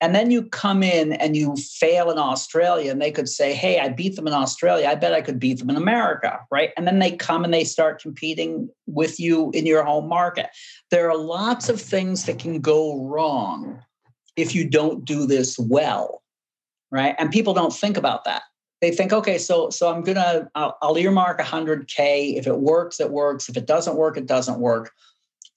and 0.00 0.14
then 0.14 0.30
you 0.30 0.44
come 0.44 0.82
in 0.82 1.12
and 1.12 1.36
you 1.36 1.54
fail 1.56 2.10
in 2.10 2.18
Australia, 2.18 2.90
and 2.90 3.02
they 3.02 3.10
could 3.10 3.28
say, 3.28 3.52
Hey, 3.52 3.78
I 3.78 3.90
beat 3.90 4.16
them 4.16 4.26
in 4.26 4.32
Australia. 4.32 4.88
I 4.88 4.94
bet 4.94 5.12
I 5.12 5.20
could 5.20 5.38
beat 5.38 5.58
them 5.58 5.68
in 5.68 5.76
America. 5.76 6.40
Right. 6.50 6.70
And 6.76 6.86
then 6.86 6.98
they 6.98 7.12
come 7.12 7.44
and 7.44 7.52
they 7.52 7.64
start 7.64 8.00
competing 8.00 8.70
with 8.86 9.20
you 9.20 9.50
in 9.52 9.66
your 9.66 9.84
home 9.84 10.08
market. 10.08 10.48
There 10.90 11.10
are 11.10 11.16
lots 11.16 11.68
of 11.68 11.80
things 11.80 12.24
that 12.24 12.38
can 12.38 12.60
go 12.60 13.04
wrong 13.04 13.82
if 14.40 14.54
you 14.54 14.68
don't 14.68 15.04
do 15.04 15.26
this 15.26 15.58
well. 15.58 16.22
Right. 16.90 17.14
And 17.18 17.30
people 17.30 17.54
don't 17.54 17.72
think 17.72 17.96
about 17.96 18.24
that. 18.24 18.42
They 18.80 18.90
think, 18.90 19.12
okay, 19.12 19.36
so 19.38 19.70
so 19.70 19.92
I'm 19.92 20.02
gonna 20.02 20.50
I'll, 20.54 20.76
I'll 20.80 20.96
earmark 20.96 21.38
100k. 21.40 22.36
If 22.36 22.46
it 22.46 22.60
works, 22.60 22.98
it 22.98 23.10
works. 23.10 23.48
If 23.48 23.56
it 23.56 23.66
doesn't 23.66 23.96
work, 23.96 24.16
it 24.16 24.26
doesn't 24.26 24.58
work. 24.58 24.92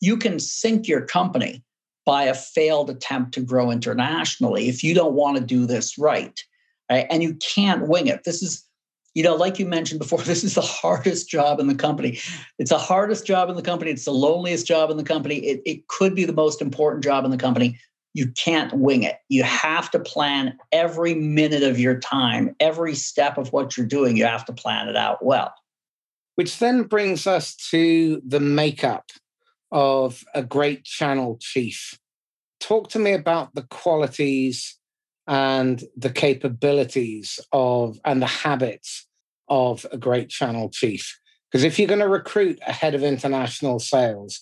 You 0.02 0.18
can 0.18 0.40
sink 0.40 0.88
your 0.88 1.02
company 1.02 1.64
by 2.06 2.24
a 2.24 2.34
failed 2.34 2.90
attempt 2.90 3.34
to 3.34 3.42
grow 3.42 3.72
internationally 3.72 4.68
if 4.68 4.84
you 4.84 4.94
don't 4.94 5.14
want 5.14 5.38
to 5.38 5.44
do 5.44 5.66
this 5.66 5.98
right, 5.98 6.44
right? 6.92 7.08
And 7.10 7.24
you 7.24 7.36
can't 7.36 7.88
wing 7.88 8.08
it. 8.08 8.24
This 8.26 8.44
is, 8.44 8.66
you 9.14 9.24
know, 9.24 9.36
like 9.36 9.58
you 9.60 9.66
mentioned 9.66 10.00
before, 10.00 10.20
this 10.24 10.44
is 10.44 10.56
the 10.56 10.62
hardest 10.62 11.30
job 11.30 11.60
in 11.60 11.68
the 11.68 11.76
company. 11.76 12.20
It's 12.60 12.72
the 12.72 12.78
hardest 12.78 13.26
job 13.26 13.50
in 13.50 13.56
the 13.56 13.62
company. 13.62 13.92
It's 13.92 14.06
the 14.06 14.12
loneliest 14.12 14.68
job 14.68 14.92
in 14.92 14.98
the 14.98 15.04
company. 15.04 15.38
It, 15.38 15.62
it 15.66 15.88
could 15.88 16.16
be 16.16 16.26
the 16.26 16.34
most 16.34 16.62
important 16.62 17.04
job 17.04 17.24
in 17.26 17.32
the 17.32 17.38
company. 17.38 17.80
You 18.14 18.32
can't 18.32 18.72
wing 18.74 19.04
it. 19.04 19.18
You 19.30 19.44
have 19.44 19.90
to 19.92 20.00
plan 20.00 20.58
every 20.72 21.16
minute 21.16 21.64
of 21.64 21.80
your 21.80 22.00
time, 22.00 22.56
every 22.60 22.96
step 22.96 23.38
of 23.38 23.52
what 23.52 23.76
you're 23.76 23.88
doing. 23.88 24.16
You 24.16 24.26
have 24.26 24.46
to 24.46 24.54
plan 24.54 24.88
it 24.88 24.96
out 24.96 25.26
well. 25.26 25.54
Which 26.36 26.60
then 26.60 26.84
brings 26.84 27.28
us 27.28 27.56
to 27.72 28.22
the 28.26 28.40
makeup 28.40 29.10
of 29.72 30.24
a 30.36 30.44
great 30.44 30.84
channel 30.84 31.38
chief. 31.42 31.98
Talk 32.60 32.90
to 32.90 33.00
me 33.00 33.14
about 33.14 33.56
the 33.56 33.64
qualities 33.64 34.78
and 35.28 35.84
the 35.98 36.10
capabilities 36.10 37.40
of 37.52 38.00
and 38.06 38.22
the 38.22 38.28
habits 38.28 39.08
of 39.50 39.86
a 39.92 39.98
great 39.98 40.30
channel 40.30 40.70
chief. 40.70 41.20
Because 41.52 41.64
if 41.64 41.78
you're 41.78 41.88
going 41.88 42.00
to 42.00 42.08
recruit 42.08 42.60
a 42.66 42.72
head 42.72 42.96
of 42.96 43.04
international 43.04 43.80
sales, 43.80 44.42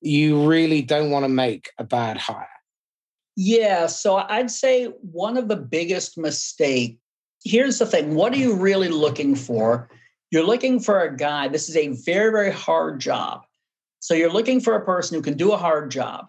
you 0.00 0.46
really 0.46 0.82
don't 0.82 1.10
want 1.10 1.24
to 1.24 1.28
make 1.28 1.70
a 1.78 1.84
bad 1.84 2.16
hire. 2.16 2.48
Yeah, 3.36 3.86
so 3.86 4.16
I'd 4.16 4.50
say 4.50 4.86
one 5.00 5.36
of 5.36 5.48
the 5.48 5.56
biggest 5.56 6.16
mistakes. 6.16 6.98
Here's 7.44 7.78
the 7.78 7.86
thing: 7.86 8.14
what 8.14 8.32
are 8.32 8.38
you 8.38 8.54
really 8.54 8.88
looking 8.88 9.34
for? 9.34 9.88
You're 10.30 10.46
looking 10.46 10.80
for 10.80 11.00
a 11.00 11.16
guy. 11.16 11.48
This 11.48 11.68
is 11.68 11.76
a 11.76 11.88
very, 11.88 12.30
very 12.30 12.52
hard 12.52 13.00
job. 13.00 13.42
So 14.00 14.14
you're 14.14 14.32
looking 14.32 14.60
for 14.60 14.74
a 14.74 14.84
person 14.84 15.16
who 15.16 15.22
can 15.22 15.36
do 15.36 15.52
a 15.52 15.56
hard 15.56 15.90
job. 15.90 16.26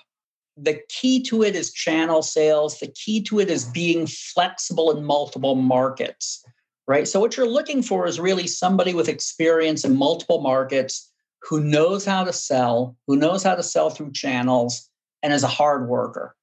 The 0.58 0.80
key 0.90 1.22
to 1.24 1.44
it 1.44 1.56
is 1.56 1.74
channel 1.74 2.22
sales. 2.22 2.80
The 2.80 2.88
key 2.88 3.22
to 3.24 3.40
it 3.40 3.50
is 3.50 3.66
being 3.66 4.08
flexible 4.08 4.96
in 4.96 5.04
multiple 5.04 5.56
markets, 5.56 6.44
right? 6.88 7.08
So 7.08 7.20
what 7.20 7.36
you're 7.36 7.48
looking 7.48 7.82
for 7.84 8.08
is 8.08 8.20
really 8.20 8.48
somebody 8.48 8.94
with 8.94 9.10
experience 9.10 9.84
in 9.84 9.98
multiple 9.98 10.42
markets 10.42 11.12
who 11.42 11.60
knows 11.60 12.06
how 12.06 12.24
to 12.24 12.34
sell, 12.34 12.96
who 13.08 13.16
knows 13.16 13.44
how 13.44 13.56
to 13.56 13.64
sell 13.64 13.90
through 13.90 14.12
channels, 14.14 14.90
and 15.22 15.34
is 15.34 15.44
a 15.44 15.48
hard 15.48 15.88
worker. 15.90 16.36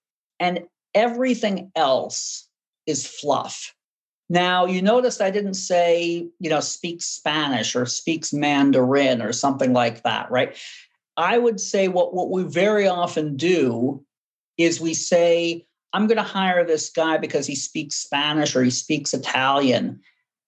And 0.42 0.64
everything 0.92 1.70
else 1.76 2.48
is 2.84 3.06
fluff. 3.06 3.76
Now, 4.28 4.66
you 4.66 4.82
noticed 4.82 5.20
I 5.20 5.30
didn't 5.30 5.54
say, 5.54 6.26
you 6.40 6.50
know, 6.50 6.58
speaks 6.58 7.04
Spanish 7.04 7.76
or 7.76 7.86
speaks 7.86 8.32
Mandarin 8.32 9.22
or 9.22 9.32
something 9.32 9.72
like 9.72 10.02
that, 10.02 10.32
right? 10.32 10.56
I 11.16 11.38
would 11.38 11.60
say 11.60 11.86
what, 11.86 12.12
what 12.12 12.30
we 12.30 12.42
very 12.42 12.88
often 12.88 13.36
do 13.36 14.04
is 14.58 14.80
we 14.80 14.94
say, 14.94 15.64
I'm 15.92 16.08
going 16.08 16.16
to 16.16 16.24
hire 16.24 16.64
this 16.64 16.90
guy 16.90 17.18
because 17.18 17.46
he 17.46 17.54
speaks 17.54 17.94
Spanish 17.94 18.56
or 18.56 18.64
he 18.64 18.70
speaks 18.70 19.14
Italian. 19.14 20.00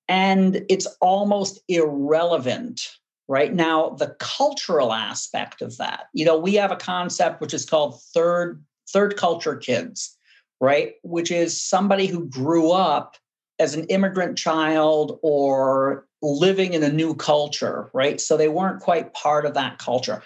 And 0.09 0.65
it's 0.69 0.87
almost 1.01 1.61
irrelevant 1.69 2.91
right 3.29 3.55
now 3.55 3.91
the 3.91 4.15
cultural 4.19 4.93
aspect 4.93 5.63
of 5.63 5.79
that 5.79 6.09
you 6.13 6.27
know 6.27 6.37
we 6.37 6.57
have 6.57 6.71
a 6.71 6.77
concept 6.77 7.41
which 7.41 7.55
is 7.55 7.65
called 7.65 7.99
third 8.13 8.63
third 8.89 9.17
culture 9.17 9.57
kids 9.57 10.17
right? 10.65 10.95
Which 11.03 11.31
is 11.31 11.63
somebody 11.63 12.07
who 12.07 12.27
grew 12.27 12.71
up 12.71 13.17
as 13.59 13.75
an 13.75 13.85
immigrant 13.85 14.37
child 14.37 15.19
or 15.23 16.07
living 16.23 16.73
in 16.73 16.83
a 16.83 16.93
new 16.93 17.15
culture 17.15 17.91
right? 17.93 18.21
So 18.21 18.37
they 18.37 18.49
weren't 18.49 18.81
quite 18.81 19.15
part 19.15 19.47
of 19.47 19.55
that 19.55 19.79
culture. 19.79 20.23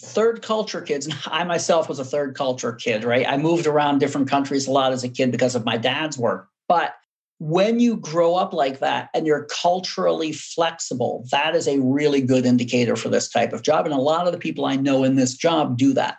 Third 0.00 0.40
culture 0.40 0.80
kids 0.80 1.08
i 1.26 1.44
myself 1.44 1.88
was 1.88 1.98
a 1.98 2.04
third 2.04 2.34
culture 2.34 2.72
kid 2.72 3.04
right? 3.04 3.26
I 3.28 3.36
moved 3.36 3.66
around 3.66 3.98
different 3.98 4.28
countries 4.28 4.66
a 4.66 4.70
lot 4.70 4.92
as 4.92 5.04
a 5.04 5.08
kid 5.08 5.32
because 5.32 5.54
of 5.54 5.64
my 5.64 5.76
dad's 5.76 6.16
work. 6.16 6.48
But 6.68 6.94
when 7.38 7.80
you 7.80 7.96
grow 7.96 8.34
up 8.34 8.52
like 8.52 8.80
that 8.80 9.08
and 9.14 9.26
you're 9.26 9.46
culturally 9.46 10.30
flexible 10.30 11.24
that 11.30 11.56
is 11.56 11.66
a 11.66 11.80
really 11.80 12.20
good 12.20 12.44
indicator 12.44 12.96
for 12.96 13.08
this 13.08 13.30
type 13.30 13.54
of 13.54 13.62
job. 13.62 13.86
And 13.86 13.94
a 13.94 13.98
lot 13.98 14.26
of 14.26 14.32
the 14.32 14.38
people 14.38 14.64
i 14.64 14.76
know 14.76 15.02
in 15.04 15.16
this 15.16 15.34
job 15.34 15.76
do 15.76 15.92
that 15.94 16.18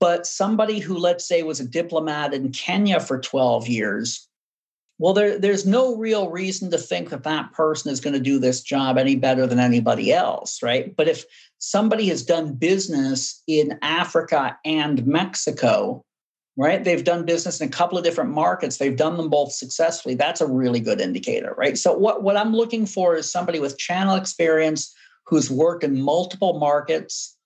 but 0.00 0.26
somebody 0.26 0.80
who 0.80 0.96
let's 0.96 1.28
say 1.28 1.42
was 1.42 1.60
a 1.60 1.68
diplomat 1.68 2.34
in 2.34 2.50
kenya 2.50 2.98
for 2.98 3.20
12 3.20 3.68
years 3.68 4.26
well 4.98 5.14
there, 5.14 5.38
there's 5.38 5.66
no 5.66 5.96
real 5.96 6.30
reason 6.30 6.70
to 6.70 6.78
think 6.78 7.10
that 7.10 7.22
that 7.22 7.52
person 7.52 7.90
is 7.90 8.00
going 8.00 8.12
to 8.14 8.20
do 8.20 8.38
this 8.38 8.62
job 8.62 8.98
any 8.98 9.16
better 9.16 9.46
than 9.46 9.58
anybody 9.58 10.12
else 10.12 10.62
right? 10.62 10.94
But 10.96 11.08
if 11.08 11.24
somebody 11.58 12.06
has 12.08 12.22
done 12.22 12.54
business 12.54 13.42
in 13.46 13.78
africa 13.82 14.58
and 14.64 15.06
mexico 15.06 16.04
right 16.56 16.84
they've 16.84 17.04
done 17.04 17.24
business 17.24 17.60
in 17.60 17.68
a 17.68 17.70
couple 17.70 17.98
of 17.98 18.04
different 18.04 18.30
markets 18.30 18.78
they've 18.78 18.96
done 18.96 19.16
them 19.16 19.28
both 19.28 19.52
successfully 19.52 20.14
that's 20.14 20.40
a 20.40 20.46
really 20.46 20.80
good 20.80 21.00
indicator 21.00 21.54
right? 21.56 21.76
So 21.78 21.96
what, 21.96 22.22
what 22.22 22.36
i'm 22.36 22.54
looking 22.54 22.86
for 22.86 23.16
is 23.16 23.30
somebody 23.30 23.60
with 23.60 23.78
channel 23.78 24.16
experience 24.16 24.94
who's 25.26 25.50
worked 25.50 25.84
in 25.84 26.00
multiple 26.00 26.58
markets 26.58 27.36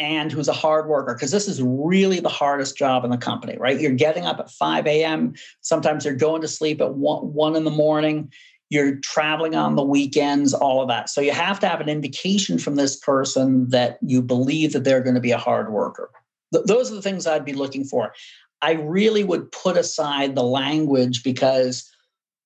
and 0.00 0.30
who's 0.30 0.48
a 0.48 0.52
hard 0.52 0.86
worker 0.86 1.14
because 1.14 1.30
this 1.30 1.48
is 1.48 1.62
really 1.62 2.20
the 2.20 2.28
hardest 2.28 2.76
job 2.76 3.04
in 3.04 3.10
the 3.10 3.18
company 3.18 3.56
right? 3.58 3.80
You're 3.80 3.92
getting 3.92 4.26
up 4.26 4.38
at 4.38 4.50
5 4.50 4.86
a.m 4.86 5.34
sometimes 5.60 6.04
you're 6.04 6.14
going 6.14 6.42
to 6.42 6.48
sleep 6.48 6.80
at 6.80 6.94
1, 6.94 7.32
1 7.32 7.56
in 7.56 7.64
the 7.64 7.70
morning 7.70 8.30
you're 8.70 8.96
traveling 8.96 9.54
on 9.54 9.76
the 9.76 9.82
weekends 9.82 10.52
all 10.52 10.82
of 10.82 10.88
that. 10.88 11.08
So 11.08 11.20
you 11.20 11.32
have 11.32 11.58
to 11.60 11.68
have 11.68 11.80
an 11.80 11.88
indication 11.88 12.58
from 12.58 12.74
this 12.74 12.96
person 12.96 13.68
that 13.70 13.98
you 14.02 14.20
believe 14.20 14.72
that 14.72 14.84
they're 14.84 15.02
going 15.02 15.14
to 15.14 15.20
be 15.20 15.30
a 15.30 15.38
hard 15.38 15.72
worker. 15.72 16.10
Th- 16.52 16.64
those 16.66 16.90
are 16.90 16.94
the 16.94 17.02
things 17.02 17.26
i'd 17.26 17.44
be 17.44 17.54
looking 17.54 17.84
for. 17.84 18.12
I 18.60 18.72
really 18.72 19.24
would 19.24 19.50
put 19.52 19.76
aside 19.76 20.34
the 20.34 20.42
language 20.42 21.22
because 21.22 21.88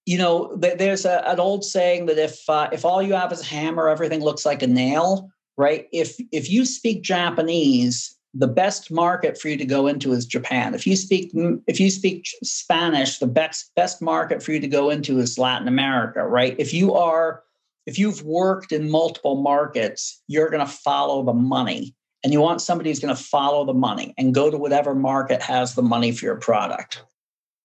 you 0.05 0.19
know 0.19 0.55
there's 0.57 1.05
a, 1.05 1.27
an 1.29 1.41
old 1.41 1.65
saying 1.65 2.07
that 2.07 2.19
if 2.19 2.49
uh, 2.49 2.69
if 2.73 2.85
all 2.85 3.03
you 3.03 3.15
have 3.15 3.33
is 3.33 3.41
a 3.41 3.45
hammer 3.45 3.89
everything 3.89 4.21
looks 4.21 4.45
like 4.45 4.63
a 4.63 4.67
nail 4.67 5.31
right 5.57 5.89
if 5.93 6.17
if 6.33 6.51
you 6.51 6.65
speak 6.65 7.03
japanese 7.03 8.17
the 8.35 8.49
best 8.49 8.91
market 8.91 9.39
for 9.39 9.49
you 9.49 9.57
to 9.57 9.65
go 9.65 9.87
into 9.87 10.13
is 10.13 10.27
japan 10.27 10.75
if 10.75 10.87
you 10.87 10.97
speak 10.97 11.31
if 11.67 11.79
you 11.79 11.91
speak 11.91 12.27
spanish 12.43 13.19
the 13.19 13.27
best 13.27 13.71
best 13.77 14.01
market 14.01 14.43
for 14.43 14.53
you 14.53 14.61
to 14.61 14.69
go 14.69 14.91
into 14.91 15.19
is 15.19 15.39
latin 15.39 15.69
america 15.69 16.27
right 16.27 16.57
if 16.59 16.73
you 16.73 16.95
are 16.95 17.43
if 17.85 17.99
you've 17.99 18.23
worked 18.23 18.73
in 18.73 18.91
multiple 18.91 19.43
markets 19.43 20.23
you're 20.29 20.51
going 20.51 20.65
to 20.65 20.73
follow 20.73 21.25
the 21.25 21.35
money 21.35 21.95
and 22.23 22.33
you 22.33 22.41
want 22.41 22.61
somebody 22.61 22.91
who's 22.91 23.01
going 23.01 23.15
to 23.15 23.23
follow 23.23 23.65
the 23.65 23.75
money 23.75 24.15
and 24.17 24.35
go 24.35 24.51
to 24.51 24.57
whatever 24.57 24.95
market 24.95 25.43
has 25.43 25.75
the 25.75 25.83
money 25.83 26.13
for 26.13 26.25
your 26.25 26.37
product. 26.37 27.05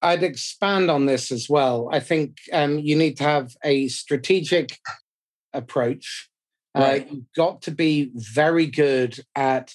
I'd 0.01 0.23
expand 0.23 0.89
on 0.91 1.05
this 1.05 1.31
as 1.31 1.49
well. 1.49 1.89
I 1.91 1.99
think 1.99 2.38
um, 2.53 2.79
you 2.79 2.95
need 2.95 3.17
to 3.17 3.23
have 3.23 3.55
a 3.63 3.88
strategic 3.88 4.79
approach. 5.53 6.29
Uh, 6.78 6.82
right. 6.82 7.01
Uh, 7.07 7.13
you've 7.13 7.34
got 7.36 7.61
to 7.63 7.71
be 7.71 8.11
very 8.13 8.67
good 8.67 9.19
at 9.36 9.73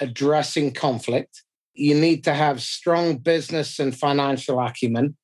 addressing 0.00 0.72
conflict. 0.72 1.42
You 1.74 1.94
need 1.94 2.24
to 2.24 2.34
have 2.34 2.60
strong 2.60 3.18
business 3.18 3.78
and 3.78 3.96
financial 3.96 4.60
acumen. 4.60 5.16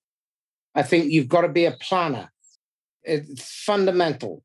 I 0.75 0.83
think 0.83 1.11
you've 1.11 1.29
got 1.29 1.41
to 1.43 1.49
be 1.49 1.65
a 1.65 1.73
planner. 1.73 2.31
It's 3.03 3.65
fundamental 3.65 4.45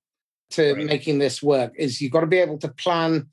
to 0.51 0.73
right. 0.73 0.85
making 0.85 1.19
this 1.19 1.43
work 1.43 1.73
is 1.77 2.01
you've 2.01 2.11
got 2.11 2.21
to 2.21 2.27
be 2.27 2.39
able 2.39 2.57
to 2.59 2.69
plan 2.69 3.27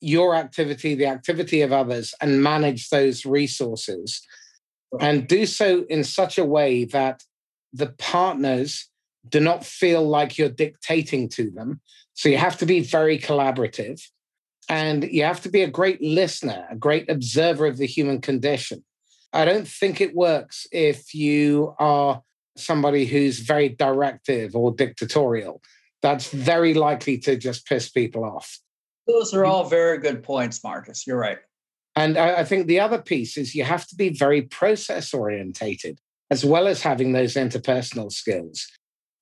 your 0.00 0.34
activity, 0.34 0.94
the 0.94 1.06
activity 1.06 1.62
of 1.62 1.72
others, 1.72 2.14
and 2.20 2.42
manage 2.42 2.88
those 2.88 3.24
resources. 3.24 4.20
And 5.00 5.26
do 5.26 5.46
so 5.46 5.86
in 5.88 6.04
such 6.04 6.36
a 6.36 6.44
way 6.44 6.84
that 6.86 7.22
the 7.72 7.94
partners 7.98 8.90
do 9.28 9.40
not 9.40 9.64
feel 9.64 10.06
like 10.06 10.36
you're 10.36 10.48
dictating 10.48 11.28
to 11.30 11.50
them. 11.50 11.80
So 12.14 12.28
you 12.28 12.36
have 12.38 12.58
to 12.58 12.66
be 12.66 12.80
very 12.80 13.18
collaborative 13.18 14.02
and 14.68 15.04
you 15.04 15.24
have 15.24 15.40
to 15.42 15.48
be 15.48 15.62
a 15.62 15.70
great 15.70 16.00
listener, 16.02 16.66
a 16.70 16.76
great 16.76 17.10
observer 17.10 17.66
of 17.66 17.78
the 17.78 17.86
human 17.86 18.20
condition. 18.20 18.84
I 19.32 19.44
don't 19.44 19.66
think 19.66 20.00
it 20.00 20.14
works 20.14 20.66
if 20.72 21.14
you 21.14 21.74
are 21.78 22.22
somebody 22.56 23.06
who's 23.06 23.40
very 23.40 23.70
directive 23.70 24.54
or 24.54 24.72
dictatorial. 24.72 25.62
That's 26.02 26.30
very 26.30 26.74
likely 26.74 27.18
to 27.18 27.36
just 27.36 27.66
piss 27.66 27.88
people 27.88 28.24
off. 28.24 28.58
Those 29.06 29.32
are 29.32 29.44
all 29.44 29.64
very 29.64 29.98
good 29.98 30.22
points, 30.22 30.62
Marcus. 30.62 31.06
You're 31.06 31.18
right. 31.18 31.38
And 31.96 32.16
I 32.16 32.44
think 32.44 32.66
the 32.66 32.80
other 32.80 33.00
piece 33.00 33.36
is 33.36 33.54
you 33.54 33.64
have 33.64 33.86
to 33.88 33.94
be 33.94 34.10
very 34.10 34.42
process 34.42 35.12
orientated 35.12 35.98
as 36.30 36.44
well 36.44 36.66
as 36.66 36.82
having 36.82 37.12
those 37.12 37.34
interpersonal 37.34 38.10
skills. 38.10 38.66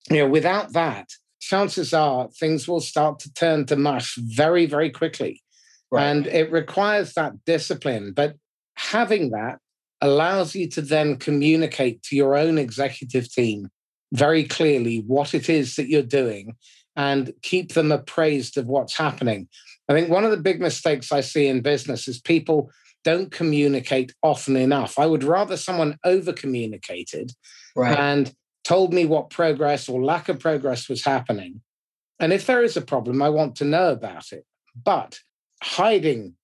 You 0.09 0.19
know, 0.19 0.29
without 0.29 0.73
that, 0.75 1.09
chances 1.41 1.93
are 1.93 2.29
things 2.39 2.69
will 2.69 2.81
start 2.81 3.19
to 3.21 3.33
turn 3.33 3.67
to 3.67 3.77
mush 3.77 4.17
very, 4.17 4.67
very 4.67 4.91
quickly. 4.91 5.43
Right. 5.91 6.05
And 6.05 6.27
it 6.27 6.53
requires 6.53 7.15
that 7.15 7.45
discipline. 7.45 8.13
But 8.13 8.37
having 8.75 9.31
that 9.31 9.59
allows 10.01 10.55
you 10.55 10.69
to 10.69 10.83
then 10.83 11.17
communicate 11.17 12.03
to 12.05 12.17
your 12.17 12.37
own 12.37 12.59
executive 12.59 13.31
team 13.31 13.69
very 14.13 14.45
clearly 14.45 14.99
what 15.07 15.35
it 15.35 15.49
is 15.49 15.77
that 15.77 15.89
you're 15.89 16.03
doing 16.03 16.57
and 16.97 17.33
keep 17.43 17.73
them 17.73 17.93
appraised 17.93 18.57
of 18.57 18.67
what's 18.67 18.97
happening. 18.97 19.49
I 19.89 19.93
think 19.93 20.09
one 20.09 20.25
of 20.25 20.31
the 20.31 20.37
big 20.37 20.61
mistakes 20.61 21.13
I 21.13 21.21
see 21.21 21.47
in 21.49 21.63
business 21.63 22.07
is 22.09 22.21
people 22.21 22.71
don't 23.03 23.31
communicate 23.31 24.15
often 24.23 24.57
enough. 24.57 24.99
I 24.99 25.07
would 25.07 25.25
rather 25.25 25.57
someone 25.57 25.99
over 26.05 26.33
communicated 26.33 27.33
right. 27.75 27.99
and 27.99 28.35
told 28.65 28.93
me 28.93 29.07
what 29.07 29.31
progress 29.31 29.89
or 29.89 30.03
lack 30.03 30.29
of 30.29 30.39
progress 30.39 30.89
was 30.89 31.05
happening. 31.05 31.61
And 32.19 32.33
if 32.33 32.47
there 32.47 32.63
is 32.63 32.77
a 32.77 32.83
problem, 32.83 33.23
I 33.23 33.31
want 33.31 33.57
to 33.57 33.65
know 33.65 33.91
about 33.91 34.33
it. 34.33 34.45
But 34.85 35.21
hiding 35.63 36.35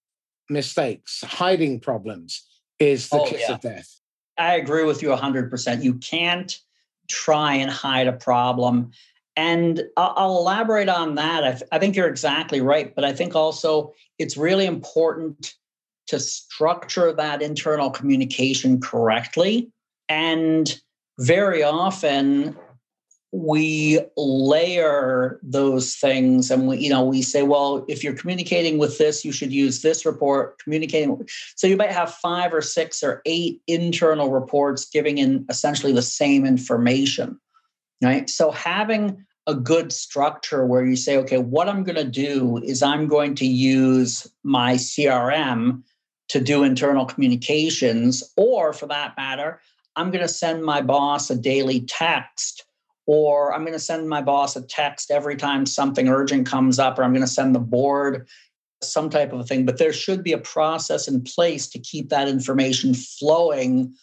mistakes, 0.49 1.23
hiding 1.23 1.81
problems 1.81 2.47
is 2.79 3.09
the 3.09 3.21
oh, 3.21 3.27
kiss 3.27 3.43
yeah. 3.47 3.55
of 3.55 3.61
death. 3.61 4.01
I 4.39 4.55
agree 4.55 4.85
with 4.85 5.03
you 5.03 5.09
100%. 5.09 5.83
You 5.83 5.95
can't 5.95 6.59
try 7.09 7.55
and 7.55 7.71
hide 7.71 8.07
a 8.07 8.13
problem. 8.13 8.91
And 9.37 9.83
I'll, 9.97 10.39
elaborate 10.39 10.89
on 10.89 11.15
that. 11.17 11.45
I, 11.45 11.51
th- 11.53 11.69
I 11.71 11.79
think 11.79 11.95
you're 11.95 12.09
exactly 12.09 12.61
right. 12.61 12.95
But 12.95 13.05
I 13.05 13.13
think 13.13 13.35
also 13.35 13.93
it's 14.19 14.37
really 14.37 14.67
important 14.67 15.55
to 16.07 16.19
structure 16.19 17.13
that 17.13 17.43
internal 17.43 17.91
communication 17.91 18.81
correctly. 18.81 19.71
And 20.09 20.81
very 21.19 21.63
often 21.63 22.57
we 23.33 23.99
layer 24.17 25.41
those 25.43 25.97
things 25.97 26.51
and 26.51 26.69
we 26.69 26.79
you 26.79 26.89
know 26.89 27.05
we 27.05 27.21
say 27.21 27.43
well 27.43 27.85
if 27.89 28.03
you're 28.03 28.15
communicating 28.15 28.79
with 28.79 28.97
this 28.99 29.25
you 29.25 29.33
should 29.33 29.53
use 29.53 29.83
this 29.83 30.07
report. 30.07 30.59
Communicating 30.59 31.27
so 31.57 31.67
you 31.67 31.77
might 31.77 31.91
have 31.91 32.15
five 32.15 32.55
or 32.55 32.63
six 32.63 33.03
or 33.03 33.21
eight 33.27 33.61
internal 33.67 34.31
reports 34.31 34.89
giving 34.89 35.19
in 35.19 35.45
essentially 35.51 35.93
the 35.93 36.03
same 36.03 36.47
information 36.47 37.39
right? 38.03 38.29
So 38.29 38.51
having 38.51 39.25
a 39.47 39.55
good 39.55 39.93
structure 39.93 40.67
where 40.67 40.85
you 40.85 40.97
say, 40.97 41.17
okay, 41.19 41.39
what 41.39 41.69
I'm 41.69 41.85
going 41.85 41.97
to 41.97 42.05
do 42.05 42.59
is 42.59 42.83
I'm 42.83 43.07
going 43.07 43.35
to 43.37 43.47
use 43.47 44.27
my 44.43 44.75
CRM 44.75 45.83
to 46.29 46.41
do 46.41 46.65
internal 46.65 47.07
communications, 47.07 48.23
or 48.37 48.73
for 48.73 48.87
that 48.87 49.17
matter, 49.17 49.61
I'm 49.97 50.11
going 50.11 50.23
to 50.23 50.29
send 50.29 50.65
my 50.65 50.83
boss 50.83 51.31
a 51.31 51.37
daily 51.37 51.81
text, 51.81 52.65
or 53.07 53.55
I'm 53.55 53.63
going 53.63 53.73
to 53.73 53.79
send 53.79 54.09
my 54.09 54.23
boss 54.23 54.57
a 54.57 54.63
text 54.63 55.11
every 55.11 55.37
time 55.37 55.67
something 55.67 56.09
urgent 56.09 56.47
comes 56.47 56.79
up, 56.79 56.99
or 56.99 57.05
I'm 57.05 57.13
going 57.13 57.25
to 57.25 57.31
send 57.31 57.55
the 57.55 57.61
board 57.61 58.29
some 58.83 59.09
type 59.09 59.33
of 59.33 59.41
a 59.41 59.45
thing. 59.45 59.65
But 59.65 59.79
there 59.79 59.93
should 59.93 60.23
be 60.23 60.33
a 60.33 60.39
process 60.39 61.09
in 61.09 61.23
place 61.23 61.67
to 61.69 61.79
keep 61.79 62.11
that 62.11 62.29
information 62.29 62.95
flowing 62.95 63.95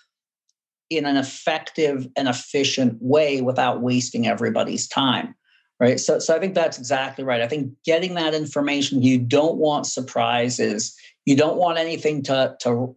in 0.89 1.06
an 1.06 1.18
effective 1.18 2.08
and 2.16 2.28
efficient 2.28 2.98
way 3.02 3.41
without 3.41 3.82
wasting 3.82 4.28
everybody's 4.28 4.88
time 4.88 5.36
right? 5.80 6.00
So, 6.00 6.20
so 6.20 6.36
i 6.36 6.39
think 6.39 6.54
that's 6.54 6.78
exactly 6.78 7.24
right. 7.24 7.41
I 7.41 7.48
think 7.48 7.74
getting 7.84 8.14
that 8.14 8.34
information 8.34 9.02
you 9.02 9.18
don't 9.18 9.58
want 9.58 9.86
surprises. 9.86 10.96
You 11.26 11.36
don't 11.36 11.58
want 11.58 11.78
anything 11.78 12.24
to 12.24 12.56
to 12.62 12.96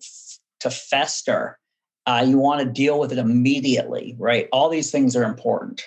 to 0.61 0.71
fester 0.71 1.59
uh, 2.07 2.25
you 2.27 2.39
want 2.39 2.61
to 2.61 2.67
deal 2.67 2.99
with 2.99 3.13
it 3.13 3.19
immediately 3.19 4.15
right? 4.19 4.49
All 4.53 4.69
these 4.69 4.91
things 4.91 5.17
are 5.17 5.25
important. 5.25 5.85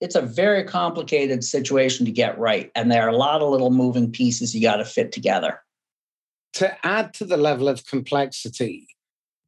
It's 0.00 0.14
a 0.14 0.22
very 0.22 0.64
complicated 0.64 1.44
situation 1.44 2.04
to 2.06 2.12
get 2.12 2.38
right 2.38 2.70
and 2.74 2.90
there 2.90 3.04
are 3.04 3.10
a 3.10 3.16
lot 3.16 3.42
of 3.42 3.50
little 3.50 3.70
moving 3.70 4.10
pieces 4.10 4.54
you 4.54 4.62
got 4.62 4.76
to 4.76 4.84
fit 4.84 5.12
together. 5.12 5.60
To 6.54 6.86
add 6.86 7.14
to 7.14 7.24
the 7.24 7.36
level 7.36 7.68
of 7.68 7.86
complexity 7.86 8.86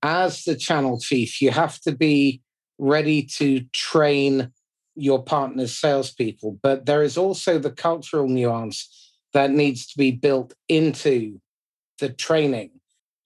as 0.02 0.44
the 0.44 0.56
channel 0.56 1.00
chief, 1.00 1.40
you 1.40 1.50
have 1.50 1.80
to 1.80 1.92
be 1.92 2.40
ready 2.78 3.22
to 3.22 3.60
train 3.72 4.50
your 4.94 5.22
partner's 5.22 5.76
salespeople. 5.76 6.58
But 6.62 6.86
there 6.86 7.02
is 7.02 7.16
also 7.16 7.58
the 7.58 7.70
cultural 7.70 8.28
nuance 8.28 9.12
that 9.34 9.50
needs 9.50 9.86
to 9.88 9.98
be 9.98 10.10
built 10.10 10.54
into 10.68 11.40
the 11.98 12.08
training 12.08 12.70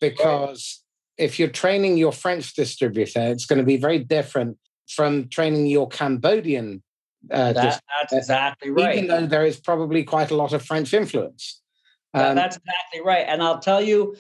because 0.01 0.80
if 1.21 1.39
you're 1.39 1.49
training 1.49 1.99
your 1.99 2.13
French 2.13 2.55
distributor, 2.55 3.21
it's 3.21 3.45
going 3.45 3.59
to 3.59 3.65
be 3.65 3.77
very 3.77 3.99
different 3.99 4.57
from 4.89 5.29
training 5.29 5.67
your 5.67 5.87
Cambodian. 5.87 6.83
Uh, 7.31 7.53
that, 7.53 7.83
that's 8.01 8.13
exactly 8.13 8.71
right. 8.71 8.97
Even 8.97 9.09
though 9.09 9.27
there 9.27 9.45
is 9.45 9.61
probably 9.61 10.03
quite 10.03 10.31
a 10.31 10.37
lot 10.37 10.55
of 10.55 10.65
French 10.65 10.95
influence. 10.95 11.61
Um, 12.15 12.35
that's 12.35 12.57
exactly 12.57 13.03
right. 13.05 13.27
And 13.29 13.43
I'll 13.43 13.61
tell 13.61 13.83
you, 13.83 14.17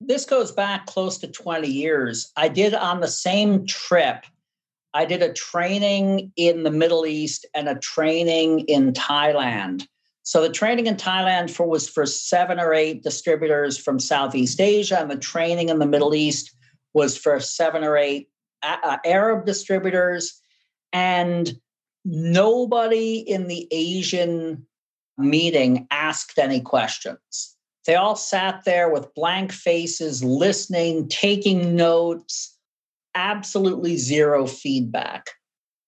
this 0.00 0.26
goes 0.26 0.52
back 0.52 0.86
close 0.86 1.18
to 1.18 1.28
20 1.28 1.68
years. 1.68 2.30
I 2.36 2.48
did 2.48 2.74
on 2.74 3.00
the 3.00 3.08
same 3.08 3.66
trip, 3.66 4.26
I 4.94 5.06
did 5.06 5.22
a 5.22 5.32
training 5.32 6.32
in 6.36 6.64
the 6.64 6.70
Middle 6.70 7.06
East 7.06 7.46
and 7.54 7.68
a 7.68 7.76
training 7.76 8.60
in 8.60 8.92
Thailand. 8.92 9.86
So 10.24 10.40
the 10.40 10.50
training 10.50 10.86
in 10.86 10.96
Thailand 10.96 11.50
for 11.50 11.66
was 11.66 11.88
for 11.88 12.06
seven 12.06 12.60
or 12.60 12.72
eight 12.72 13.02
distributors 13.02 13.76
from 13.76 13.98
Southeast 13.98 14.60
Asia, 14.60 15.00
and 15.00 15.10
the 15.10 15.16
training 15.16 15.68
in 15.68 15.78
the 15.78 15.86
Middle 15.86 16.14
East 16.14 16.54
was 16.94 17.16
for 17.16 17.40
seven 17.40 17.82
or 17.82 17.96
eight 17.96 18.28
uh, 18.62 18.98
Arab 19.04 19.46
distributors. 19.46 20.40
And 20.92 21.58
nobody 22.04 23.18
in 23.18 23.48
the 23.48 23.66
Asian 23.70 24.66
meeting 25.18 25.86
asked 25.90 26.38
any 26.38 26.60
questions. 26.60 27.56
They 27.86 27.96
all 27.96 28.16
sat 28.16 28.64
there 28.64 28.88
with 28.88 29.14
blank 29.14 29.52
faces, 29.52 30.22
listening, 30.22 31.08
taking 31.08 31.74
notes, 31.74 32.56
absolutely 33.14 33.96
zero 33.96 34.46
feedback. 34.46 35.30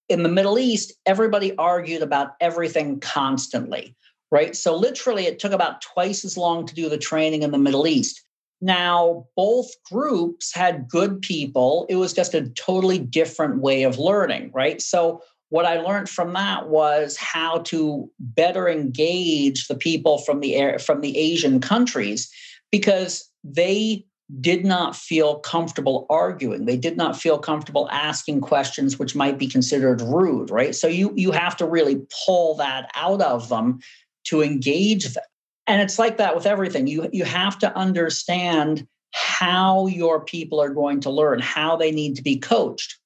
In 0.08 0.22
the 0.22 0.28
Middle 0.28 0.58
East, 0.58 0.92
everybody 1.06 1.56
argued 1.56 2.02
about 2.02 2.32
everything 2.40 3.00
constantly, 3.00 3.96
right? 4.34 4.56
So, 4.56 4.76
literally, 4.76 5.26
it 5.26 5.38
took 5.38 5.52
about 5.52 5.80
twice 5.80 6.24
as 6.24 6.36
long 6.36 6.66
to 6.66 6.74
do 6.74 6.88
the 6.88 6.98
training 6.98 7.44
in 7.44 7.52
the 7.52 7.58
Middle 7.58 7.86
East. 7.86 8.20
Now, 8.60 9.26
both 9.36 9.68
groups 9.88 10.52
had 10.52 10.88
good 10.88 11.22
people. 11.22 11.86
It 11.88 11.96
was 11.96 12.12
just 12.12 12.34
a 12.34 12.48
totally 12.50 12.98
different 12.98 13.60
way 13.60 13.84
of 13.84 13.96
learning, 13.96 14.50
right? 14.52 14.82
So, 14.82 15.22
what 15.50 15.66
I 15.66 15.80
learned 15.80 16.08
from 16.08 16.32
that 16.32 16.68
was 16.68 17.16
how 17.16 17.58
to 17.70 18.10
better 18.18 18.68
engage 18.68 19.68
the 19.68 19.76
people 19.76 20.18
from 20.18 20.40
the 20.40 20.78
from 20.84 21.00
the 21.00 21.16
Asian 21.16 21.60
countries 21.60 22.28
because 22.72 23.30
they 23.44 24.04
did 24.40 24.64
not 24.64 24.96
feel 24.96 25.38
comfortable 25.40 26.06
arguing 26.08 26.64
they 26.64 26.78
did 26.78 26.96
not 26.96 27.14
feel 27.14 27.38
comfortable 27.38 27.90
asking 27.90 28.40
questions 28.40 28.98
which 28.98 29.14
might 29.14 29.38
be 29.38 29.46
considered 29.46 30.00
rude 30.00 30.50
right 30.50 30.74
so 30.74 30.86
you 30.86 31.12
you 31.14 31.30
have 31.30 31.54
to 31.54 31.66
really 31.66 32.00
pull 32.24 32.54
that 32.54 32.90
out 32.94 33.20
of 33.20 33.50
them 33.50 33.78
to 34.24 34.42
engage 34.42 35.14
them 35.14 35.24
and 35.66 35.80
it's 35.80 35.98
like 35.98 36.18
that 36.18 36.34
with 36.34 36.46
everything 36.46 36.86
you 36.86 37.08
you 37.12 37.24
have 37.24 37.58
to 37.58 37.76
understand 37.76 38.86
how 39.12 39.86
your 39.86 40.24
people 40.24 40.60
are 40.60 40.74
going 40.74 41.00
to 41.00 41.10
learn 41.10 41.38
how 41.38 41.76
they 41.76 41.92
need 41.92 42.16
to 42.16 42.22
be 42.22 42.36
coached 42.36 42.98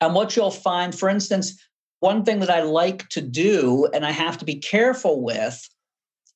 and 0.00 0.14
what 0.14 0.36
you'll 0.36 0.50
find 0.50 0.94
for 0.94 1.08
instance 1.08 1.60
one 2.00 2.24
thing 2.24 2.40
that 2.40 2.50
i 2.50 2.62
like 2.62 3.08
to 3.08 3.20
do 3.20 3.86
and 3.94 4.04
i 4.04 4.10
have 4.10 4.38
to 4.38 4.44
be 4.44 4.56
careful 4.56 5.22
with 5.22 5.68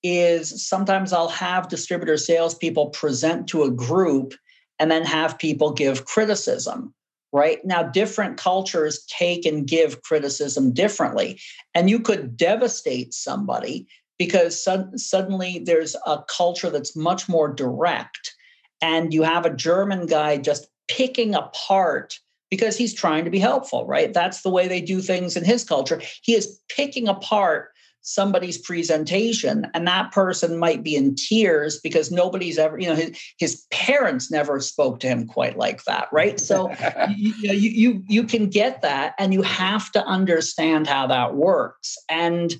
is 0.02 0.66
sometimes 0.66 1.12
I'll 1.12 1.28
have 1.28 1.68
distributor 1.68 2.16
salespeople 2.16 2.90
present 2.90 3.48
to 3.48 3.64
a 3.64 3.70
group 3.70 4.34
and 4.78 4.90
then 4.90 5.04
have 5.04 5.38
people 5.38 5.72
give 5.72 6.04
criticism. 6.04 6.94
Right 7.32 7.58
now, 7.64 7.82
different 7.82 8.36
cultures 8.36 9.04
take 9.06 9.44
and 9.44 9.66
give 9.66 10.02
criticism 10.02 10.72
differently. 10.72 11.40
And 11.74 11.90
you 11.90 12.00
could 12.00 12.36
devastate 12.36 13.12
somebody 13.12 13.88
because 14.18 14.66
suddenly 14.96 15.60
there's 15.64 15.94
a 16.06 16.22
culture 16.28 16.70
that's 16.70 16.96
much 16.96 17.28
more 17.28 17.48
direct. 17.48 18.34
And 18.80 19.12
you 19.12 19.22
have 19.22 19.46
a 19.46 19.54
German 19.54 20.06
guy 20.06 20.36
just 20.38 20.68
picking 20.88 21.34
apart 21.34 22.18
because 22.50 22.76
he's 22.76 22.94
trying 22.94 23.24
to 23.24 23.30
be 23.30 23.38
helpful, 23.38 23.86
right? 23.86 24.12
That's 24.12 24.42
the 24.42 24.50
way 24.50 24.68
they 24.68 24.80
do 24.80 25.00
things 25.00 25.36
in 25.36 25.44
his 25.44 25.64
culture. 25.64 26.00
He 26.22 26.34
is 26.34 26.60
picking 26.68 27.08
apart 27.08 27.70
somebody's 28.06 28.56
presentation 28.56 29.66
and 29.74 29.88
that 29.88 30.12
person 30.12 30.56
might 30.56 30.84
be 30.84 30.94
in 30.94 31.16
tears 31.16 31.80
because 31.80 32.12
nobody's 32.12 32.56
ever 32.56 32.78
you 32.78 32.86
know 32.86 32.94
his, 32.94 33.20
his 33.36 33.66
parents 33.72 34.30
never 34.30 34.60
spoke 34.60 35.00
to 35.00 35.08
him 35.08 35.26
quite 35.26 35.58
like 35.58 35.82
that 35.84 36.06
right 36.12 36.38
so 36.38 36.70
you, 37.16 37.34
you, 37.34 37.70
you 37.70 38.04
you 38.06 38.22
can 38.22 38.48
get 38.48 38.80
that 38.80 39.12
and 39.18 39.34
you 39.34 39.42
have 39.42 39.90
to 39.90 40.00
understand 40.04 40.86
how 40.86 41.04
that 41.08 41.34
works 41.34 41.98
and 42.08 42.54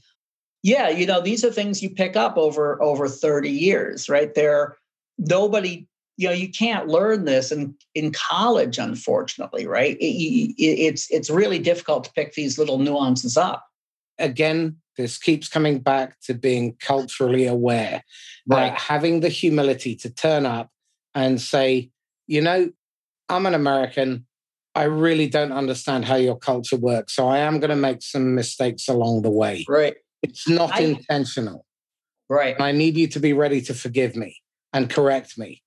yeah 0.67 0.89
you 0.89 1.07
know 1.07 1.21
these 1.21 1.45
are 1.45 1.51
things 1.51 1.83
you 1.83 1.91
pick 1.91 2.17
up 2.17 2.37
over 2.37 2.83
over 2.83 3.09
30 3.09 3.51
years 3.51 4.09
right 4.09 4.35
there 4.35 4.77
nobody 5.19 5.87
you 6.17 6.29
know 6.29 6.35
you 6.35 6.51
can't 6.51 6.89
learn 6.89 7.25
this 7.25 7.53
in 7.53 7.75
in 7.95 8.13
college 8.13 8.79
unfortunately 8.79 9.67
right 9.67 9.97
it, 9.99 10.05
it, 10.05 10.63
it's 10.63 11.11
it's 11.11 11.31
really 11.31 11.59
difficult 11.59 12.05
to 12.05 12.13
pick 12.13 12.35
these 12.35 12.59
little 12.59 12.79
nuances 12.79 13.37
up 13.37 13.67
again, 14.19 14.77
this 14.97 15.19
keeps 15.19 15.49
coming 15.49 15.79
back 15.79 16.19
to 16.23 16.35
being 16.35 16.77
culturally 16.81 17.47
aware, 17.47 18.03
right. 18.47 18.73
Uh, 18.73 18.77
having 18.77 19.21
the 19.21 19.29
humility 19.29 19.95
to 19.97 20.11
turn 20.11 20.47
up 20.47 20.71
and 21.15 21.41
say, 21.41 21.91
you 22.27 22.41
know, 22.41 22.71
I'm 23.29 23.47
an 23.47 23.55
American. 23.55 24.27
I 24.75 24.85
really 24.85 25.29
don't 25.29 25.53
understand 25.53 26.05
how 26.05 26.17
your 26.17 26.37
culture 26.37 26.77
works. 26.77 27.15
So 27.15 27.29
I 27.29 27.39
am 27.39 27.61
going 27.61 27.71
to 27.71 27.77
make 27.77 28.03
some 28.03 28.35
mistakes 28.35 28.89
along 28.89 29.23
the 29.23 29.31
way. 29.31 29.65
Right. 29.69 29.97
It's 30.31 30.49
not 30.49 30.73
I, 30.75 30.81
intentional. 30.81 31.65
Right. 32.29 32.55
And 32.55 32.65
I 32.65 32.73
need 32.73 32.97
you 32.97 33.07
to 33.09 33.21
be 33.21 33.33
ready 33.33 33.61
to 33.63 33.75
forgive 33.75 34.17
me 34.17 34.37
and 34.73 34.91
correct 34.91 35.39
me. 35.39 35.63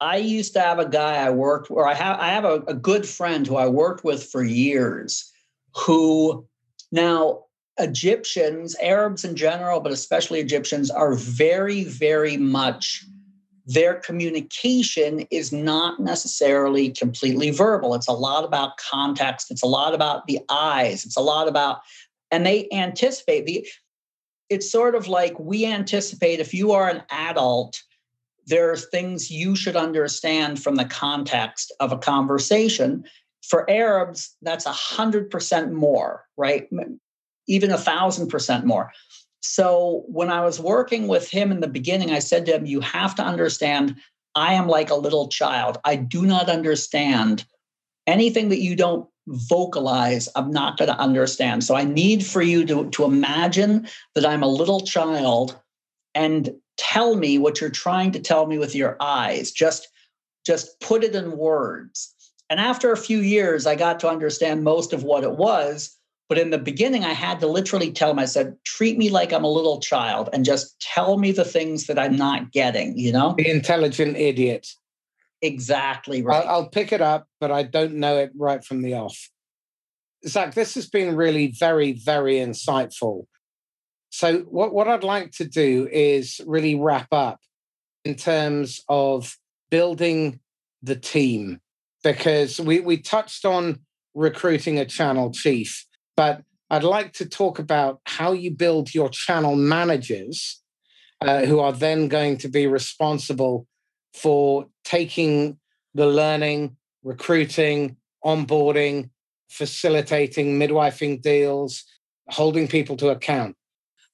I 0.00 0.16
used 0.16 0.52
to 0.54 0.60
have 0.60 0.78
a 0.78 0.88
guy 0.88 1.16
I 1.16 1.30
worked, 1.30 1.70
or 1.70 1.86
I 1.86 1.94
have, 1.94 2.20
I 2.20 2.28
have 2.28 2.44
a, 2.44 2.56
a 2.66 2.74
good 2.74 3.06
friend 3.06 3.46
who 3.46 3.56
I 3.56 3.66
worked 3.66 4.04
with 4.04 4.24
for 4.24 4.42
years, 4.44 5.32
who 5.74 6.46
now 6.92 7.44
Egyptians, 7.78 8.76
Arabs 8.80 9.24
in 9.24 9.36
general, 9.36 9.80
but 9.80 9.92
especially 9.92 10.40
Egyptians, 10.40 10.90
are 10.90 11.14
very, 11.14 11.84
very 11.84 12.36
much 12.36 13.04
their 13.66 13.94
communication 13.94 15.26
is 15.30 15.52
not 15.52 15.98
necessarily 15.98 16.90
completely 16.90 17.50
verbal. 17.50 17.94
It's 17.94 18.06
a 18.06 18.12
lot 18.12 18.44
about 18.44 18.76
context, 18.76 19.50
it's 19.50 19.62
a 19.62 19.66
lot 19.66 19.92
about 19.92 20.26
the 20.26 20.38
eyes, 20.48 21.04
it's 21.04 21.16
a 21.16 21.20
lot 21.20 21.48
about, 21.48 21.80
and 22.30 22.44
they 22.44 22.68
anticipate 22.72 23.46
the, 23.46 23.66
it's 24.48 24.70
sort 24.70 24.94
of 24.94 25.08
like 25.08 25.38
we 25.38 25.66
anticipate 25.66 26.40
if 26.40 26.54
you 26.54 26.72
are 26.72 26.88
an 26.88 27.02
adult, 27.10 27.82
there 28.46 28.70
are 28.70 28.76
things 28.76 29.30
you 29.30 29.56
should 29.56 29.76
understand 29.76 30.62
from 30.62 30.76
the 30.76 30.84
context 30.84 31.72
of 31.80 31.92
a 31.92 31.98
conversation. 31.98 33.04
For 33.42 33.68
Arabs, 33.68 34.36
that's 34.42 34.66
a 34.66 34.72
hundred 34.72 35.30
percent 35.30 35.72
more, 35.72 36.24
right? 36.36 36.68
even 37.48 37.70
a 37.70 37.78
thousand 37.78 38.28
percent 38.28 38.64
more. 38.64 38.92
So 39.40 40.04
when 40.08 40.30
I 40.30 40.44
was 40.44 40.58
working 40.58 41.06
with 41.06 41.28
him 41.28 41.52
in 41.52 41.60
the 41.60 41.68
beginning, 41.68 42.10
I 42.10 42.18
said 42.18 42.46
to 42.46 42.54
him, 42.56 42.66
You 42.66 42.80
have 42.80 43.14
to 43.16 43.22
understand, 43.22 43.96
I 44.34 44.54
am 44.54 44.68
like 44.68 44.90
a 44.90 44.96
little 44.96 45.28
child. 45.28 45.78
I 45.84 45.96
do 45.96 46.26
not 46.26 46.48
understand 46.48 47.44
anything 48.06 48.48
that 48.48 48.60
you 48.60 48.74
don't 48.74 49.08
vocalize, 49.26 50.28
I'm 50.36 50.50
not 50.50 50.78
going 50.78 50.88
to 50.88 50.98
understand. 50.98 51.64
So 51.64 51.74
I 51.74 51.84
need 51.84 52.24
for 52.24 52.42
you 52.42 52.64
to, 52.66 52.88
to 52.90 53.04
imagine 53.04 53.88
that 54.14 54.26
I'm 54.26 54.42
a 54.42 54.48
little 54.48 54.80
child 54.80 55.58
and 56.14 56.50
tell 56.76 57.16
me 57.16 57.38
what 57.38 57.60
you're 57.60 57.70
trying 57.70 58.12
to 58.12 58.20
tell 58.20 58.46
me 58.46 58.58
with 58.58 58.74
your 58.74 58.96
eyes. 59.00 59.50
Just, 59.50 59.88
just 60.46 60.78
put 60.80 61.04
it 61.04 61.14
in 61.14 61.36
words. 61.36 62.14
And 62.48 62.60
after 62.60 62.92
a 62.92 62.96
few 62.96 63.18
years, 63.18 63.66
I 63.66 63.74
got 63.74 63.98
to 64.00 64.08
understand 64.08 64.62
most 64.62 64.92
of 64.92 65.02
what 65.02 65.24
it 65.24 65.32
was. 65.32 65.96
But 66.28 66.38
in 66.38 66.50
the 66.50 66.58
beginning, 66.58 67.04
I 67.04 67.12
had 67.12 67.38
to 67.40 67.46
literally 67.46 67.92
tell 67.92 68.10
him, 68.10 68.18
I 68.18 68.24
said, 68.24 68.56
treat 68.64 68.98
me 68.98 69.10
like 69.10 69.32
I'm 69.32 69.44
a 69.44 69.50
little 69.50 69.80
child 69.80 70.28
and 70.32 70.44
just 70.44 70.80
tell 70.80 71.18
me 71.18 71.30
the 71.30 71.44
things 71.44 71.86
that 71.86 71.98
I'm 71.98 72.16
not 72.16 72.50
getting, 72.50 72.98
you 72.98 73.12
know? 73.12 73.34
The 73.38 73.48
intelligent 73.48 74.16
idiot. 74.16 74.68
Exactly 75.42 76.22
right. 76.22 76.44
I'll, 76.44 76.48
I'll 76.62 76.68
pick 76.68 76.92
it 76.92 77.00
up, 77.00 77.26
but 77.40 77.50
I 77.50 77.62
don't 77.62 77.94
know 77.94 78.18
it 78.18 78.30
right 78.36 78.64
from 78.64 78.82
the 78.82 78.94
off. 78.94 79.30
Zach, 80.26 80.54
this 80.54 80.74
has 80.74 80.88
been 80.88 81.14
really 81.14 81.52
very, 81.58 81.92
very 81.92 82.36
insightful. 82.36 83.26
So, 84.10 84.38
what, 84.40 84.72
what 84.72 84.88
I'd 84.88 85.04
like 85.04 85.32
to 85.32 85.44
do 85.44 85.88
is 85.92 86.40
really 86.46 86.74
wrap 86.74 87.08
up 87.12 87.40
in 88.04 88.14
terms 88.14 88.80
of 88.88 89.36
building 89.70 90.40
the 90.82 90.96
team, 90.96 91.60
because 92.02 92.60
we, 92.60 92.80
we 92.80 92.96
touched 92.96 93.44
on 93.44 93.80
recruiting 94.14 94.78
a 94.78 94.84
channel 94.86 95.30
chief 95.32 95.86
but 96.16 96.42
I'd 96.70 96.82
like 96.82 97.12
to 97.14 97.28
talk 97.28 97.58
about 97.58 98.00
how 98.04 98.32
you 98.32 98.50
build 98.50 98.94
your 98.94 99.08
channel 99.10 99.54
managers 99.54 100.62
uh, 101.20 101.44
who 101.44 101.60
are 101.60 101.72
then 101.72 102.08
going 102.08 102.38
to 102.38 102.48
be 102.48 102.66
responsible 102.66 103.66
for 104.16 104.66
taking 104.84 105.58
the 105.94 106.06
learning, 106.06 106.76
recruiting, 107.02 107.96
onboarding, 108.24 109.10
facilitating, 109.48 110.58
midwifing 110.58 111.20
deals, 111.20 111.84
holding 112.28 112.66
people 112.66 112.96
to 112.96 113.10
account. 113.10 113.56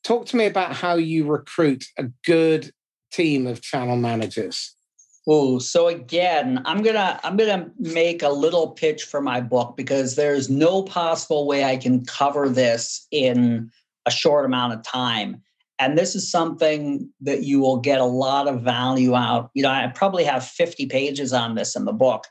Talk 0.05 0.27
to 0.27 0.37
me 0.37 0.47
about 0.47 0.75
how 0.75 0.97
you 0.97 1.27
recruit 1.27 1.85
a 1.97 2.05
good 2.25 2.73
team 3.13 3.47
of 3.47 3.63
channel 3.63 3.97
managers. 3.97 4.75
Oh, 5.29 5.61
so 5.61 5.87
again, 5.87 6.61
I'm 6.65 6.83
gonna 6.83 7.21
I'm 7.23 7.37
gonna 7.37 7.71
make 7.79 8.25
a 8.25 8.29
little 8.29 8.73
pitch 8.73 9.05
for 9.05 9.21
my 9.21 9.41
book 9.41 9.77
because 9.77 10.17
there's 10.17 10.51
no 10.51 10.83
possible 10.83 11.47
way 11.47 11.63
I 11.63 11.77
can 11.77 12.05
cover 12.05 12.49
this 12.49 13.07
in 13.13 13.71
a 14.05 14.11
short 14.11 14.45
amount 14.45 14.73
of 14.73 14.83
time. 14.83 15.43
And 15.83 15.99
this 15.99 16.15
is 16.15 16.31
something 16.31 17.11
that 17.23 17.43
you 17.43 17.59
will 17.59 17.79
get 17.79 18.01
a 18.01 18.05
lot 18.05 18.47
of 18.47 18.61
value 18.63 19.17
out. 19.17 19.51
You 19.53 19.65
know, 19.65 19.71
I 19.71 19.89
probably 19.89 20.23
have 20.23 20.47
50 20.47 20.87
pages 20.87 21.33
on 21.33 21.57
this 21.57 21.75
in 21.75 21.87
the 21.87 21.93
book. 21.93 22.29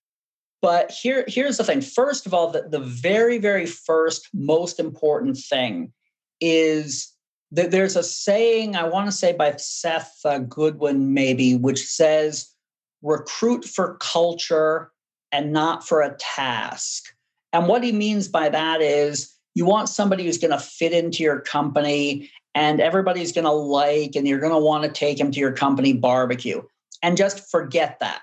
But 0.61 0.89
here, 0.89 1.25
here's 1.27 1.57
the 1.57 1.65
thing. 1.65 1.81
First 1.81 2.25
of 2.25 2.33
all, 2.33 2.49
the, 2.49 2.69
the 2.69 2.79
very, 2.79 3.39
very 3.39 3.65
first 3.65 4.29
most 4.33 4.79
important 4.79 5.37
thing 5.37 5.91
is 6.39 7.11
that 7.51 7.71
there's 7.71 7.97
a 7.97 8.03
saying, 8.03 8.77
I 8.77 8.87
want 8.87 9.07
to 9.07 9.11
say 9.11 9.33
by 9.33 9.53
Seth 9.57 10.13
uh, 10.23 10.37
Goodwin, 10.37 11.13
maybe, 11.13 11.57
which 11.57 11.85
says, 11.85 12.55
recruit 13.01 13.65
for 13.65 13.97
culture 13.99 14.93
and 15.33 15.51
not 15.51 15.85
for 15.85 16.01
a 16.01 16.15
task. 16.17 17.03
And 17.51 17.67
what 17.67 17.83
he 17.83 17.91
means 17.91 18.29
by 18.29 18.47
that 18.47 18.81
is 18.81 19.35
you 19.55 19.65
want 19.65 19.89
somebody 19.89 20.23
who's 20.23 20.37
going 20.37 20.51
to 20.51 20.59
fit 20.59 20.93
into 20.93 21.21
your 21.21 21.41
company 21.41 22.29
and 22.53 22.81
everybody's 22.81 23.31
going 23.31 23.45
to 23.45 23.51
like, 23.51 24.15
and 24.15 24.27
you're 24.27 24.39
going 24.39 24.51
to 24.51 24.59
want 24.59 24.83
to 24.83 24.89
take 24.89 25.17
them 25.17 25.31
to 25.31 25.39
your 25.39 25.53
company 25.53 25.93
barbecue. 25.93 26.61
And 27.01 27.17
just 27.17 27.49
forget 27.49 27.99
that, 27.99 28.21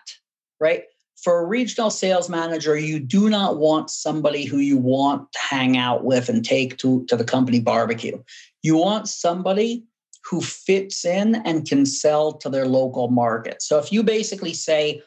right? 0.60 0.84
For 1.22 1.40
a 1.40 1.46
regional 1.46 1.90
sales 1.90 2.28
manager, 2.28 2.76
you 2.76 3.00
do 3.00 3.28
not 3.28 3.58
want 3.58 3.90
somebody 3.90 4.44
who 4.44 4.58
you 4.58 4.76
want 4.76 5.32
to 5.32 5.38
hang 5.38 5.76
out 5.76 6.04
with 6.04 6.28
and 6.28 6.44
take 6.44 6.76
to, 6.78 7.04
to 7.06 7.16
the 7.16 7.24
company 7.24 7.58
barbecue. 7.58 8.22
You 8.62 8.76
want 8.76 9.08
somebody 9.08 9.84
who 10.24 10.40
fits 10.40 11.04
in 11.04 11.36
and 11.46 11.66
can 11.66 11.86
sell 11.86 12.32
to 12.34 12.48
their 12.48 12.66
local 12.66 13.08
market. 13.08 13.62
So 13.62 13.78
if 13.78 13.90
you 13.90 14.02
basically 14.02 14.52
say, 14.52 15.02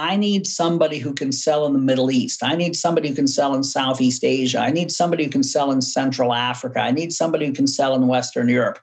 I 0.00 0.16
need 0.16 0.46
somebody 0.46 0.98
who 0.98 1.12
can 1.12 1.30
sell 1.30 1.66
in 1.66 1.74
the 1.74 1.78
Middle 1.78 2.10
East. 2.10 2.42
I 2.42 2.56
need 2.56 2.74
somebody 2.74 3.10
who 3.10 3.14
can 3.14 3.26
sell 3.26 3.54
in 3.54 3.62
Southeast 3.62 4.24
Asia. 4.24 4.58
I 4.58 4.70
need 4.70 4.90
somebody 4.90 5.24
who 5.24 5.30
can 5.30 5.42
sell 5.42 5.70
in 5.70 5.82
Central 5.82 6.32
Africa. 6.32 6.80
I 6.80 6.90
need 6.90 7.12
somebody 7.12 7.44
who 7.44 7.52
can 7.52 7.66
sell 7.66 7.94
in 7.94 8.06
Western 8.06 8.48
Europe. 8.48 8.78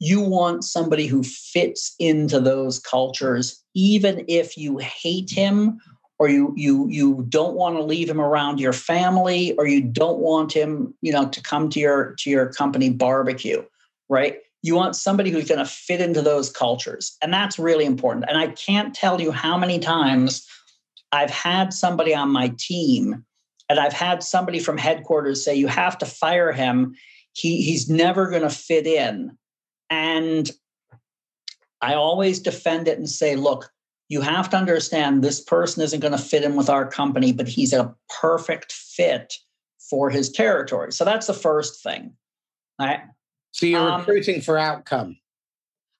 You 0.00 0.20
want 0.20 0.64
somebody 0.64 1.06
who 1.06 1.22
fits 1.22 1.94
into 1.98 2.40
those 2.40 2.78
cultures, 2.78 3.64
even 3.74 4.22
if 4.28 4.58
you 4.58 4.76
hate 4.76 5.30
him 5.30 5.80
or 6.18 6.28
you 6.28 6.52
you 6.54 6.86
you 6.90 7.24
don't 7.30 7.54
want 7.54 7.76
to 7.76 7.82
leave 7.82 8.10
him 8.10 8.20
around 8.20 8.60
your 8.60 8.74
family 8.74 9.54
or 9.56 9.66
you 9.66 9.80
don't 9.80 10.18
want 10.18 10.52
him, 10.52 10.92
you 11.00 11.10
know, 11.10 11.26
to 11.30 11.42
come 11.42 11.70
to 11.70 11.80
your 11.80 12.14
to 12.18 12.28
your 12.28 12.52
company 12.52 12.90
barbecue, 12.90 13.64
right? 14.10 14.36
You 14.62 14.74
want 14.74 14.96
somebody 14.96 15.30
who's 15.30 15.48
going 15.48 15.58
to 15.58 15.64
fit 15.64 16.00
into 16.00 16.22
those 16.22 16.50
cultures. 16.50 17.16
And 17.22 17.32
that's 17.32 17.58
really 17.58 17.86
important. 17.86 18.26
And 18.28 18.36
I 18.36 18.48
can't 18.48 18.94
tell 18.94 19.20
you 19.20 19.32
how 19.32 19.56
many 19.56 19.78
times 19.78 20.46
I've 21.12 21.30
had 21.30 21.72
somebody 21.72 22.14
on 22.14 22.30
my 22.30 22.52
team 22.58 23.24
and 23.68 23.78
I've 23.78 23.92
had 23.92 24.22
somebody 24.22 24.58
from 24.58 24.76
headquarters 24.76 25.44
say, 25.44 25.54
you 25.54 25.68
have 25.68 25.96
to 25.98 26.06
fire 26.06 26.52
him. 26.52 26.94
He, 27.32 27.62
he's 27.62 27.88
never 27.88 28.28
going 28.28 28.42
to 28.42 28.50
fit 28.50 28.86
in. 28.86 29.36
And 29.88 30.50
I 31.80 31.94
always 31.94 32.40
defend 32.40 32.88
it 32.88 32.98
and 32.98 33.08
say, 33.08 33.36
look, 33.36 33.70
you 34.08 34.20
have 34.20 34.50
to 34.50 34.56
understand 34.56 35.22
this 35.22 35.40
person 35.40 35.82
isn't 35.82 36.00
going 36.00 36.12
to 36.12 36.18
fit 36.18 36.42
in 36.42 36.56
with 36.56 36.68
our 36.68 36.86
company, 36.86 37.32
but 37.32 37.48
he's 37.48 37.72
a 37.72 37.94
perfect 38.20 38.72
fit 38.72 39.34
for 39.88 40.10
his 40.10 40.30
territory. 40.30 40.92
So 40.92 41.04
that's 41.04 41.28
the 41.28 41.32
first 41.34 41.82
thing. 41.82 42.12
Right. 42.78 43.00
So 43.52 43.66
you're 43.66 43.80
um, 43.80 44.00
recruiting 44.00 44.40
for 44.40 44.58
outcome. 44.58 45.16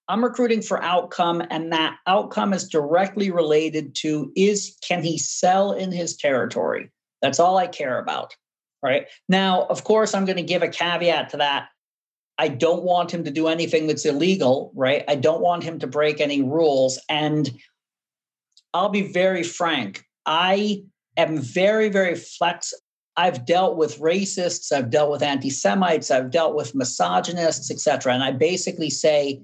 I'm 0.09 0.25
recruiting 0.25 0.61
for 0.61 0.83
outcome, 0.83 1.43
and 1.51 1.73
that 1.73 1.97
outcome 2.07 2.53
is 2.53 2.69
directly 2.69 3.31
related 3.31 3.95
to 3.97 4.33
is 4.35 4.77
can 4.87 5.03
he 5.05 5.19
sell 5.19 5.73
in 5.73 5.93
his 5.93 6.17
territory? 6.17 6.91
That's 7.23 7.39
all 7.39 7.59
I 7.59 7.69
care 7.69 7.99
about. 7.99 8.35
Right. 8.83 9.07
Now, 9.29 9.67
of 9.67 9.85
course, 9.85 10.15
I'm 10.15 10.25
going 10.25 10.39
to 10.39 10.43
give 10.43 10.63
a 10.63 10.69
caveat 10.69 11.29
to 11.31 11.37
that. 11.37 11.69
I 12.39 12.49
don't 12.49 12.83
want 12.83 13.13
him 13.13 13.25
to 13.25 13.31
do 13.31 13.49
anything 13.49 13.87
that's 13.87 14.07
illegal, 14.07 14.73
right? 14.75 15.05
I 15.07 15.15
don't 15.15 15.43
want 15.43 15.63
him 15.63 15.79
to 15.81 15.87
break 15.87 16.21
any 16.21 16.41
rules. 16.41 16.99
And 17.11 17.51
I'll 18.73 18.89
be 18.89 19.13
very 19.13 19.43
frank. 19.43 20.05
I 20.25 20.85
am 21.19 21.37
very, 21.37 21.91
very 21.91 22.15
flex. 22.15 22.73
I've 23.21 23.45
dealt 23.45 23.77
with 23.77 23.99
racists, 23.99 24.73
I've 24.73 24.89
dealt 24.89 25.11
with 25.11 25.23
anti 25.23 25.51
Semites, 25.51 26.11
I've 26.11 26.31
dealt 26.31 26.55
with 26.55 26.75
misogynists, 26.75 27.71
etc. 27.71 28.15
And 28.15 28.25
I 28.25 28.33
basically 28.33 28.89
say, 28.89 29.43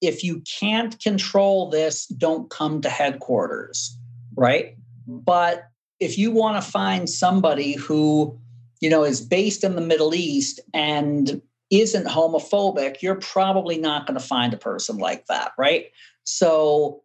if 0.00 0.24
you 0.24 0.42
can't 0.58 0.98
control 0.98 1.70
this, 1.70 2.06
don't 2.06 2.50
come 2.50 2.80
to 2.80 2.90
headquarters, 2.90 3.96
right? 4.34 4.76
But 5.06 5.68
if 6.00 6.18
you 6.18 6.32
want 6.32 6.60
to 6.60 6.70
find 6.70 7.08
somebody 7.08 7.74
who, 7.74 8.36
you 8.80 8.90
know, 8.90 9.04
is 9.04 9.20
based 9.20 9.62
in 9.62 9.76
the 9.76 9.80
Middle 9.80 10.12
East 10.12 10.58
and 10.74 11.40
isn't 11.70 12.08
homophobic, 12.08 13.00
you're 13.00 13.14
probably 13.14 13.78
not 13.78 14.08
going 14.08 14.18
to 14.18 14.26
find 14.26 14.52
a 14.52 14.58
person 14.58 14.98
like 14.98 15.26
that, 15.26 15.52
right? 15.56 15.86
So 16.24 17.04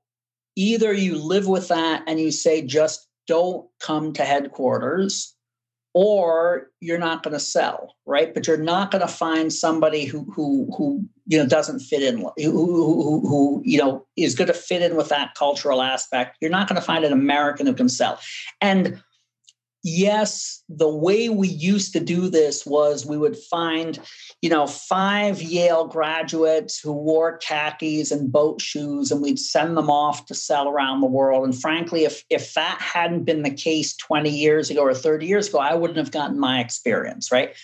either 0.56 0.92
you 0.92 1.20
live 1.20 1.48
with 1.48 1.68
that 1.68 2.02
and 2.08 2.20
you 2.20 2.32
say, 2.32 2.64
just 2.64 3.08
don't 3.28 3.70
come 3.80 4.12
to 4.14 4.26
headquarters, 4.26 5.36
or 5.94 6.68
you're 6.80 7.00
not 7.00 7.24
going 7.24 7.34
to 7.34 7.40
sell, 7.40 7.96
right? 8.06 8.34
But 8.34 8.48
you're 8.48 8.58
not 8.58 8.92
going 8.92 9.02
to 9.02 9.08
find 9.08 9.52
somebody 9.52 10.06
who 10.06 10.30
who 10.32 10.72
who 10.78 11.04
you 11.26 11.38
know 11.38 11.48
doesn't 11.48 11.80
fit 11.80 12.04
in, 12.04 12.20
who 12.20 12.32
who, 12.38 13.28
who 13.28 13.62
you 13.66 13.80
know 13.80 14.06
is 14.16 14.36
going 14.36 14.48
to 14.48 14.54
fit 14.54 14.82
in 14.82 14.96
with 14.96 15.10
that 15.10 15.34
cultural 15.36 15.82
aspect. 15.82 16.38
You're 16.42 16.52
not 16.52 16.68
going 16.68 16.80
to 16.80 16.86
find 16.86 17.04
an 17.04 17.14
American 17.14 17.66
who 17.66 17.74
can 17.74 17.90
sell, 17.90 18.20
and 18.62 19.02
yes, 19.84 20.64
the 20.68 20.90
way 20.90 21.30
we 21.30 21.48
used 21.48 21.94
to 21.94 22.00
do 22.00 22.30
this 22.30 22.66
was 22.66 23.06
we 23.06 23.18
would 23.18 23.38
find, 23.38 24.00
you 24.42 24.50
know, 24.50 24.68
five 24.68 25.42
Yale 25.42 25.88
graduates 25.88 26.80
who 26.80 26.92
wore 26.92 27.38
khakis 27.38 28.12
and 28.12 28.32
boat 28.32 28.62
shoes, 28.62 29.12
and 29.12 29.22
we'd 29.22 29.40
send 29.40 29.78
them 29.78 29.90
off 29.90 30.26
to 30.26 30.36
sell 30.36 30.68
around 30.68 31.02
the 31.02 31.08
world. 31.08 31.46
And 31.46 31.60
frankly, 31.60 32.04
if 32.06 32.24
if 32.30 32.54
that 32.54 32.82
hadn't 32.82 33.24
been 33.24 33.44
the 33.44 33.52
case 33.52 33.96
20 33.96 34.30
years 34.30 34.70
ago 34.70 34.82
or 34.82 34.94
30 34.94 35.26
years 35.26 35.48
ago, 35.48 35.60
I 35.60 35.76
wouldn't 35.76 35.98
have 35.98 36.12
gotten 36.12 36.40
my 36.40 36.60
experience, 36.60 37.32
right? 37.32 37.56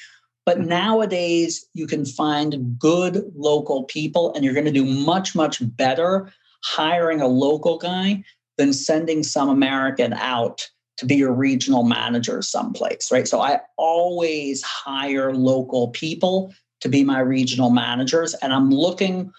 But 0.46 0.60
mm-hmm. 0.60 0.70
nowadays, 0.70 1.66
you 1.74 1.88
can 1.88 2.06
find 2.06 2.78
good 2.80 3.24
local 3.36 3.84
people, 3.84 4.34
and 4.34 4.46
you're 4.46 4.54
going 4.54 4.66
to 4.66 4.72
do 4.72 4.86
much, 4.86 5.36
much 5.36 5.58
better 5.76 6.32
hiring 6.64 7.22
a 7.22 7.28
local 7.28 7.78
guy 7.78 8.24
than 8.58 8.74
sending 8.74 9.22
some 9.22 9.50
American 9.50 10.14
out 10.14 10.70
to 10.98 11.06
be 11.06 11.16
your 11.16 11.34
regional 11.34 11.84
manager 11.84 12.42
someplace, 12.42 13.12
right? 13.12 13.28
So 13.28 13.42
I 13.42 13.60
always 13.78 14.62
hire 14.64 15.34
local 15.34 15.90
people 15.90 16.54
to 16.82 16.90
be 16.90 17.04
my 17.04 17.20
regional 17.20 17.70
managers. 17.70 18.34
And 18.36 18.54
I'm 18.54 18.70
looking 18.70 19.32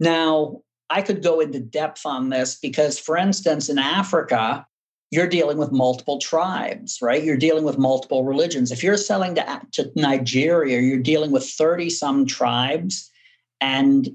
now, 0.00 0.62
I 0.90 1.00
could 1.02 1.22
go 1.22 1.40
into 1.40 1.60
depth 1.60 2.04
on 2.04 2.30
this 2.30 2.56
because, 2.56 2.98
for 2.98 3.16
instance, 3.16 3.68
in 3.68 3.78
Africa, 3.78 4.66
you're 5.10 5.28
dealing 5.28 5.58
with 5.58 5.72
multiple 5.72 6.18
tribes, 6.18 6.98
right? 7.00 7.22
You're 7.22 7.36
dealing 7.36 7.64
with 7.64 7.78
multiple 7.78 8.24
religions. 8.24 8.72
If 8.72 8.82
you're 8.82 8.96
selling 8.96 9.34
to, 9.34 9.60
to 9.72 9.92
Nigeria, 9.94 10.80
you're 10.80 10.98
dealing 10.98 11.30
with 11.30 11.44
30 11.44 11.90
some 11.90 12.26
tribes 12.26 13.10
and 13.60 14.08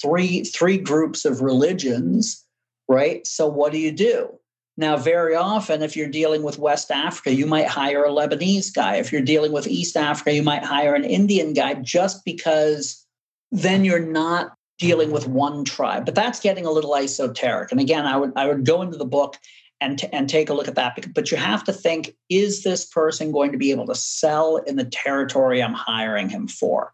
three 0.00 0.44
three 0.44 0.78
groups 0.78 1.24
of 1.24 1.40
religions, 1.40 2.44
right? 2.88 3.26
So 3.26 3.46
what 3.46 3.72
do 3.72 3.78
you 3.78 3.92
do? 3.92 4.38
Now, 4.76 4.96
very 4.96 5.36
often, 5.36 5.82
if 5.82 5.96
you're 5.96 6.08
dealing 6.08 6.42
with 6.42 6.58
West 6.58 6.90
Africa, 6.90 7.32
you 7.32 7.46
might 7.46 7.68
hire 7.68 8.04
a 8.04 8.08
Lebanese 8.08 8.74
guy. 8.74 8.96
If 8.96 9.12
you're 9.12 9.22
dealing 9.22 9.52
with 9.52 9.68
East 9.68 9.96
Africa, 9.96 10.34
you 10.34 10.42
might 10.42 10.64
hire 10.64 10.94
an 10.94 11.04
Indian 11.04 11.52
guy 11.52 11.74
just 11.74 12.24
because 12.24 13.06
then 13.52 13.84
you're 13.84 14.00
not 14.00 14.54
dealing 14.80 15.12
with 15.12 15.28
one 15.28 15.64
tribe. 15.64 16.04
But 16.04 16.16
that's 16.16 16.40
getting 16.40 16.66
a 16.66 16.72
little 16.72 16.96
esoteric. 16.96 17.70
And 17.70 17.80
again, 17.80 18.04
I 18.04 18.16
would 18.16 18.32
I 18.34 18.48
would 18.48 18.64
go 18.64 18.82
into 18.82 18.98
the 18.98 19.04
book 19.04 19.36
and, 19.80 19.98
t- 19.98 20.08
and 20.12 20.28
take 20.28 20.48
a 20.48 20.54
look 20.54 20.66
at 20.66 20.74
that. 20.74 21.14
But 21.14 21.30
you 21.30 21.36
have 21.36 21.62
to 21.64 21.72
think: 21.72 22.14
Is 22.28 22.64
this 22.64 22.84
person 22.84 23.30
going 23.30 23.52
to 23.52 23.58
be 23.58 23.70
able 23.70 23.86
to 23.86 23.94
sell 23.94 24.56
in 24.56 24.74
the 24.74 24.84
territory 24.84 25.62
I'm 25.62 25.74
hiring 25.74 26.28
him 26.28 26.48
for? 26.48 26.92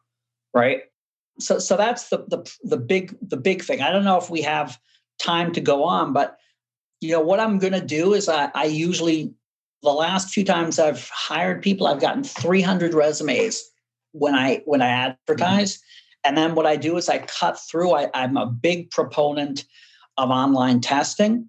Right. 0.52 0.82
So 1.38 1.58
so 1.58 1.78
that's 1.78 2.10
the 2.10 2.18
the 2.28 2.52
the 2.62 2.76
big 2.76 3.16
the 3.22 3.38
big 3.38 3.62
thing. 3.62 3.80
I 3.80 3.90
don't 3.90 4.04
know 4.04 4.18
if 4.18 4.28
we 4.28 4.42
have 4.42 4.78
time 5.18 5.52
to 5.52 5.62
go 5.62 5.84
on, 5.84 6.12
but 6.12 6.36
you 7.00 7.12
know 7.12 7.20
what 7.20 7.40
i'm 7.40 7.58
going 7.58 7.72
to 7.72 7.84
do 7.84 8.14
is 8.14 8.28
I, 8.28 8.50
I 8.54 8.64
usually 8.64 9.32
the 9.82 9.90
last 9.90 10.30
few 10.30 10.44
times 10.44 10.78
i've 10.78 11.08
hired 11.12 11.62
people 11.62 11.86
i've 11.86 12.00
gotten 12.00 12.24
300 12.24 12.94
resumes 12.94 13.62
when 14.12 14.34
i 14.34 14.62
when 14.64 14.82
i 14.82 14.88
advertise. 14.88 15.76
Mm-hmm. 15.76 16.28
and 16.28 16.36
then 16.36 16.54
what 16.54 16.66
i 16.66 16.76
do 16.76 16.96
is 16.96 17.08
i 17.08 17.18
cut 17.18 17.58
through 17.58 17.92
I, 17.92 18.10
i'm 18.14 18.36
a 18.36 18.46
big 18.46 18.90
proponent 18.90 19.64
of 20.16 20.30
online 20.30 20.80
testing 20.80 21.48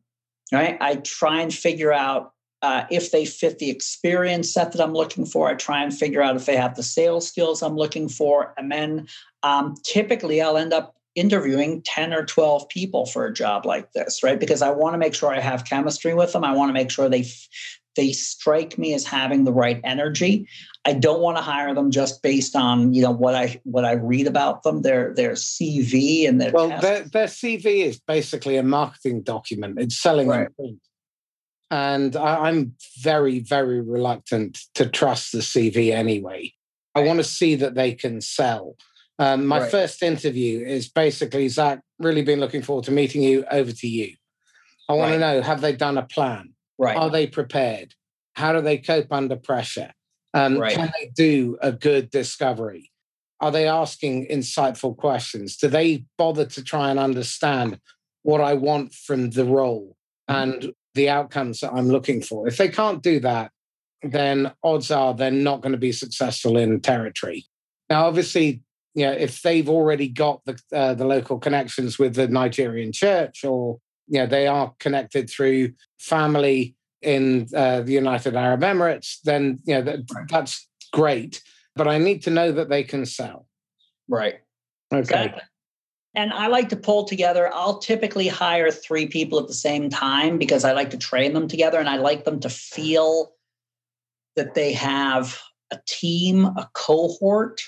right? 0.51 0.77
I 0.81 0.95
try 0.97 1.41
and 1.41 1.53
figure 1.53 1.93
out 1.93 2.33
uh, 2.61 2.85
if 2.91 3.11
they 3.11 3.25
fit 3.25 3.57
the 3.57 3.71
experience 3.71 4.53
set 4.53 4.71
that 4.71 4.81
i'm 4.81 4.93
looking 4.93 5.25
for. 5.25 5.47
I 5.49 5.55
try 5.55 5.83
and 5.83 5.95
figure 5.95 6.21
out 6.21 6.35
if 6.35 6.45
they 6.45 6.55
have 6.55 6.75
the 6.75 6.83
sales 6.83 7.27
skills 7.27 7.63
i'm 7.63 7.75
looking 7.75 8.07
for. 8.07 8.53
And 8.57 8.71
then 8.71 9.07
um, 9.43 9.75
typically 9.83 10.41
i'll 10.41 10.57
end 10.57 10.73
up 10.73 10.95
interviewing 11.15 11.81
10 11.85 12.13
or 12.13 12.25
12 12.25 12.69
people 12.69 13.05
for 13.05 13.25
a 13.25 13.33
job 13.33 13.65
like 13.65 13.91
this 13.93 14.23
right? 14.23 14.39
Because 14.39 14.61
i 14.61 14.69
want 14.69 14.93
to 14.93 14.97
make 14.97 15.13
sure 15.13 15.33
i 15.33 15.39
have 15.39 15.65
chemistry 15.65 16.13
with 16.13 16.33
them. 16.33 16.43
I 16.43 16.53
want 16.53 16.69
to 16.69 16.73
make 16.73 16.91
sure 16.91 17.09
they 17.09 17.25
they 17.95 18.13
strike 18.13 18.77
me 18.77 18.93
as 18.93 19.05
having 19.05 19.43
the 19.43 19.51
right 19.51 19.79
energy. 19.83 20.47
I 20.85 20.93
don't 20.93 21.21
want 21.21 21.37
to 21.37 21.43
hire 21.43 21.73
them 21.75 21.91
just 21.91 22.23
based 22.23 22.55
on 22.55 22.93
you 22.93 23.01
know 23.01 23.11
what 23.11 23.35
i 23.35 23.59
what 23.63 23.85
i 23.85 23.93
read 23.93 24.27
about 24.27 24.63
them 24.63 24.81
their 24.81 25.13
their 25.13 25.33
cv 25.33 26.27
and 26.27 26.41
their 26.41 26.51
well 26.51 26.69
their, 26.81 27.03
their 27.03 27.27
cv 27.27 27.65
is 27.65 27.99
basically 27.99 28.57
a 28.57 28.63
marketing 28.63 29.21
document. 29.21 29.79
It's 29.79 30.01
selling 30.01 30.27
right. 30.27 30.47
and 31.69 32.15
I, 32.15 32.47
i'm 32.47 32.75
very 33.01 33.39
very 33.39 33.81
reluctant 33.81 34.59
to 34.75 34.87
trust 34.87 35.31
the 35.31 35.39
cv 35.39 35.91
anyway. 35.91 36.53
I 36.93 37.01
want 37.01 37.19
to 37.19 37.23
see 37.23 37.55
that 37.55 37.75
they 37.75 37.93
can 37.93 38.19
sell 38.19 38.75
um, 39.21 39.45
my 39.45 39.59
right. 39.59 39.69
first 39.69 40.01
interview 40.01 40.65
is 40.65 40.89
basically 40.89 41.47
Zach. 41.47 41.79
Really 41.99 42.23
been 42.23 42.39
looking 42.39 42.63
forward 42.63 42.85
to 42.85 42.91
meeting 42.91 43.21
you. 43.21 43.45
Over 43.51 43.71
to 43.71 43.87
you. 43.87 44.15
I 44.89 44.93
want 44.93 45.11
right. 45.11 45.17
to 45.17 45.19
know: 45.19 45.41
Have 45.43 45.61
they 45.61 45.73
done 45.73 45.99
a 45.99 46.03
plan? 46.03 46.53
Right. 46.79 46.97
Are 46.97 47.11
they 47.11 47.27
prepared? 47.27 47.93
How 48.33 48.51
do 48.51 48.61
they 48.61 48.79
cope 48.79 49.11
under 49.11 49.35
pressure? 49.35 49.91
Um, 50.33 50.57
right. 50.57 50.73
Can 50.73 50.91
they 50.99 51.11
do 51.15 51.55
a 51.61 51.71
good 51.71 52.09
discovery? 52.09 52.89
Are 53.39 53.51
they 53.51 53.67
asking 53.67 54.27
insightful 54.27 54.97
questions? 54.97 55.55
Do 55.55 55.67
they 55.67 56.05
bother 56.17 56.45
to 56.45 56.63
try 56.63 56.89
and 56.89 56.99
understand 56.99 57.79
what 58.23 58.41
I 58.41 58.55
want 58.55 58.93
from 58.93 59.29
the 59.29 59.45
role 59.45 59.97
and 60.27 60.73
the 60.95 61.09
outcomes 61.09 61.59
that 61.59 61.73
I'm 61.73 61.89
looking 61.89 62.23
for? 62.23 62.47
If 62.47 62.57
they 62.57 62.69
can't 62.69 63.03
do 63.03 63.19
that, 63.19 63.51
then 64.01 64.51
odds 64.63 64.89
are 64.89 65.13
they're 65.13 65.29
not 65.29 65.61
going 65.61 65.73
to 65.73 65.77
be 65.77 65.91
successful 65.91 66.57
in 66.57 66.81
territory. 66.81 67.45
Now, 67.87 68.07
obviously, 68.07 68.63
you 68.93 69.05
know, 69.05 69.11
if 69.11 69.41
they've 69.41 69.69
already 69.69 70.07
got 70.07 70.41
the 70.45 70.59
uh, 70.73 70.93
the 70.93 71.05
local 71.05 71.39
connections 71.39 71.97
with 71.97 72.15
the 72.15 72.27
Nigerian 72.27 72.91
church, 72.91 73.43
or 73.43 73.79
you 74.07 74.19
know, 74.19 74.27
they 74.27 74.47
are 74.47 74.73
connected 74.79 75.29
through 75.29 75.73
family 75.99 76.75
in 77.01 77.47
uh, 77.55 77.81
the 77.81 77.93
United 77.93 78.35
Arab 78.35 78.61
Emirates, 78.61 79.17
then 79.23 79.59
you 79.65 79.75
know 79.75 79.81
that, 79.81 79.99
that's 80.29 80.67
great. 80.91 81.41
But 81.75 81.87
I 81.87 81.97
need 81.97 82.23
to 82.23 82.29
know 82.29 82.51
that 82.51 82.69
they 82.69 82.83
can 82.83 83.05
sell. 83.05 83.47
Right. 84.09 84.41
Okay. 84.91 84.99
Exactly. 84.99 85.41
And 86.13 86.33
I 86.33 86.47
like 86.47 86.67
to 86.69 86.75
pull 86.75 87.05
together. 87.05 87.49
I'll 87.53 87.79
typically 87.79 88.27
hire 88.27 88.69
three 88.69 89.07
people 89.07 89.39
at 89.39 89.47
the 89.47 89.53
same 89.53 89.89
time 89.89 90.37
because 90.37 90.65
I 90.65 90.73
like 90.73 90.89
to 90.89 90.97
train 90.97 91.33
them 91.33 91.47
together 91.47 91.79
and 91.79 91.87
I 91.87 91.95
like 91.95 92.25
them 92.25 92.41
to 92.41 92.49
feel 92.49 93.31
that 94.35 94.53
they 94.53 94.73
have 94.73 95.39
a 95.71 95.79
team, 95.87 96.45
a 96.45 96.69
cohort, 96.73 97.61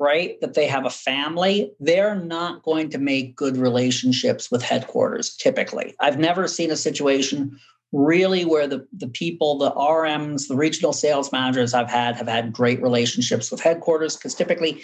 right? 0.00 0.40
That 0.40 0.54
they 0.54 0.66
have 0.66 0.86
a 0.86 0.90
family. 0.90 1.72
They're 1.78 2.16
not 2.16 2.62
going 2.62 2.88
to 2.90 2.98
make 2.98 3.36
good 3.36 3.56
relationships 3.56 4.50
with 4.50 4.62
headquarters 4.62 5.36
typically. 5.36 5.94
I've 6.00 6.18
never 6.18 6.48
seen 6.48 6.70
a 6.70 6.76
situation 6.76 7.60
really 7.92 8.44
where 8.44 8.66
the, 8.66 8.86
the 8.96 9.08
people, 9.08 9.58
the 9.58 9.72
RMs, 9.72 10.48
the 10.48 10.56
regional 10.56 10.92
sales 10.92 11.30
managers 11.30 11.74
I've 11.74 11.90
had 11.90 12.16
have 12.16 12.28
had 12.28 12.52
great 12.52 12.80
relationships 12.80 13.50
with 13.50 13.60
headquarters 13.60 14.16
because 14.16 14.34
typically 14.34 14.82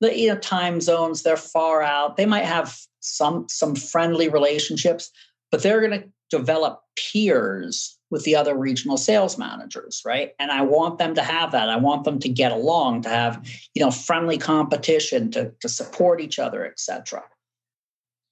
the 0.00 0.16
you 0.16 0.28
know 0.28 0.38
time 0.38 0.80
zones 0.80 1.22
they're 1.22 1.36
far 1.36 1.82
out 1.82 2.16
they 2.16 2.26
might 2.26 2.44
have 2.44 2.76
some 3.00 3.46
some 3.48 3.74
friendly 3.74 4.28
relationships 4.28 5.10
but 5.50 5.62
they're 5.62 5.80
going 5.80 6.02
to 6.02 6.08
develop 6.30 6.82
peers 6.96 7.97
with 8.10 8.24
the 8.24 8.34
other 8.36 8.56
regional 8.56 8.96
sales 8.96 9.38
managers 9.38 10.02
right? 10.04 10.32
And 10.38 10.50
i 10.50 10.62
want 10.62 10.98
them 10.98 11.14
to 11.14 11.22
have 11.22 11.52
that. 11.52 11.68
I 11.68 11.76
want 11.76 12.04
them 12.04 12.18
to 12.20 12.28
get 12.28 12.52
along 12.52 13.02
to 13.02 13.08
have 13.08 13.46
you 13.74 13.82
know 13.82 13.90
friendly 13.90 14.38
competition 14.38 15.30
to, 15.32 15.52
to 15.60 15.68
support 15.68 16.20
each 16.20 16.38
other 16.38 16.66
etc 16.66 17.22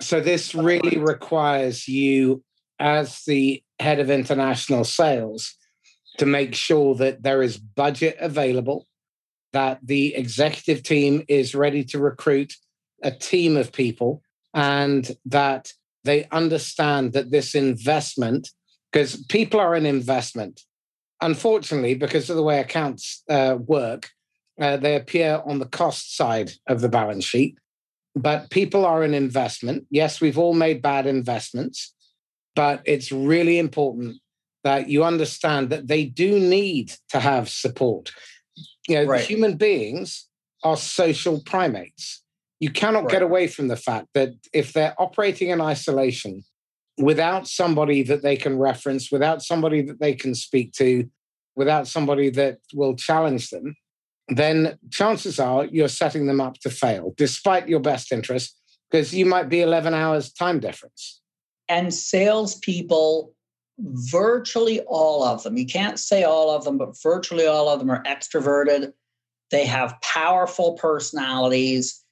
so 0.01 0.21
this 0.21 0.55
really 0.55 0.99
requires 0.99 1.89
you 1.89 2.43
as 2.79 3.23
the 3.25 3.63
head 3.81 3.99
of 3.99 4.11
international 4.11 4.85
sales 4.85 5.55
to 6.19 6.27
make 6.27 6.55
sure 6.55 6.95
that 6.97 7.23
there 7.23 7.43
is 7.43 7.57
budget 7.57 8.17
available 8.21 8.87
that 9.53 9.79
the 9.83 10.15
executive 10.15 10.83
team 10.83 11.25
is 11.29 11.55
ready 11.55 11.83
to 11.83 11.99
recruit 11.99 12.53
a 13.03 13.11
team 13.11 13.57
of 13.57 13.73
people 13.73 14.23
and 14.53 15.17
that 15.25 15.73
they 16.05 16.27
understand 16.31 17.13
that 17.15 17.31
this 17.31 17.55
investment, 17.55 18.51
because 18.91 19.17
people 19.27 19.61
are 19.61 19.75
an 19.75 19.87
investment. 19.87 20.63
Unfortunately, 21.21 21.95
because 21.95 22.29
of 22.29 22.37
the 22.37 22.43
way 22.43 22.61
accounts 22.61 23.23
uh, 23.29 23.57
work, 23.59 24.11
uh, 24.61 24.77
they 24.77 24.97
appear 24.97 25.43
on 25.47 25.59
the 25.59 25.67
cost 25.67 26.17
side 26.17 26.53
of 26.67 26.81
the 26.81 26.89
balance 26.89 27.25
sheet. 27.25 27.59
But 28.15 28.51
people 28.51 28.87
are 28.87 29.03
an 29.03 29.15
investment. 29.15 29.87
Yes, 29.91 30.21
we've 30.21 30.39
all 30.39 30.55
made 30.55 30.81
bad 30.81 31.07
investments, 31.07 31.95
but 32.55 32.83
it's 32.85 33.13
really 33.13 33.59
important 33.59 34.17
that 34.65 34.89
you 34.89 35.05
understand 35.05 35.71
that 35.71 35.89
they 35.89 36.05
do 36.05 36.39
need 36.39 36.93
to 37.11 37.21
have 37.21 37.49
support 37.49 38.11
you 38.89 38.97
know, 38.97 39.05
right. 39.05 39.25
human 39.25 39.57
beings 39.57 40.29
are 40.63 40.77
social 40.77 41.41
primates. 41.41 42.23
You 42.61 42.71
cannot 42.71 43.05
right. 43.05 43.13
get 43.13 43.23
away 43.23 43.49
from 43.49 43.69
the 43.69 43.77
fact 43.77 44.09
that 44.15 44.31
if 44.53 44.73
they're 44.73 44.95
operating 44.99 45.51
in 45.51 45.61
isolation 45.61 46.45
without 46.99 47.47
somebody 47.47 48.03
that 48.03 48.23
they 48.23 48.37
can 48.37 48.59
reference, 48.59 49.11
without 49.11 49.43
somebody 49.43 49.83
that 49.83 50.01
they 50.01 50.15
can 50.15 50.35
speak 50.35 50.73
to, 50.73 51.09
without 51.55 51.87
somebody 51.87 52.31
that 52.31 52.59
will 52.75 52.95
challenge 52.95 53.51
them, 53.51 53.77
then 54.29 54.79
chances 54.91 55.39
are 55.39 55.67
you're 55.67 55.89
setting 55.89 56.27
them 56.27 56.41
up 56.41 56.59
to 56.59 56.71
fail, 56.71 57.15
despite 57.17 57.69
your 57.69 57.81
best 57.81 58.13
interest, 58.13 58.59
because 58.91 59.15
you 59.15 59.27
might 59.27 59.49
be 59.49 59.61
11 59.61 59.95
hours 59.95 60.33
time 60.33 60.59
difference. 60.59 61.21
And 61.69 61.93
salespeople 61.93 63.33
virtually 63.79 64.81
all 64.87 65.23
of 65.23 65.43
them, 65.43 65.57
you 65.57 65.67
can't 65.67 65.99
say 65.99 66.25
all 66.25 66.51
of 66.51 66.65
them, 66.65 66.79
but 66.79 66.97
virtually 67.03 67.47
all 67.47 67.69
of 67.69 67.79
them 67.79 67.91
are 67.91 68.03
extroverted. 68.05 68.93
They 69.51 69.67
have 69.67 70.01
powerful 70.01 70.75
personalities. 70.75 72.03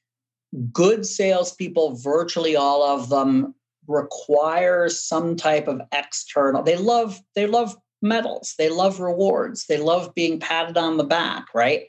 Good 0.73 1.07
salespeople, 1.07 1.97
virtually 1.97 2.55
all 2.55 2.83
of 2.83 3.09
them, 3.09 3.55
require 3.87 4.89
some 4.89 5.37
type 5.37 5.69
of 5.69 5.81
external. 5.93 6.63
They 6.63 6.77
love, 6.77 7.21
they 7.35 7.47
love 7.47 7.77
medals, 8.03 8.55
they 8.59 8.69
love 8.69 9.01
rewards, 9.01 9.67
they 9.67 9.79
love 9.79 10.15
being 10.15 10.41
patted 10.41 10.77
on 10.77 10.97
the 10.97 11.05
back, 11.05 11.47
right? 11.55 11.87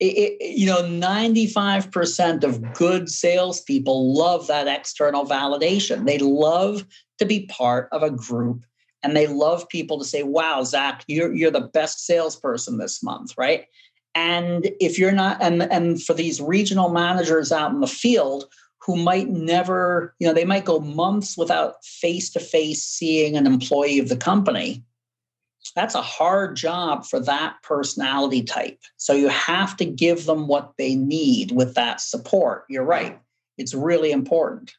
It, 0.00 0.38
it, 0.40 0.56
you 0.56 0.66
know, 0.66 0.82
95% 0.82 2.44
of 2.44 2.72
good 2.74 3.08
salespeople 3.08 4.14
love 4.14 4.48
that 4.48 4.66
external 4.66 5.24
validation. 5.24 6.06
They 6.06 6.18
love 6.18 6.84
to 7.18 7.24
be 7.24 7.46
part 7.46 7.88
of 7.92 8.02
a 8.02 8.10
group 8.10 8.64
and 9.04 9.14
they 9.14 9.26
love 9.26 9.68
people 9.68 9.98
to 9.98 10.04
say, 10.04 10.22
"Wow, 10.22 10.64
Zach, 10.64 11.04
you're 11.06 11.32
you're 11.32 11.50
the 11.50 11.60
best 11.60 12.06
salesperson 12.06 12.78
this 12.78 13.02
month," 13.02 13.34
right? 13.36 13.66
And 14.14 14.70
if 14.80 14.98
you're 14.98 15.12
not, 15.12 15.40
and 15.42 15.62
and 15.62 16.02
for 16.02 16.14
these 16.14 16.40
regional 16.40 16.88
managers 16.88 17.52
out 17.52 17.70
in 17.70 17.80
the 17.80 17.86
field 17.86 18.46
who 18.84 18.96
might 18.96 19.28
never, 19.28 20.14
you 20.18 20.26
know, 20.26 20.34
they 20.34 20.44
might 20.44 20.64
go 20.64 20.78
months 20.78 21.38
without 21.38 21.82
face 21.84 22.30
to 22.30 22.40
face 22.40 22.82
seeing 22.82 23.36
an 23.36 23.46
employee 23.46 23.98
of 23.98 24.08
the 24.08 24.16
company. 24.16 24.84
That's 25.74 25.94
a 25.94 26.02
hard 26.02 26.56
job 26.56 27.06
for 27.06 27.18
that 27.20 27.56
personality 27.62 28.42
type. 28.42 28.78
So 28.98 29.14
you 29.14 29.28
have 29.28 29.76
to 29.78 29.86
give 29.86 30.26
them 30.26 30.46
what 30.46 30.74
they 30.76 30.94
need 30.94 31.52
with 31.52 31.74
that 31.74 32.00
support. 32.00 32.64
You're 32.68 32.84
right. 32.84 33.18
It's 33.56 33.72
really 33.72 34.12
important. 34.12 34.72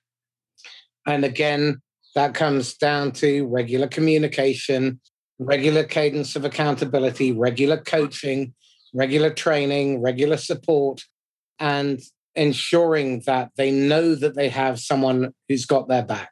And 1.07 1.25
again, 1.25 1.81
that 2.13 2.35
comes 2.35 2.75
down 2.75 3.11
to 3.13 3.47
regular 3.47 3.87
communication, 3.87 4.99
regular 5.39 5.83
cadence 5.83 6.35
of 6.35 6.45
accountability, 6.45 7.31
regular 7.31 7.77
coaching, 7.77 8.53
regular 8.93 9.31
training, 9.31 10.01
regular 10.01 10.37
support, 10.37 11.03
and 11.59 11.99
ensuring 12.35 13.21
that 13.25 13.51
they 13.55 13.71
know 13.71 14.15
that 14.15 14.35
they 14.35 14.49
have 14.49 14.79
someone 14.79 15.33
who's 15.47 15.65
got 15.65 15.87
their 15.87 16.03
back. 16.03 16.31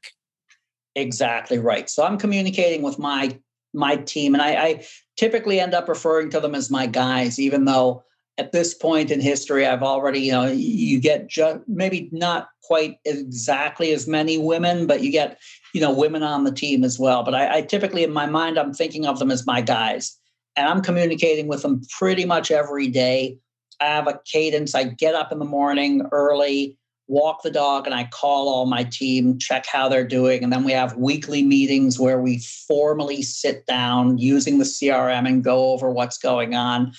Exactly 0.95 1.57
right. 1.57 1.89
So 1.89 2.03
I'm 2.03 2.17
communicating 2.17 2.81
with 2.81 2.99
my 2.99 3.37
my 3.73 3.95
team, 3.95 4.35
and 4.35 4.41
I, 4.41 4.49
I 4.51 4.85
typically 5.17 5.59
end 5.59 5.73
up 5.73 5.89
referring 5.89 6.29
to 6.29 6.39
them 6.39 6.53
as 6.53 6.69
my 6.69 6.85
guys, 6.85 7.39
even 7.39 7.65
though 7.65 8.03
at 8.37 8.51
this 8.51 8.73
point 8.73 9.11
in 9.11 9.19
history, 9.19 9.65
I've 9.65 9.83
already, 9.83 10.21
you 10.21 10.31
know, 10.31 10.47
you 10.47 10.99
get 10.99 11.27
just 11.27 11.59
maybe 11.67 12.09
not 12.11 12.49
quite 12.63 12.97
exactly 13.05 13.91
as 13.91 14.07
many 14.07 14.37
women, 14.37 14.87
but 14.87 15.01
you 15.01 15.11
get, 15.11 15.39
you 15.73 15.81
know, 15.81 15.91
women 15.91 16.23
on 16.23 16.43
the 16.43 16.51
team 16.51 16.83
as 16.83 16.97
well. 16.97 17.23
But 17.23 17.35
I, 17.35 17.57
I 17.57 17.61
typically, 17.61 18.03
in 18.03 18.11
my 18.11 18.25
mind, 18.25 18.57
I'm 18.57 18.73
thinking 18.73 19.05
of 19.05 19.19
them 19.19 19.29
as 19.29 19.45
my 19.45 19.61
guys, 19.61 20.17
and 20.55 20.67
I'm 20.67 20.81
communicating 20.81 21.47
with 21.47 21.61
them 21.61 21.81
pretty 21.97 22.25
much 22.25 22.49
every 22.49 22.87
day. 22.87 23.37
I 23.83 23.87
have 23.87 24.07
a 24.07 24.19
cadence. 24.23 24.75
I 24.75 24.85
get 24.85 25.13
up 25.13 25.33
in 25.33 25.39
the 25.39 25.45
morning 25.45 26.07
early, 26.13 26.77
walk 27.07 27.43
the 27.43 27.51
dog, 27.51 27.85
and 27.85 27.93
I 27.93 28.05
call 28.05 28.47
all 28.47 28.65
my 28.65 28.85
team, 28.85 29.37
check 29.37 29.65
how 29.65 29.89
they're 29.89 30.07
doing. 30.07 30.41
And 30.41 30.53
then 30.53 30.63
we 30.63 30.71
have 30.71 30.95
weekly 30.95 31.43
meetings 31.43 31.99
where 31.99 32.21
we 32.21 32.39
formally 32.39 33.21
sit 33.21 33.65
down 33.65 34.19
using 34.19 34.57
the 34.57 34.63
CRM 34.63 35.27
and 35.27 35.43
go 35.43 35.73
over 35.73 35.91
what's 35.91 36.17
going 36.17 36.55
on. 36.55 36.93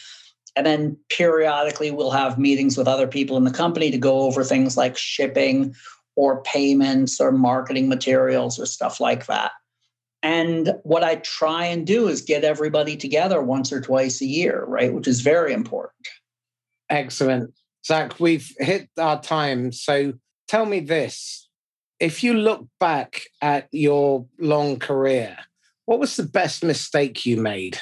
And 0.57 0.67
then 0.67 0.99
periodically, 1.09 1.91
we'll 1.91 2.11
have 2.11 2.39
meetings 2.39 2.77
with 2.77 2.87
other 2.87 3.07
people 3.07 3.39
in 3.39 3.45
the 3.45 3.51
company 3.51 3.91
to 3.91 3.99
go 3.99 4.21
over 4.21 4.45
things 4.45 4.77
like 4.77 4.99
shipping 4.99 5.75
or 6.17 6.43
payments 6.43 7.19
or 7.19 7.33
marketing 7.33 7.89
materials 7.89 8.59
or 8.61 8.67
stuff 8.67 9.01
like 9.01 9.25
that. 9.27 9.53
And 10.23 10.75
what 10.83 11.03
I 11.03 11.17
try 11.17 11.65
and 11.65 11.87
do 11.87 12.09
is 12.09 12.21
get 12.21 12.45
everybody 12.45 12.97
together 12.97 13.43
once 13.43 13.73
or 13.73 13.81
twice 13.81 14.21
a 14.21 14.27
year, 14.27 14.65
right? 14.67 14.93
Which 14.93 15.09
is 15.09 15.23
very 15.23 15.55
important. 15.55 16.07
Excellent. 16.91 17.55
Zach, 17.87 18.19
we've 18.19 18.53
hit 18.59 18.89
our 18.99 19.21
time. 19.21 19.73
So 19.73 20.15
tell 20.49 20.67
me 20.67 20.81
this 20.81 21.49
if 22.01 22.23
you 22.23 22.35
look 22.35 22.67
back 22.81 23.23
at 23.41 23.69
your 23.73 24.27
long 24.39 24.79
career, 24.79 25.37
what 25.87 25.99
was 26.01 26.17
the 26.17 26.25
best 26.25 26.65
mistake 26.65 27.25
you 27.25 27.37
made? 27.37 27.79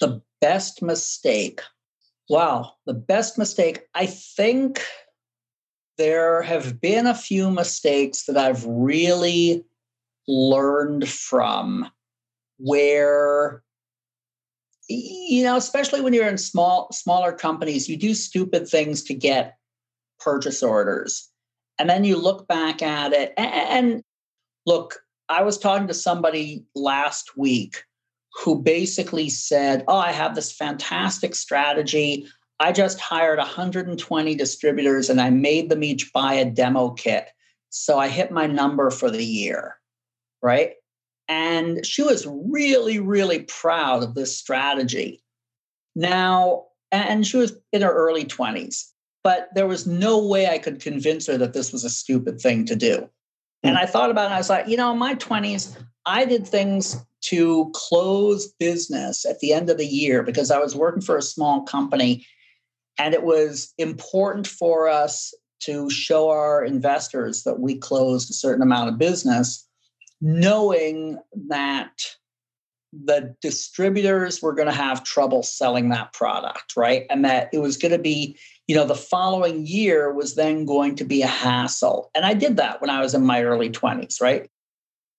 The 0.00 0.20
best 0.40 0.82
mistake. 0.82 1.60
Wow, 2.28 2.72
the 2.86 2.94
best 2.94 3.38
mistake. 3.38 3.80
I 3.94 4.06
think 4.06 4.82
there 5.98 6.42
have 6.42 6.80
been 6.80 7.06
a 7.06 7.14
few 7.14 7.50
mistakes 7.50 8.24
that 8.26 8.36
I've 8.36 8.64
really 8.64 9.64
learned 10.26 11.08
from 11.08 11.90
where 12.58 13.62
you 14.88 15.42
know 15.42 15.56
especially 15.56 16.00
when 16.00 16.12
you're 16.12 16.28
in 16.28 16.38
small 16.38 16.88
smaller 16.92 17.32
companies 17.32 17.88
you 17.88 17.96
do 17.96 18.14
stupid 18.14 18.68
things 18.68 19.02
to 19.02 19.14
get 19.14 19.56
purchase 20.20 20.62
orders 20.62 21.30
and 21.78 21.88
then 21.88 22.04
you 22.04 22.16
look 22.16 22.46
back 22.46 22.82
at 22.82 23.12
it 23.12 23.32
and 23.36 24.02
look 24.66 25.00
i 25.28 25.42
was 25.42 25.58
talking 25.58 25.88
to 25.88 25.94
somebody 25.94 26.64
last 26.74 27.36
week 27.36 27.84
who 28.34 28.60
basically 28.60 29.28
said, 29.28 29.84
Oh, 29.88 29.96
I 29.96 30.12
have 30.12 30.34
this 30.34 30.52
fantastic 30.52 31.34
strategy. 31.34 32.26
I 32.60 32.72
just 32.72 33.00
hired 33.00 33.38
120 33.38 34.34
distributors 34.34 35.08
and 35.08 35.20
I 35.20 35.30
made 35.30 35.68
them 35.68 35.84
each 35.84 36.12
buy 36.12 36.34
a 36.34 36.44
demo 36.44 36.90
kit. 36.90 37.28
So 37.70 37.98
I 37.98 38.08
hit 38.08 38.30
my 38.30 38.46
number 38.46 38.90
for 38.90 39.10
the 39.10 39.24
year, 39.24 39.76
right? 40.42 40.74
And 41.28 41.84
she 41.84 42.02
was 42.02 42.26
really, 42.26 42.98
really 43.00 43.40
proud 43.40 44.02
of 44.02 44.14
this 44.14 44.36
strategy. 44.36 45.22
Now, 45.94 46.66
and 46.92 47.26
she 47.26 47.36
was 47.36 47.56
in 47.72 47.82
her 47.82 47.92
early 47.92 48.24
20s, 48.24 48.84
but 49.22 49.48
there 49.54 49.66
was 49.66 49.86
no 49.86 50.24
way 50.24 50.48
I 50.48 50.58
could 50.58 50.80
convince 50.80 51.26
her 51.26 51.38
that 51.38 51.52
this 51.52 51.72
was 51.72 51.84
a 51.84 51.90
stupid 51.90 52.40
thing 52.40 52.66
to 52.66 52.76
do. 52.76 53.08
And 53.62 53.76
hmm. 53.76 53.82
I 53.82 53.86
thought 53.86 54.10
about 54.10 54.30
it, 54.30 54.34
I 54.34 54.38
was 54.38 54.50
like, 54.50 54.68
you 54.68 54.76
know, 54.76 54.92
in 54.92 54.98
my 54.98 55.14
20s, 55.14 55.76
I 56.06 56.24
did 56.24 56.46
things 56.46 57.02
to 57.22 57.70
close 57.74 58.52
business 58.58 59.24
at 59.24 59.40
the 59.40 59.54
end 59.54 59.70
of 59.70 59.78
the 59.78 59.86
year 59.86 60.22
because 60.22 60.50
I 60.50 60.58
was 60.58 60.76
working 60.76 61.00
for 61.00 61.16
a 61.16 61.22
small 61.22 61.62
company 61.62 62.26
and 62.98 63.14
it 63.14 63.22
was 63.22 63.72
important 63.78 64.46
for 64.46 64.88
us 64.88 65.34
to 65.60 65.88
show 65.90 66.28
our 66.28 66.62
investors 66.64 67.42
that 67.44 67.58
we 67.58 67.76
closed 67.76 68.30
a 68.30 68.34
certain 68.34 68.62
amount 68.62 68.90
of 68.90 68.98
business, 68.98 69.66
knowing 70.24 71.18
that 71.48 71.92
the 72.92 73.36
distributors 73.42 74.40
were 74.40 74.54
going 74.54 74.68
to 74.68 74.72
have 74.72 75.04
trouble 75.04 75.42
selling 75.42 75.90
that 75.90 76.14
product, 76.14 76.72
right? 76.76 77.04
And 77.10 77.26
that 77.26 77.50
it 77.52 77.58
was 77.58 77.76
going 77.76 77.92
to 77.92 77.98
be, 77.98 78.38
you 78.66 78.74
know, 78.74 78.86
the 78.86 78.94
following 78.94 79.66
year 79.66 80.14
was 80.14 80.34
then 80.34 80.64
going 80.64 80.96
to 80.96 81.04
be 81.04 81.20
a 81.20 81.26
hassle. 81.26 82.10
And 82.14 82.24
I 82.24 82.32
did 82.32 82.56
that 82.56 82.80
when 82.80 82.88
I 82.88 83.02
was 83.02 83.12
in 83.12 83.26
my 83.26 83.42
early 83.42 83.68
20s, 83.68 84.22
right? 84.22 84.48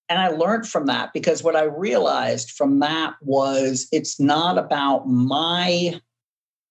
And 0.10 0.18
I 0.18 0.30
learned 0.30 0.68
from 0.68 0.88
that 0.88 1.14
because 1.14 1.44
what 1.44 1.56
I 1.56 1.66
realized 1.66 2.52
from 2.52 2.80
that 2.80 3.14
was 3.22 3.88
it's 3.92 4.20
not 4.20 4.58
about 4.58 5.08
my 5.08 6.00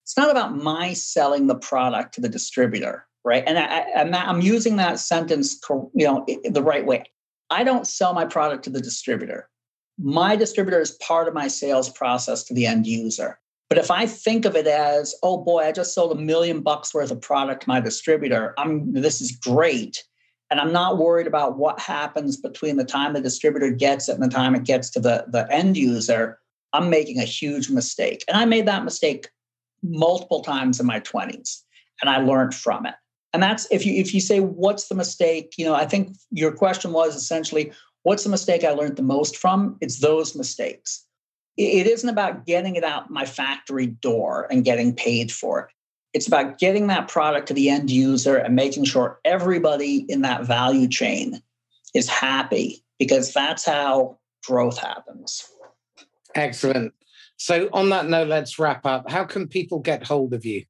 it's 0.03 0.17
not 0.17 0.29
about 0.29 0.57
my 0.57 0.91
selling 0.93 1.47
the 1.47 1.55
product 1.55 2.15
to 2.15 2.21
the 2.21 2.29
distributor, 2.29 3.07
right? 3.23 3.43
And 3.47 3.57
I, 3.57 4.29
am 4.29 4.41
using 4.41 4.75
that 4.75 4.99
sentence, 4.99 5.59
you 5.95 6.05
know, 6.05 6.25
the 6.43 6.61
right 6.61 6.85
way. 6.85 7.05
I 7.49 7.63
don't 7.63 7.87
sell 7.87 8.13
my 8.13 8.25
product 8.25 8.63
to 8.65 8.69
the 8.69 8.81
distributor 8.81 9.49
my 9.97 10.35
distributor 10.35 10.81
is 10.81 10.91
part 10.91 11.27
of 11.27 11.33
my 11.33 11.47
sales 11.47 11.89
process 11.89 12.43
to 12.43 12.53
the 12.53 12.65
end 12.65 12.85
user. 12.85 13.39
But 13.69 13.77
if 13.77 13.89
I 13.89 14.05
think 14.05 14.45
of 14.45 14.55
it 14.55 14.67
as, 14.67 15.15
oh 15.23 15.37
boy, 15.37 15.63
I 15.63 15.71
just 15.71 15.95
sold 15.95 16.11
a 16.11 16.21
million 16.21 16.61
bucks 16.61 16.93
worth 16.93 17.11
of 17.11 17.21
product 17.21 17.63
to 17.63 17.69
my 17.69 17.79
distributor, 17.79 18.53
I'm 18.57 18.93
this 18.93 19.21
is 19.21 19.31
great. 19.31 20.03
And 20.51 20.59
I'm 20.59 20.71
not 20.71 20.99
worried 20.99 21.25
about 21.25 21.57
what 21.57 21.79
happens 21.79 22.37
between 22.37 22.77
the 22.77 22.85
time 22.85 23.13
the 23.13 23.21
distributor 23.21 23.71
gets 23.71 24.07
it 24.07 24.13
and 24.13 24.23
the 24.23 24.27
time 24.27 24.53
it 24.53 24.63
gets 24.63 24.91
to 24.91 24.99
the, 24.99 25.25
the 25.29 25.51
end 25.51 25.75
user. 25.75 26.39
I'm 26.73 26.89
making 26.89 27.19
a 27.19 27.23
huge 27.23 27.71
mistake. 27.71 28.23
And 28.27 28.37
I 28.37 28.45
made 28.45 28.67
that 28.67 28.83
mistake 28.83 29.29
multiple 29.81 30.41
times 30.41 30.79
in 30.79 30.85
my 30.85 30.99
20s. 30.99 31.61
And 32.01 32.09
I 32.09 32.17
learned 32.17 32.53
from 32.53 32.85
it. 32.85 32.93
And 33.35 33.43
that's 33.43 33.67
if 33.69 33.85
you 33.85 33.93
if 33.93 34.13
you 34.13 34.19
say 34.19 34.39
what's 34.39 34.87
the 34.87 34.95
mistake, 34.95 35.53
you 35.57 35.65
know, 35.65 35.75
I 35.75 35.85
think 35.85 36.15
your 36.31 36.51
question 36.51 36.93
was 36.93 37.15
essentially 37.15 37.71
What's 38.05 38.23
the 38.23 38.29
mistake 38.29 38.63
I 38.63 38.69
learned 38.69 38.97
the 38.97 39.01
most 39.01 39.35
from? 39.35 39.77
It's 39.81 39.97
those 39.97 40.35
mistakes. 40.35 41.03
It 41.57 41.87
isn't 41.87 42.07
about 42.07 42.45
getting 42.45 42.75
it 42.75 42.83
out 42.83 43.09
my 43.09 43.25
factory 43.25 43.87
door 43.87 44.47
and 44.51 44.63
getting 44.63 44.93
paid 44.93 45.31
for 45.31 45.61
it. 45.61 45.67
It's 46.13 46.27
about 46.27 46.59
getting 46.59 46.85
that 46.87 47.07
product 47.07 47.47
to 47.47 47.55
the 47.55 47.67
end 47.67 47.89
user 47.89 48.37
and 48.37 48.55
making 48.55 48.83
sure 48.85 49.19
everybody 49.25 50.05
in 50.07 50.21
that 50.21 50.43
value 50.43 50.87
chain 50.87 51.41
is 51.95 52.07
happy 52.07 52.83
because 52.99 53.33
that's 53.33 53.65
how 53.65 54.19
growth 54.45 54.77
happens. 54.77 55.43
Excellent. 56.35 56.93
So, 57.37 57.69
on 57.73 57.89
that 57.89 58.07
note, 58.07 58.27
let's 58.27 58.59
wrap 58.59 58.85
up. 58.85 59.09
How 59.09 59.23
can 59.23 59.47
people 59.47 59.79
get 59.79 60.03
hold 60.03 60.35
of 60.35 60.45
you? 60.45 60.63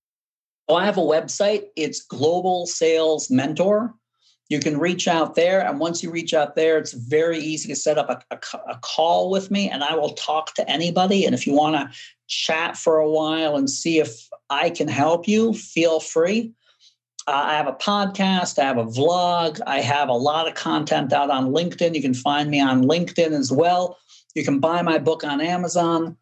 Well, 0.67 0.77
I 0.77 0.85
have 0.85 0.97
a 0.97 1.01
website. 1.01 1.65
It's 1.75 2.01
Global 2.03 2.65
Sales 2.65 3.29
Mentor 3.29 3.95
you 4.49 4.59
can 4.59 4.77
reach 4.77 5.07
out 5.07 5.35
there. 5.35 5.65
And 5.65 5.79
once 5.79 6.03
you 6.03 6.11
reach 6.11 6.33
out 6.33 6.55
there, 6.55 6.77
it's 6.77 6.93
very 6.93 7.39
easy 7.39 7.67
to 7.69 7.75
set 7.75 7.97
up 7.97 8.09
a, 8.09 8.35
a, 8.35 8.71
a 8.73 8.77
call 8.81 9.29
with 9.31 9.49
me 9.49 9.69
and 9.69 9.83
I 9.83 9.95
will 9.95 10.13
talk 10.13 10.53
to 10.55 10.69
anybody. 10.69 11.25
And 11.25 11.33
if 11.33 11.47
you 11.47 11.53
want 11.53 11.75
to 11.75 11.97
chat 12.27 12.77
for 12.77 12.97
a 12.97 13.09
while 13.09 13.55
and 13.55 13.69
see 13.69 13.99
if 13.99 14.27
I 14.49 14.69
can 14.69 14.87
help 14.87 15.27
you, 15.27 15.53
feel 15.53 15.99
free. 15.99 16.53
Uh, 17.27 17.31
I 17.31 17.53
have 17.55 17.67
a 17.67 17.73
podcast, 17.73 18.59
I 18.59 18.65
have 18.65 18.77
a 18.77 18.85
vlog, 18.85 19.59
I 19.65 19.81
have 19.81 20.09
a 20.09 20.13
lot 20.13 20.47
of 20.47 20.53
content 20.53 21.11
out 21.11 21.31
on 21.31 21.51
LinkedIn. 21.51 21.95
You 21.95 22.01
can 22.01 22.13
find 22.13 22.51
me 22.51 22.61
on 22.61 22.83
LinkedIn 22.83 23.31
as 23.31 23.51
well. 23.51 23.97
You 24.35 24.43
can 24.43 24.59
buy 24.59 24.83
my 24.83 24.99
book 24.99 25.23
on 25.23 25.41
Amazon. 25.41 26.17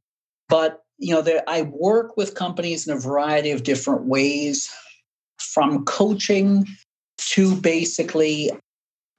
But 0.48 0.82
you 1.03 1.13
know, 1.13 1.21
there, 1.21 1.43
I 1.47 1.63
work 1.63 2.15
with 2.15 2.35
companies 2.35 2.88
in 2.88 2.95
a 2.95 2.99
variety 2.99 3.51
of 3.51 3.63
different 3.63 4.05
ways, 4.05 4.73
from 5.38 5.85
coaching 5.85 6.65
to 7.17 7.55
basically 7.55 8.51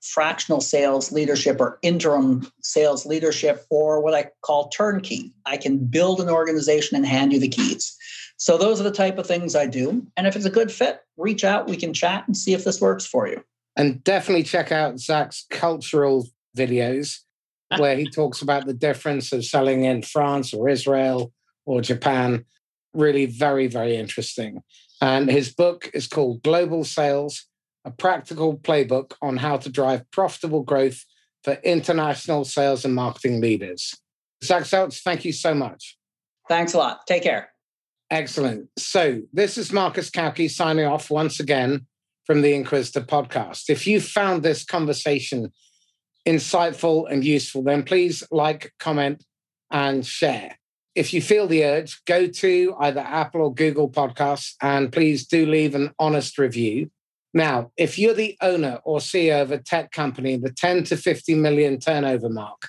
fractional 0.02 0.61
sales 0.61 1.12
leadership 1.12 1.61
or 1.61 1.78
interim 1.82 2.47
sales 2.62 3.06
leadership 3.06 3.65
or 3.70 4.01
what 4.02 4.15
I 4.15 4.31
call 4.43 4.69
turnkey. 4.69 5.32
I 5.47 5.56
can 5.56 5.78
build 5.78 6.20
an 6.20 6.28
organization 6.28 6.97
and 6.97 7.06
hand 7.06 7.32
you 7.32 7.40
the 7.40 7.48
keys. 7.48 7.97
So 8.36 8.59
those 8.59 8.81
are 8.81 8.85
the 8.85 8.90
type 8.90 9.16
of 9.16 9.27
things 9.27 9.55
I 9.55 9.66
do. 9.66 10.06
And 10.16 10.27
if 10.27 10.36
it's 10.36 10.44
a 10.44 10.51
good 10.51 10.70
fit, 10.70 11.01
reach 11.16 11.44
out, 11.44 11.69
we 11.69 11.77
can 11.77 11.94
chat 11.94 12.24
and 12.27 12.36
see 12.36 12.52
if 12.52 12.65
this 12.65 12.81
works 12.81 13.06
for 13.06 13.27
you. 13.27 13.43
And 13.77 14.05
definitely 14.05 14.43
check 14.43 14.73
out 14.73 14.98
Zach's 14.98 15.47
cultural 15.51 16.28
videos 16.56 17.20
ah. 17.70 17.78
where 17.78 17.97
he 17.97 18.09
talks 18.09 18.43
about 18.43 18.66
the 18.66 18.74
difference 18.74 19.32
of 19.32 19.44
selling 19.44 19.85
in 19.85 20.02
France 20.02 20.52
or 20.52 20.69
Israel 20.69 21.32
or 21.65 21.81
Japan. 21.81 22.45
Really 22.93 23.27
very, 23.27 23.66
very 23.66 23.97
interesting. 23.97 24.62
And 25.01 25.31
his 25.31 25.53
book 25.53 25.91
is 25.93 26.07
called 26.07 26.43
Global 26.43 26.85
Sales 26.85 27.47
a 27.85 27.91
practical 27.91 28.57
playbook 28.57 29.12
on 29.20 29.36
how 29.36 29.57
to 29.59 29.69
drive 29.69 30.11
profitable 30.11 30.62
growth 30.62 31.05
for 31.43 31.55
international 31.62 32.45
sales 32.45 32.85
and 32.85 32.95
marketing 32.95 33.41
leaders. 33.41 33.95
Zach 34.43 34.62
Selch, 34.62 35.03
thank 35.03 35.24
you 35.24 35.32
so 35.32 35.55
much. 35.55 35.99
Thanks 36.49 36.74
a 36.74 36.78
lot. 36.78 37.07
Take 37.07 37.23
care. 37.23 37.51
Excellent. 38.11 38.69
So, 38.78 39.23
this 39.32 39.59
is 39.59 39.73
Marcus 39.73 40.11
Cauchi 40.11 40.51
signing 40.51 40.86
off 40.86 41.11
once 41.11 41.41
again 41.41 41.86
from 42.27 42.43
the 42.43 42.55
Inquisitor 42.55 43.01
podcast. 43.01 43.69
If 43.69 43.86
you 43.86 44.01
found 44.01 44.43
this 44.43 44.65
conversation 44.65 45.53
insightful 46.27 47.11
and 47.11 47.24
useful, 47.24 47.62
then 47.62 47.82
please 47.82 48.23
like, 48.31 48.73
comment, 48.78 49.24
and 49.70 50.07
share. 50.07 50.59
If 50.95 51.12
you 51.12 51.21
feel 51.21 51.47
the 51.47 51.65
urge, 51.65 52.05
go 52.05 52.29
to 52.29 52.77
either 52.79 53.01
Apple 53.01 53.43
or 53.43 53.55
Google 53.55 53.91
Podcasts 53.91 54.55
and 54.62 54.93
please 54.93 55.27
do 55.27 55.45
leave 55.45 55.75
an 55.75 55.93
honest 55.99 56.39
review. 56.39 56.91
Now, 57.33 57.73
if 57.77 57.99
you're 57.99 58.15
the 58.15 58.37
owner 58.41 58.81
or 58.85 59.01
CEO 59.01 59.43
of 59.43 59.51
a 59.51 59.59
tech 59.59 59.91
company, 59.91 60.35
in 60.35 60.43
the 60.43 60.53
10 60.53 60.85
to 60.85 60.97
50 60.97 61.35
million 61.35 61.81
turnover 61.81 62.29
mark, 62.29 62.69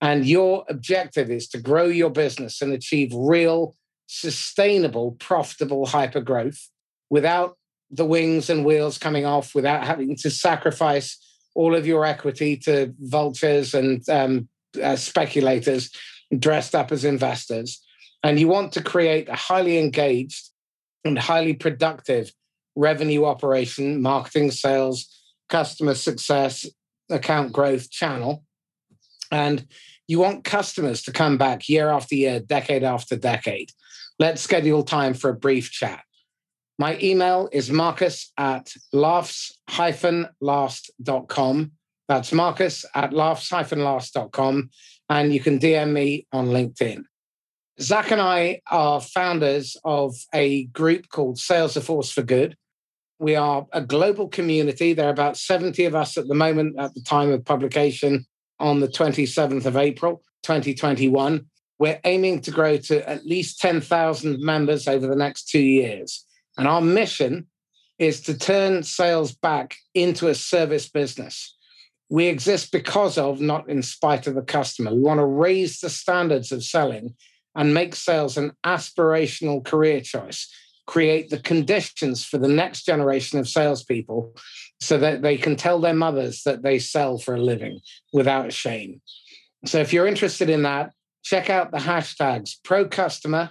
and 0.00 0.24
your 0.24 0.64
objective 0.68 1.30
is 1.30 1.48
to 1.48 1.58
grow 1.58 1.86
your 1.86 2.10
business 2.10 2.62
and 2.62 2.72
achieve 2.72 3.10
real, 3.12 3.74
sustainable, 4.06 5.12
profitable 5.12 5.86
hyper 5.86 6.20
growth 6.20 6.68
without 7.10 7.56
the 7.90 8.04
wings 8.04 8.50
and 8.50 8.64
wheels 8.64 8.98
coming 8.98 9.24
off, 9.24 9.54
without 9.54 9.84
having 9.84 10.14
to 10.16 10.30
sacrifice 10.30 11.18
all 11.56 11.74
of 11.74 11.86
your 11.86 12.04
equity 12.04 12.56
to 12.56 12.94
vultures 13.00 13.74
and 13.74 14.08
um, 14.08 14.48
uh, 14.82 14.96
speculators 14.96 15.90
dressed 16.36 16.74
up 16.74 16.92
as 16.92 17.04
investors, 17.04 17.80
and 18.22 18.40
you 18.40 18.48
want 18.48 18.72
to 18.72 18.82
create 18.82 19.28
a 19.28 19.34
highly 19.34 19.78
engaged 19.78 20.50
and 21.04 21.18
highly 21.18 21.54
productive 21.54 22.32
revenue 22.76 23.24
operation, 23.24 24.00
marketing, 24.00 24.50
sales, 24.50 25.06
customer 25.48 25.94
success, 25.94 26.66
account 27.10 27.52
growth 27.52 27.90
channel. 27.90 28.44
And 29.30 29.66
you 30.08 30.18
want 30.18 30.44
customers 30.44 31.02
to 31.02 31.12
come 31.12 31.38
back 31.38 31.68
year 31.68 31.90
after 31.90 32.14
year, 32.14 32.40
decade 32.40 32.82
after 32.82 33.16
decade. 33.16 33.70
Let's 34.18 34.42
schedule 34.42 34.82
time 34.82 35.14
for 35.14 35.30
a 35.30 35.34
brief 35.34 35.70
chat. 35.70 36.02
My 36.78 36.98
email 37.00 37.48
is 37.52 37.70
marcus 37.70 38.32
at 38.36 38.72
laughs-last.com. 38.92 41.72
That's 42.08 42.32
marcus 42.32 42.84
at 42.94 43.12
laughs-last.com. 43.12 44.70
And 45.08 45.32
you 45.32 45.40
can 45.40 45.58
DM 45.58 45.92
me 45.92 46.26
on 46.32 46.46
LinkedIn. 46.46 47.04
Zach 47.80 48.10
and 48.12 48.20
I 48.20 48.60
are 48.70 49.00
founders 49.00 49.76
of 49.84 50.14
a 50.32 50.64
group 50.66 51.08
called 51.08 51.38
Sales 51.38 51.76
a 51.76 51.80
Force 51.80 52.10
for 52.10 52.22
Good. 52.22 52.56
We 53.18 53.36
are 53.36 53.66
a 53.72 53.80
global 53.80 54.28
community. 54.28 54.92
There 54.92 55.08
are 55.08 55.12
about 55.12 55.36
70 55.36 55.84
of 55.84 55.94
us 55.94 56.16
at 56.16 56.28
the 56.28 56.34
moment 56.34 56.78
at 56.78 56.94
the 56.94 57.00
time 57.00 57.32
of 57.32 57.44
publication 57.44 58.26
on 58.60 58.80
the 58.80 58.88
27th 58.88 59.66
of 59.66 59.76
April, 59.76 60.22
2021. 60.42 61.46
We're 61.78 62.00
aiming 62.04 62.42
to 62.42 62.50
grow 62.50 62.76
to 62.76 63.08
at 63.08 63.26
least 63.26 63.60
10,000 63.60 64.40
members 64.40 64.86
over 64.86 65.06
the 65.06 65.16
next 65.16 65.48
two 65.48 65.60
years. 65.60 66.24
And 66.56 66.68
our 66.68 66.80
mission 66.80 67.48
is 67.98 68.20
to 68.22 68.36
turn 68.36 68.82
sales 68.82 69.32
back 69.32 69.76
into 69.94 70.28
a 70.28 70.34
service 70.34 70.88
business. 70.88 71.56
We 72.14 72.26
exist 72.26 72.70
because 72.70 73.18
of, 73.18 73.40
not 73.40 73.68
in 73.68 73.82
spite 73.82 74.28
of 74.28 74.36
the 74.36 74.42
customer. 74.42 74.94
We 74.94 75.00
want 75.00 75.18
to 75.18 75.26
raise 75.26 75.80
the 75.80 75.90
standards 75.90 76.52
of 76.52 76.62
selling 76.62 77.16
and 77.56 77.74
make 77.74 77.96
sales 77.96 78.36
an 78.36 78.52
aspirational 78.64 79.64
career 79.64 80.00
choice 80.00 80.48
create 80.86 81.28
the 81.30 81.40
conditions 81.40 82.24
for 82.24 82.38
the 82.38 82.46
next 82.46 82.84
generation 82.84 83.40
of 83.40 83.48
salespeople 83.48 84.32
so 84.80 84.96
that 84.98 85.22
they 85.22 85.36
can 85.36 85.56
tell 85.56 85.80
their 85.80 85.92
mothers 85.92 86.42
that 86.44 86.62
they 86.62 86.78
sell 86.78 87.18
for 87.18 87.34
a 87.34 87.42
living 87.42 87.80
without 88.12 88.52
shame. 88.52 89.00
So 89.66 89.80
if 89.80 89.92
you're 89.92 90.06
interested 90.06 90.48
in 90.48 90.62
that, 90.62 90.92
check 91.24 91.50
out 91.50 91.72
the 91.72 91.78
hashtags 91.78 92.58
pro 92.62 92.86
customer, 92.86 93.50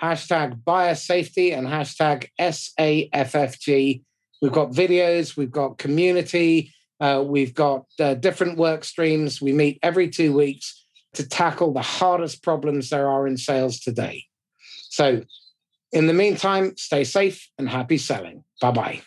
hashtag 0.00 0.62
buyer 0.64 0.94
safety, 0.94 1.50
and 1.50 1.66
hashtag 1.66 2.28
SAFFG. 2.38 4.02
We've 4.40 4.52
got 4.52 4.70
videos, 4.70 5.36
we've 5.36 5.50
got 5.50 5.78
community, 5.78 6.72
uh, 7.00 7.22
we've 7.24 7.54
got 7.54 7.86
uh, 8.00 8.14
different 8.14 8.58
work 8.58 8.84
streams. 8.84 9.40
We 9.40 9.52
meet 9.52 9.78
every 9.82 10.08
two 10.08 10.32
weeks 10.32 10.84
to 11.14 11.26
tackle 11.26 11.72
the 11.72 11.82
hardest 11.82 12.42
problems 12.42 12.90
there 12.90 13.08
are 13.08 13.26
in 13.26 13.36
sales 13.36 13.80
today. 13.80 14.24
So, 14.90 15.22
in 15.92 16.06
the 16.06 16.12
meantime, 16.12 16.76
stay 16.76 17.04
safe 17.04 17.48
and 17.58 17.68
happy 17.68 17.98
selling. 17.98 18.44
Bye 18.60 18.70
bye. 18.72 19.02